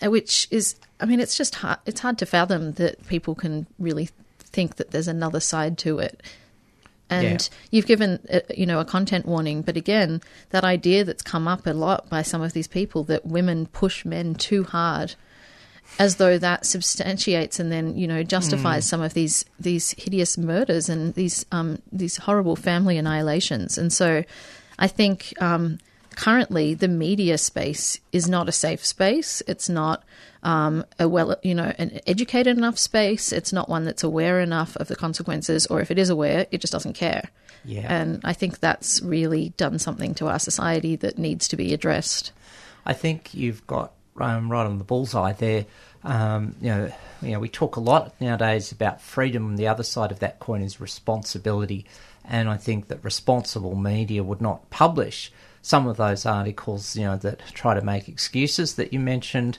which 0.02 0.46
is, 0.50 0.76
I 1.00 1.06
mean, 1.06 1.20
it's 1.20 1.36
just 1.36 1.54
hard. 1.56 1.78
It's 1.86 2.00
hard 2.00 2.18
to 2.18 2.26
fathom 2.26 2.72
that 2.72 3.06
people 3.08 3.34
can 3.34 3.66
really 3.78 4.10
think 4.52 4.76
that 4.76 4.90
there's 4.90 5.08
another 5.08 5.40
side 5.40 5.78
to 5.78 5.98
it. 5.98 6.22
And 7.08 7.42
Yeah. 7.42 7.56
you've 7.72 7.86
given, 7.86 8.20
uh, 8.32 8.40
you 8.56 8.66
know, 8.66 8.78
a 8.78 8.84
content 8.84 9.26
warning, 9.26 9.62
but 9.62 9.76
again, 9.76 10.20
that 10.50 10.62
idea 10.62 11.04
that's 11.04 11.22
come 11.22 11.48
up 11.48 11.66
a 11.66 11.72
lot 11.72 12.08
by 12.08 12.22
some 12.22 12.40
of 12.40 12.52
these 12.52 12.68
people 12.68 13.02
that 13.04 13.26
women 13.26 13.66
push 13.66 14.04
men 14.04 14.34
too 14.34 14.62
hard 14.64 15.14
as 15.98 16.16
though 16.16 16.38
that 16.38 16.64
substantiates 16.64 17.58
and 17.58 17.72
then 17.72 17.96
you 17.98 18.06
know 18.06 18.22
justifies 18.22 18.86
some 18.86 19.00
of 19.02 19.12
these 19.12 19.44
these 19.58 19.90
hideous 19.98 20.38
murders 20.38 20.88
and 20.88 21.14
these 21.14 21.44
um, 21.50 21.82
these 21.90 22.16
horrible 22.16 22.54
family 22.54 22.96
annihilations. 22.96 23.76
And 23.76 23.92
so, 23.92 24.22
I 24.78 24.86
think 24.86 25.34
um, 25.42 25.78
currently 26.16 26.74
the 26.74 26.88
media 26.88 27.38
space 27.38 28.00
is 28.12 28.28
not 28.28 28.48
a 28.48 28.52
safe 28.52 28.84
space. 28.84 29.42
It's 29.46 29.68
not 29.68 30.04
um, 30.42 30.84
a 30.98 31.08
well 31.08 31.36
you 31.42 31.54
know 31.54 31.72
an 31.78 32.00
educated 32.06 32.56
enough 32.56 32.78
space. 32.78 33.32
It's 33.32 33.52
not 33.52 33.68
one 33.68 33.84
that's 33.84 34.04
aware 34.04 34.40
enough 34.40 34.76
of 34.76 34.88
the 34.88 34.96
consequences, 34.96 35.66
or 35.66 35.80
if 35.80 35.90
it 35.90 35.98
is 35.98 36.10
aware, 36.10 36.46
it 36.50 36.60
just 36.60 36.72
doesn't 36.72 36.94
care. 36.94 37.30
Yeah. 37.64 37.92
And 37.92 38.20
I 38.24 38.32
think 38.32 38.60
that's 38.60 39.02
really 39.02 39.50
done 39.56 39.78
something 39.78 40.14
to 40.14 40.28
our 40.28 40.38
society 40.38 40.96
that 40.96 41.18
needs 41.18 41.48
to 41.48 41.56
be 41.56 41.74
addressed. 41.74 42.32
I 42.86 42.94
think 42.94 43.34
you've 43.34 43.66
got 43.66 43.92
um, 44.18 44.50
right 44.50 44.64
on 44.64 44.78
the 44.78 44.84
bullseye 44.84 45.32
there. 45.32 45.66
Um, 46.02 46.56
you 46.60 46.68
know, 46.68 46.92
you 47.20 47.32
know, 47.32 47.40
we 47.40 47.48
talk 47.48 47.76
a 47.76 47.80
lot 47.80 48.18
nowadays 48.20 48.72
about 48.72 49.02
freedom. 49.02 49.56
The 49.56 49.68
other 49.68 49.82
side 49.82 50.10
of 50.10 50.20
that 50.20 50.38
coin 50.38 50.62
is 50.62 50.80
responsibility, 50.80 51.84
and 52.24 52.48
I 52.48 52.56
think 52.56 52.88
that 52.88 53.04
responsible 53.04 53.74
media 53.74 54.22
would 54.24 54.40
not 54.40 54.70
publish 54.70 55.30
some 55.62 55.86
of 55.86 55.96
those 55.96 56.26
articles, 56.26 56.96
you 56.96 57.04
know, 57.04 57.16
that 57.16 57.40
try 57.52 57.74
to 57.74 57.82
make 57.82 58.08
excuses 58.08 58.74
that 58.74 58.92
you 58.92 59.00
mentioned. 59.00 59.58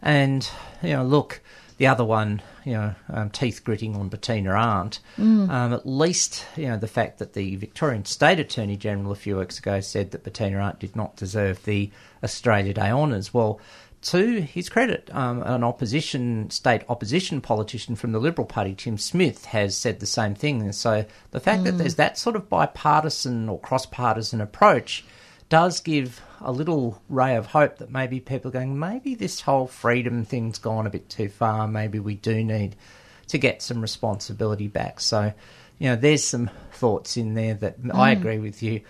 And 0.00 0.48
you 0.82 0.90
know, 0.90 1.04
look, 1.04 1.40
the 1.78 1.86
other 1.86 2.04
one, 2.04 2.42
you 2.64 2.74
know, 2.74 2.94
um, 3.08 3.30
teeth 3.30 3.62
gritting 3.64 3.96
on 3.96 4.08
Bettina 4.08 4.50
Arndt. 4.50 5.00
Um, 5.50 5.72
at 5.72 5.86
least, 5.86 6.44
you 6.56 6.68
know, 6.68 6.76
the 6.76 6.86
fact 6.86 7.18
that 7.18 7.32
the 7.32 7.56
Victorian 7.56 8.04
State 8.04 8.38
Attorney 8.38 8.76
General 8.76 9.12
a 9.12 9.16
few 9.16 9.38
weeks 9.38 9.58
ago 9.58 9.80
said 9.80 10.10
that 10.12 10.24
Bettina 10.24 10.58
Arndt 10.58 10.78
did 10.78 10.94
not 10.96 11.16
deserve 11.16 11.64
the 11.64 11.90
Australia 12.22 12.74
Day 12.74 12.90
honours. 12.90 13.34
Well, 13.34 13.60
to 14.02 14.40
his 14.40 14.68
credit, 14.68 15.08
um, 15.12 15.42
an 15.42 15.62
opposition 15.62 16.50
state 16.50 16.82
opposition 16.88 17.40
politician 17.40 17.94
from 17.94 18.12
the 18.12 18.18
Liberal 18.18 18.46
Party, 18.46 18.74
Tim 18.74 18.98
Smith, 18.98 19.46
has 19.46 19.76
said 19.76 20.00
the 20.00 20.06
same 20.06 20.34
thing. 20.34 20.60
And 20.60 20.74
so 20.74 21.04
the 21.30 21.40
fact 21.40 21.64
that 21.64 21.78
there's 21.78 21.94
that 21.96 22.18
sort 22.18 22.34
of 22.34 22.48
bipartisan 22.48 23.48
or 23.48 23.60
cross 23.60 23.86
partisan 23.86 24.40
approach 24.40 25.04
does 25.52 25.80
give 25.80 26.22
a 26.40 26.50
little 26.50 26.98
ray 27.10 27.36
of 27.36 27.44
hope 27.44 27.76
that 27.76 27.90
maybe 27.90 28.20
people 28.20 28.48
are 28.48 28.52
going, 28.52 28.78
maybe 28.78 29.14
this 29.14 29.42
whole 29.42 29.66
freedom 29.66 30.24
thing's 30.24 30.58
gone 30.58 30.86
a 30.86 30.90
bit 30.90 31.10
too 31.10 31.28
far. 31.28 31.68
Maybe 31.68 31.98
we 31.98 32.14
do 32.14 32.42
need 32.42 32.74
to 33.26 33.36
get 33.36 33.60
some 33.60 33.82
responsibility 33.82 34.66
back. 34.66 34.98
So, 34.98 35.34
you 35.78 35.90
know, 35.90 35.96
there's 35.96 36.24
some 36.24 36.48
thoughts 36.72 37.18
in 37.18 37.34
there 37.34 37.52
that 37.52 37.76
I 37.92 38.12
agree 38.12 38.38
with 38.38 38.62
you. 38.62 38.80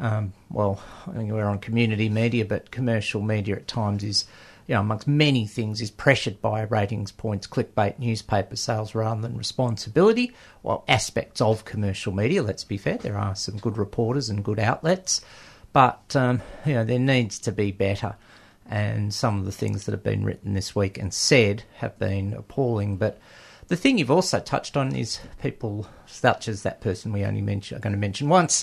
Um, 0.00 0.32
well, 0.50 0.82
I 1.06 1.12
think 1.12 1.30
we're 1.30 1.44
on 1.44 1.60
community 1.60 2.08
media, 2.08 2.44
but 2.44 2.72
commercial 2.72 3.22
media 3.22 3.54
at 3.54 3.68
times 3.68 4.02
is, 4.02 4.24
you 4.66 4.74
know, 4.74 4.80
amongst 4.80 5.06
many 5.06 5.46
things, 5.46 5.80
is 5.80 5.92
pressured 5.92 6.42
by 6.42 6.62
ratings 6.62 7.12
points, 7.12 7.46
clickbait, 7.46 8.00
newspaper 8.00 8.56
sales 8.56 8.92
rather 8.92 9.20
than 9.20 9.36
responsibility. 9.36 10.34
Well, 10.64 10.82
aspects 10.88 11.40
of 11.40 11.64
commercial 11.64 12.12
media, 12.12 12.42
let's 12.42 12.64
be 12.64 12.76
fair, 12.76 12.96
there 12.96 13.16
are 13.16 13.36
some 13.36 13.58
good 13.58 13.78
reporters 13.78 14.28
and 14.28 14.44
good 14.44 14.58
outlets, 14.58 15.20
but, 15.72 16.14
um, 16.16 16.42
you 16.64 16.74
know, 16.74 16.84
there 16.84 16.98
needs 16.98 17.38
to 17.40 17.52
be 17.52 17.72
better. 17.72 18.16
And 18.70 19.14
some 19.14 19.38
of 19.38 19.44
the 19.46 19.52
things 19.52 19.84
that 19.84 19.92
have 19.92 20.02
been 20.02 20.24
written 20.24 20.52
this 20.52 20.74
week 20.74 20.98
and 20.98 21.12
said 21.12 21.62
have 21.76 21.98
been 21.98 22.34
appalling. 22.34 22.96
But 22.96 23.18
the 23.68 23.76
thing 23.76 23.98
you've 23.98 24.10
also 24.10 24.40
touched 24.40 24.76
on 24.76 24.94
is 24.94 25.20
people 25.40 25.86
such 26.06 26.48
as 26.48 26.62
that 26.62 26.80
person 26.80 27.12
we 27.12 27.24
only 27.24 27.42
mention, 27.42 27.76
are 27.76 27.80
going 27.80 27.92
to 27.92 27.98
mention 27.98 28.28
once 28.28 28.62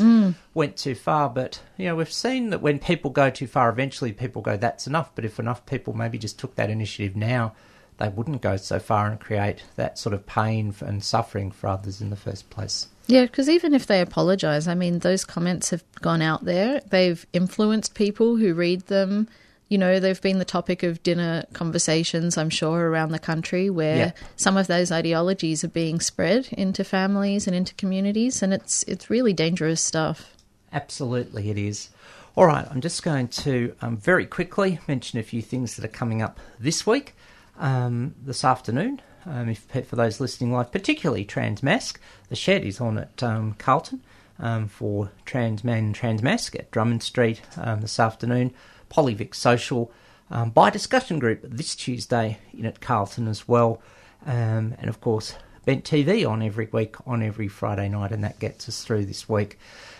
went 0.53 0.77
too 0.77 0.95
far. 0.95 1.29
But 1.29 1.61
you 1.77 1.85
know 1.85 1.95
we've 1.95 2.11
seen 2.11 2.49
that 2.49 2.61
when 2.61 2.79
people 2.79 3.11
go 3.11 3.29
too 3.29 3.47
far, 3.47 3.69
eventually 3.69 4.11
people 4.11 4.41
go 4.41 4.57
that's 4.57 4.87
enough. 4.87 5.13
But 5.13 5.25
if 5.25 5.39
enough 5.39 5.65
people 5.65 5.93
maybe 5.93 6.17
just 6.17 6.39
took 6.39 6.55
that 6.55 6.71
initiative 6.71 7.15
now, 7.15 7.53
they 7.97 8.09
wouldn't 8.09 8.41
go 8.41 8.57
so 8.57 8.79
far 8.79 9.07
and 9.07 9.19
create 9.19 9.63
that 9.75 9.97
sort 9.97 10.13
of 10.13 10.25
pain 10.25 10.73
and 10.81 11.03
suffering 11.03 11.51
for 11.51 11.67
others 11.67 12.01
in 12.01 12.09
the 12.09 12.15
first 12.15 12.49
place. 12.49 12.87
Yeah, 13.07 13.23
because 13.25 13.47
even 13.49 13.73
if 13.73 13.85
they 13.85 14.01
apologise, 14.01 14.67
I 14.67 14.73
mean, 14.75 14.99
those 14.99 15.23
comments 15.23 15.69
have 15.69 15.83
gone 16.01 16.21
out 16.21 16.45
there. 16.45 16.81
They've 16.89 17.23
influenced 17.33 17.93
people 17.93 18.35
who 18.37 18.53
read 18.53 18.81
them. 18.87 19.27
You 19.69 19.77
know, 19.77 19.99
they've 19.99 20.21
been 20.21 20.39
the 20.39 20.45
topic 20.45 20.83
of 20.83 21.01
dinner 21.03 21.43
conversations, 21.53 22.37
I'm 22.37 22.49
sure, 22.49 22.89
around 22.89 23.11
the 23.11 23.19
country 23.19 23.69
where 23.69 23.97
Yeah. 23.97 24.11
some 24.35 24.57
of 24.57 24.67
those 24.67 24.91
ideologies 24.91 25.63
are 25.63 25.67
being 25.69 25.99
spread 25.99 26.49
into 26.51 26.83
families 26.83 27.47
and 27.47 27.55
into 27.55 27.73
communities, 27.75 28.41
and 28.43 28.53
it's 28.53 28.83
it's 28.83 29.09
really 29.09 29.33
dangerous 29.33 29.81
stuff. 29.81 30.35
Absolutely, 30.73 31.49
it 31.49 31.57
is. 31.57 31.89
All 32.35 32.45
right, 32.47 32.67
I'm 32.69 32.81
just 32.81 33.01
going 33.01 33.27
to 33.29 33.73
um, 33.81 33.97
very 33.97 34.25
quickly 34.25 34.79
mention 34.87 35.19
a 35.19 35.23
few 35.23 35.41
things 35.41 35.75
that 35.75 35.85
are 35.85 35.97
coming 35.99 36.21
up 36.21 36.37
this 36.59 36.85
week, 36.85 37.15
um, 37.59 38.15
this 38.23 38.43
afternoon. 38.43 39.01
Um, 39.25 39.49
if 39.49 39.65
for 39.87 39.95
those 39.95 40.19
listening 40.19 40.51
live, 40.51 40.71
particularly 40.71 41.25
Transmask, 41.25 41.97
the 42.29 42.35
shed 42.35 42.63
is 42.63 42.79
on 42.79 42.97
at 42.97 43.23
um, 43.23 43.55
Carlton 43.57 44.01
um, 44.39 44.67
for 44.67 45.11
Transman 45.25 45.93
Transmask 45.93 46.55
at 46.55 46.69
Drummond 46.71 47.01
Street 47.01 47.41
um, 47.57 47.81
this 47.81 47.99
afternoon. 47.99 48.53
Polyvic 48.89 49.33
Social 49.33 49.91
um, 50.29 50.51
by 50.51 50.69
discussion 50.69 51.17
group 51.17 51.41
this 51.43 51.75
Tuesday 51.75 52.37
in 52.53 52.65
at 52.65 52.81
Carlton 52.81 53.27
as 53.27 53.47
well, 53.47 53.81
and 54.25 54.87
of 54.87 55.01
course 55.01 55.35
Bent 55.65 55.83
TV 55.83 56.29
on 56.29 56.43
every 56.43 56.67
week 56.71 56.95
on 57.07 57.23
every 57.23 57.47
Friday 57.47 57.89
night, 57.89 58.11
and 58.11 58.23
that 58.23 58.37
gets 58.37 58.69
us 58.69 58.83
through 58.83 59.05
this 59.05 59.27
week. 59.27 59.57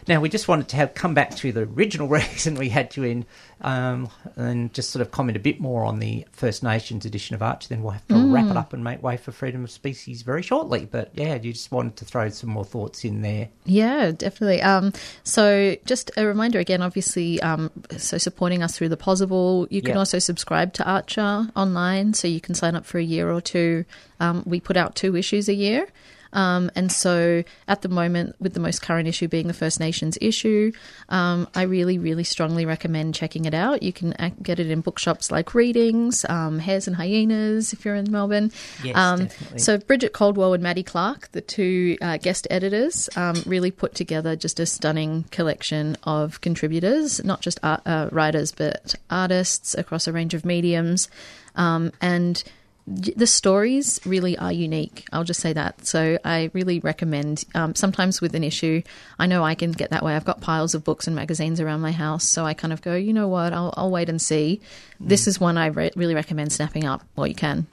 Now, 0.08 0.22
we 0.22 0.30
just 0.30 0.47
wanted 0.47 0.68
to 0.70 0.76
have 0.76 0.93
come 0.93 1.14
back 1.16 1.36
to 1.38 1.51
the 1.51 1.62
original 1.62 2.08
reason 2.10 2.56
we 2.56 2.70
had 2.70 2.95
you 2.95 3.03
in, 3.03 3.26
um, 3.62 4.10
and 4.36 4.72
just 4.74 4.91
sort 4.91 5.01
of 5.01 5.12
comment 5.12 5.36
a 5.36 5.39
bit 5.39 5.60
more 5.60 5.84
on 5.84 5.99
the 5.99 6.26
First 6.32 6.62
Nations 6.62 7.06
edition 7.06 7.34
of 7.34 7.41
Arch. 7.41 7.68
Then 7.70 7.82
we'll 7.82 7.93
have 7.93 8.08
to 8.10 8.32
wrap 8.32 8.49
it 8.51 8.58
up 8.58 8.74
and 8.74 8.84
make 8.84 9.01
way 9.01 9.18
for 9.18 9.32
freedom 9.32 9.64
of 9.64 9.72
species 9.72 10.22
very 10.22 10.43
shortly. 10.43 10.86
But 10.86 11.10
yeah, 11.16 11.36
you 11.36 11.53
just 11.53 11.72
wanted 11.72 11.95
to 11.97 12.06
throw 12.06 12.30
some 12.30 12.51
more 12.51 12.66
thoughts 12.66 13.03
in 13.03 13.22
there. 13.24 13.49
Yeah, 13.66 14.12
definitely. 14.12 14.62
Um, 14.62 14.93
so, 15.24 15.76
just 15.86 16.12
a 16.18 16.26
reminder 16.26 16.60
again, 16.60 16.82
obviously, 16.84 17.41
um, 17.41 17.72
so 17.97 18.18
supporting 18.20 18.62
us 18.62 18.78
through 18.78 18.89
the 18.89 18.97
Pozible. 18.97 19.68
You 19.72 19.82
can 19.82 19.93
Yeah. 19.93 19.99
also 19.99 20.20
subscribe 20.20 20.74
to 20.74 20.84
Archer 20.86 21.47
online, 21.56 22.14
so 22.14 22.28
you 22.28 22.41
can 22.41 22.53
sign 22.53 22.76
up 22.76 22.86
for 22.86 22.99
a 22.99 23.03
year 23.03 23.32
or 23.32 23.41
two. 23.41 23.86
Um, 24.20 24.43
we 24.45 24.60
put 24.60 24.78
out 24.78 24.95
two 24.95 25.16
issues 25.16 25.49
a 25.49 25.53
year. 25.56 25.88
Um, 26.36 26.70
and 26.76 26.92
so, 26.92 27.44
at 27.68 27.82
the 27.82 27.88
moment, 27.90 28.36
with 28.40 28.54
the 28.54 28.60
most 28.60 28.82
current 28.82 29.08
issue 29.08 29.28
being 29.30 29.48
the 29.48 29.54
First 29.54 29.80
Nations 29.80 30.18
issue, 30.20 30.74
um, 31.08 31.48
I 31.56 31.64
really, 31.64 31.98
really 31.98 32.26
strongly 32.26 32.66
recommend 32.66 33.16
checking 33.16 33.46
it 33.46 33.54
out. 33.54 33.82
You 33.82 33.94
can 33.94 34.14
get 34.44 34.60
it 34.60 34.70
in 34.70 34.82
bookshops 34.82 35.32
like 35.32 35.56
Readings, 35.56 36.26
um, 36.26 36.60
Hares 36.60 36.88
and 36.88 36.96
Hyenas, 36.98 37.72
if 37.72 37.86
you're 37.86 37.96
in 37.96 38.12
Melbourne. 38.12 38.52
Yes, 38.84 38.98
um. 38.98 39.30
So, 39.58 39.78
Bridget 39.78 40.12
Caldwell 40.12 40.54
and 40.54 40.62
Maddie 40.62 40.84
Clark, 40.84 41.32
the 41.32 41.42
two 41.42 41.98
uh, 42.02 42.18
guest 42.18 42.48
editors, 42.52 43.10
um, 43.16 43.42
really 43.46 43.72
put 43.72 43.96
together 43.96 44.36
just 44.36 44.60
a 44.60 44.66
stunning 44.66 45.24
collection 45.32 45.96
of 46.04 46.42
contributors, 46.42 47.24
not 47.24 47.40
just 47.40 47.60
art, 47.64 47.82
uh, 47.86 48.10
writers, 48.12 48.52
but 48.52 48.96
artists 49.10 49.74
across 49.74 50.06
a 50.06 50.12
range 50.12 50.34
of 50.34 50.44
mediums. 50.44 51.10
Um, 51.56 51.94
and 52.02 52.44
the 52.88 53.26
stories 53.26 54.00
really 54.06 54.38
are 54.38 54.52
unique. 54.52 55.08
I'll 55.12 55.24
just 55.24 55.40
say 55.40 55.54
that. 55.54 55.88
So 55.88 56.20
I 56.24 56.52
really 56.54 56.80
recommend. 56.80 57.44
Um, 57.56 57.74
sometimes 57.74 58.22
with 58.22 58.36
an 58.36 58.44
issue, 58.44 58.84
I 59.18 59.26
know 59.26 59.44
I 59.44 59.56
can 59.56 59.72
get 59.72 59.90
that 59.90 60.04
way. 60.04 60.16
I've 60.16 60.26
got 60.26 60.42
piles 60.42 60.76
of 60.76 60.84
books 60.84 61.08
and 61.08 61.16
magazines 61.16 61.60
around 61.60 61.82
my 61.82 61.92
house, 61.92 62.24
so 62.24 62.46
I 62.46 62.54
kind 62.54 62.72
of 62.72 62.84
go, 62.84 62.96
you 62.96 63.12
know 63.12 63.28
what? 63.28 63.54
I'll, 63.54 63.74
I'll 63.76 63.90
wait 63.90 64.08
and 64.08 64.22
see. 64.22 64.62
This 65.00 65.28
is 65.28 65.40
one 65.40 65.58
I 65.58 65.68
re- 65.68 65.92
really 65.96 66.14
recommend 66.14 66.52
snapping 66.52 66.86
up 66.86 67.04
while 67.16 67.26
you 67.26 67.36
can. 67.36 67.66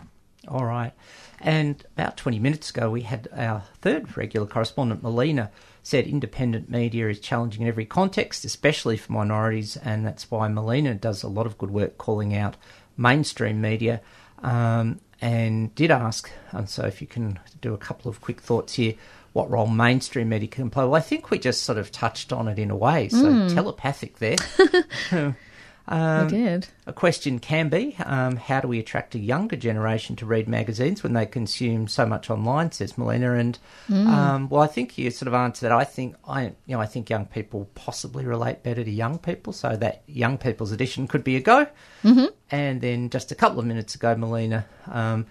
All 0.49 0.65
right. 0.65 0.93
And 1.41 1.85
about 1.97 2.17
20 2.17 2.39
minutes 2.39 2.71
ago, 2.71 2.89
we 2.89 3.03
had 3.03 3.29
our 3.37 3.65
third 3.81 4.17
regular 4.17 4.47
correspondent, 4.47 5.03
Melina, 5.03 5.51
said 5.83 6.07
independent 6.07 6.71
media 6.71 7.09
is 7.09 7.19
challenging 7.19 7.63
in 7.63 7.69
every 7.69 7.85
context, 7.85 8.45
especially 8.45 8.97
for 8.97 9.13
minorities, 9.13 9.77
and 9.77 10.07
that's 10.07 10.31
why 10.31 10.49
Melina 10.49 10.95
does 10.95 11.23
a 11.23 11.29
lot 11.29 11.45
of 11.45 11.59
good 11.59 11.71
work 11.71 11.99
calling 11.99 12.35
out 12.35 12.57
mainstream 12.97 13.61
media. 13.61 14.01
Um, 14.43 15.01
and 15.20 15.72
did 15.76 15.93
ask, 15.93 16.30
and 16.51 16.68
so 16.68 16.84
if 16.84 17.01
you 17.01 17.07
can 17.07 17.38
do 17.61 17.74
a 17.74 17.78
couple 17.78 18.11
of 18.11 18.20
quick 18.20 18.40
thoughts 18.40 18.74
here, 18.74 18.95
what 19.32 19.49
role 19.51 19.68
mainstream 19.68 20.28
media 20.28 20.49
can 20.49 20.68
play. 20.68 20.84
Well, 20.84 20.97
I 20.97 21.01
think 21.01 21.30
we 21.30 21.38
just 21.38 21.62
sort 21.62 21.78
of 21.78 21.90
touched 21.93 22.32
on 22.32 22.49
it 22.49 22.59
in 22.59 22.70
a 22.70 22.76
way, 22.76 23.09
so 23.09 23.49
telepathic 23.49 24.18
there. 24.18 24.36
I 25.87 26.26
did. 26.28 26.68
A 26.87 26.93
question 26.93 27.39
can 27.39 27.68
be 27.68 27.97
um, 28.05 28.37
how 28.37 28.61
do 28.61 28.68
we 28.68 28.78
attract 28.78 29.14
a 29.14 29.18
younger 29.18 29.57
generation 29.57 30.14
to 30.16 30.26
read 30.26 30.49
magazines 30.49 31.03
when 31.03 31.12
they 31.12 31.26
consume 31.26 31.89
so 31.89 32.07
much 32.07 32.30
online? 32.30 32.70
Says 32.72 32.97
Melina, 32.97 33.35
and 33.35 33.59
um, 33.91 34.49
well, 34.49 34.62
I 34.62 34.68
think 34.68 34.97
you 34.97 35.11
sort 35.11 35.26
of 35.26 35.35
answered 35.35 35.66
that. 35.66 35.72
I 35.72 35.85
think 35.85 36.14
I, 36.26 36.45
you 36.45 36.53
know, 36.68 36.80
I 36.80 36.87
think 36.87 37.11
young 37.11 37.26
people 37.26 37.68
possibly 37.74 38.24
relate 38.24 38.62
better 38.62 38.85
to 38.85 38.91
young 38.91 39.18
people, 39.18 39.53
so 39.53 39.76
that 39.76 40.03
young 40.07 40.39
people's 40.39 40.72
edition 40.72 41.09
could 41.09 41.24
be 41.24 41.37
a 41.37 41.41
go. 41.41 41.66
Mm-hmm. 42.05 42.26
And 42.51 42.80
then 42.80 43.11
just 43.11 43.33
a 43.33 43.35
couple 43.35 43.59
of 43.59 43.66
minutes 43.66 43.95
ago, 43.95 44.14
Melina 44.14 44.66
um, 44.87 45.26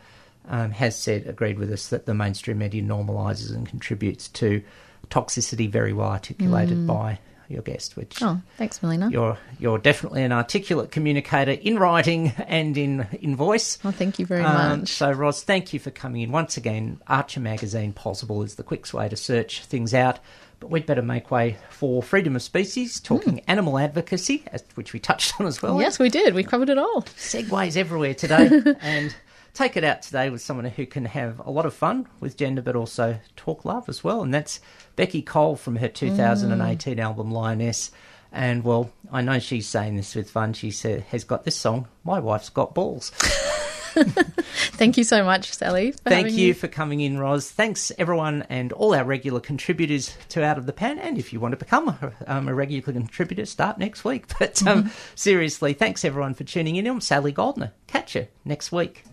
um, 0.50 0.72
has 0.72 0.98
said, 0.98 1.28
agreed 1.28 1.60
with 1.60 1.72
us 1.72 1.88
that 1.90 2.06
the 2.06 2.14
mainstream 2.14 2.58
media 2.58 2.82
normalises 2.82 3.54
and 3.54 3.68
contributes 3.68 4.28
to 4.30 4.62
toxicity, 5.10 5.70
very 5.70 5.94
well 5.94 6.10
articulated 6.10 6.88
by 6.88 7.20
your 7.52 7.62
guest, 7.62 7.96
which 7.96 8.22
Oh, 8.22 8.42
thanks, 8.58 8.82
Melina. 8.82 9.10
you're 9.12 9.38
you're 9.60 9.78
definitely 9.78 10.24
an 10.24 10.32
articulate 10.32 10.92
communicator 10.92 11.52
in 11.52 11.78
writing 11.78 12.34
and 12.48 12.78
in 12.78 13.08
in 13.22 13.36
voice. 13.36 13.78
Oh, 13.86 13.92
thank 13.92 14.18
you 14.20 14.26
very 14.26 14.44
Um, 14.44 14.80
much. 14.82 14.90
So, 14.90 15.12
Roz, 15.12 15.44
thank 15.44 15.74
you 15.74 15.80
for 15.80 15.92
coming 15.92 16.22
in 16.22 16.32
once 16.32 16.58
again. 16.58 17.00
Archer 17.08 17.40
Magazine 17.40 17.94
Pozible 17.94 18.44
is 18.46 18.56
the 18.56 18.64
quickest 18.64 18.94
way 18.94 19.10
to 19.10 19.16
search 19.16 19.64
things 19.66 19.94
out. 19.94 20.20
But 20.60 20.70
we'd 20.70 20.86
better 20.86 21.02
make 21.02 21.32
way 21.32 21.58
for 21.72 22.04
freedom 22.04 22.36
of 22.36 22.44
species, 22.44 23.00
talking 23.00 23.40
animal 23.48 23.80
advocacy, 23.80 24.46
which 24.76 24.94
we 24.94 25.00
touched 25.00 25.40
on 25.42 25.48
as 25.48 25.60
well. 25.60 25.82
Yes, 25.82 25.98
we 25.98 26.08
did. 26.08 26.36
We 26.36 26.44
covered 26.44 26.70
it 26.70 26.78
all. 26.78 27.02
Segues 27.18 27.76
everywhere 27.76 28.14
today, 28.14 28.62
and 28.82 29.16
take 29.54 29.78
it 29.78 29.84
out 29.84 30.02
today 30.02 30.30
with 30.30 30.42
someone 30.42 30.66
who 30.66 30.86
can 30.86 31.06
have 31.06 31.40
a 31.40 31.52
lot 31.52 31.66
of 31.66 31.74
fun 31.74 32.08
with 32.20 32.38
gender, 32.38 32.62
but 32.62 32.76
also 32.76 33.20
talk 33.36 33.66
love 33.66 33.90
as 33.90 34.04
well. 34.04 34.22
And 34.22 34.34
that's 34.34 34.60
Beccy 34.98 35.26
Cole 35.26 35.56
from 35.56 35.78
her 35.78 35.88
2018 35.88 36.98
mm. 36.98 37.02
album 37.02 37.32
Lioness. 37.32 37.92
And 38.32 38.64
well, 38.64 38.92
I 39.12 39.22
know 39.22 39.40
she's 39.40 39.68
saying 39.68 39.98
this 39.98 40.16
with 40.16 40.30
fun. 40.30 40.54
She 40.54 40.72
said, 40.72 41.02
has 41.10 41.24
got 41.24 41.44
this 41.44 41.58
song, 41.58 41.88
My 42.04 42.20
Wife's 42.20 42.50
Got 42.50 42.74
Balls. 42.74 43.12
Thank 44.74 44.98
you 44.98 45.04
so 45.04 45.24
much, 45.24 45.54
Sally. 45.54 45.92
For 45.92 45.98
Thank 46.10 46.28
having 46.28 46.40
you 46.40 46.48
me. 46.50 46.54
for 46.54 46.68
coming 46.68 47.02
in, 47.02 47.18
Roz. 47.18 47.50
Thanks, 47.50 47.92
everyone, 47.98 48.46
and 48.50 48.72
all 48.74 48.94
our 48.94 49.04
regular 49.04 49.40
contributors 49.40 50.16
to 50.30 50.44
Out 50.44 50.58
of 50.58 50.66
the 50.66 50.74
Pan. 50.74 51.00
And 51.00 51.18
if 51.18 51.34
you 51.34 51.40
want 51.40 51.54
to 51.54 51.58
become 51.58 51.90
a, 51.90 52.14
um, 52.28 52.48
a 52.48 52.54
regular 52.54 52.94
contributor, 52.94 53.46
start 53.46 53.78
next 53.78 54.04
week. 54.04 54.26
But 54.42 54.66
um, 54.66 54.90
seriously, 55.14 55.74
thanks, 55.74 56.04
everyone, 56.04 56.34
for 56.34 56.44
tuning 56.44 56.76
in. 56.76 56.88
I'm 56.88 57.00
Sally 57.00 57.32
Goldner. 57.32 57.74
Catch 57.86 58.16
you 58.16 58.28
next 58.44 58.72
week. 58.72 59.04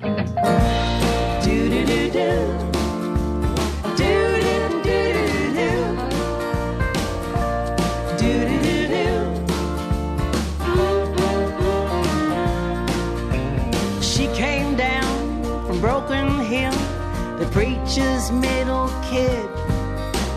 Preacher's 17.53 18.31
middle 18.31 18.89
kid. 19.11 19.49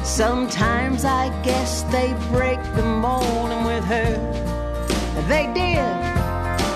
Sometimes 0.03 1.05
I 1.05 1.29
guess 1.43 1.83
they 1.83 2.13
break 2.31 2.61
the 2.75 2.83
mold, 2.83 3.51
and 3.51 3.65
with 3.65 3.83
her, 3.85 4.11
they 5.27 5.45
did. 5.53 5.81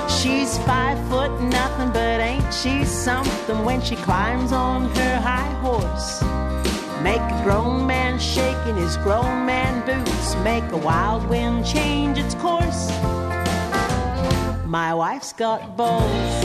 She's 0.10 0.58
five 0.60 0.98
foot 1.10 1.42
nothing, 1.42 1.92
but 1.92 2.20
ain't 2.20 2.54
she 2.54 2.86
something 2.86 3.64
when 3.64 3.82
she 3.82 3.96
climbs 3.96 4.52
on 4.52 4.90
her 4.96 5.20
high 5.20 5.54
horse? 5.62 6.22
Make 7.04 7.22
a 7.22 7.42
grown 7.44 7.86
man 7.86 8.18
shake 8.20 8.66
in 8.68 8.76
his 8.76 8.98
grown 8.98 9.46
man 9.46 9.86
boots, 9.86 10.36
make 10.38 10.64
a 10.72 10.78
wild 10.78 11.28
wind 11.30 11.66
change 11.66 12.18
its 12.18 12.34
course. 12.36 12.90
My 14.66 14.94
wife's 14.94 15.32
got 15.32 15.78
balls. 15.78 16.44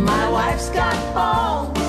My 0.00 0.28
wife's 0.30 0.70
got 0.70 1.14
balls. 1.14 1.87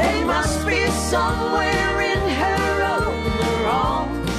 They 0.00 0.22
must 0.22 0.64
be 0.64 0.86
somewhere 1.10 2.00
in 2.12 2.20
her 2.42 2.62
overalls. 2.98 4.38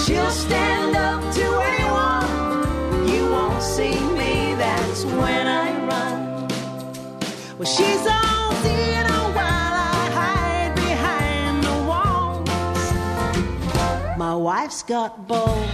She'll 0.00 0.34
stand 0.46 0.96
up 0.96 1.20
to 1.38 1.46
anyone. 1.72 2.30
You 3.12 3.22
won't 3.36 3.62
see 3.62 4.00
me, 4.20 4.54
that's 4.54 5.04
when 5.04 5.46
I 5.46 5.66
run. 5.90 6.18
Well, 7.58 7.70
she's 7.76 8.04
all 8.06 8.50
dinner 8.62 9.22
while 9.36 9.74
I 9.92 10.02
hide 10.20 10.74
behind 10.74 11.62
the 11.68 11.76
walls. 11.90 12.48
My 14.16 14.34
wife's 14.34 14.82
got 14.82 15.28
balls. 15.28 15.70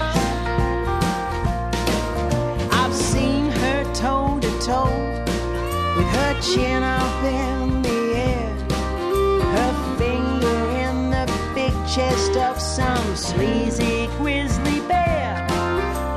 I've 2.81 2.95
seen 2.95 3.51
her 3.63 3.85
toe 3.95 4.41
to 4.41 4.51
toe 4.59 5.06
chin 6.55 6.83
up 6.83 7.25
in 7.25 7.83
the 7.83 8.01
air, 8.15 8.55
her 9.55 9.97
finger 9.99 10.59
in 10.85 11.11
the 11.11 11.27
big 11.55 11.73
chest 11.89 12.37
of 12.37 12.61
some 12.61 13.17
sleazy 13.17 14.07
grizzly 14.19 14.81
bear. 14.87 15.35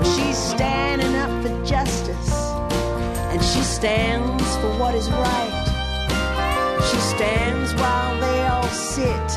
She's 0.04 0.38
standing 0.38 1.16
up 1.16 1.32
for 1.42 1.66
justice, 1.66 2.34
and 3.32 3.42
she 3.42 3.62
stands 3.62 4.56
for 4.58 4.72
what 4.78 4.94
is 4.94 5.10
right. 5.10 5.56
She 6.90 6.98
stands 6.98 7.74
while 7.74 8.20
they 8.20 8.48
all 8.48 8.68
sit, 8.68 9.30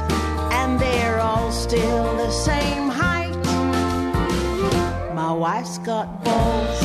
and 0.59 0.78
they're 0.78 1.20
all 1.20 1.51
still 1.53 2.16
the 2.16 2.30
same 2.30 2.88
height. 2.88 3.36
My 5.14 5.32
wife's 5.32 5.78
got 5.78 6.22
balls. 6.22 6.82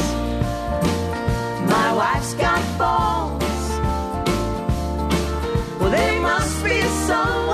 My 1.69 1.93
wife's 1.93 2.33
got 2.35 2.77
every 6.69 6.89
song. 7.07 7.46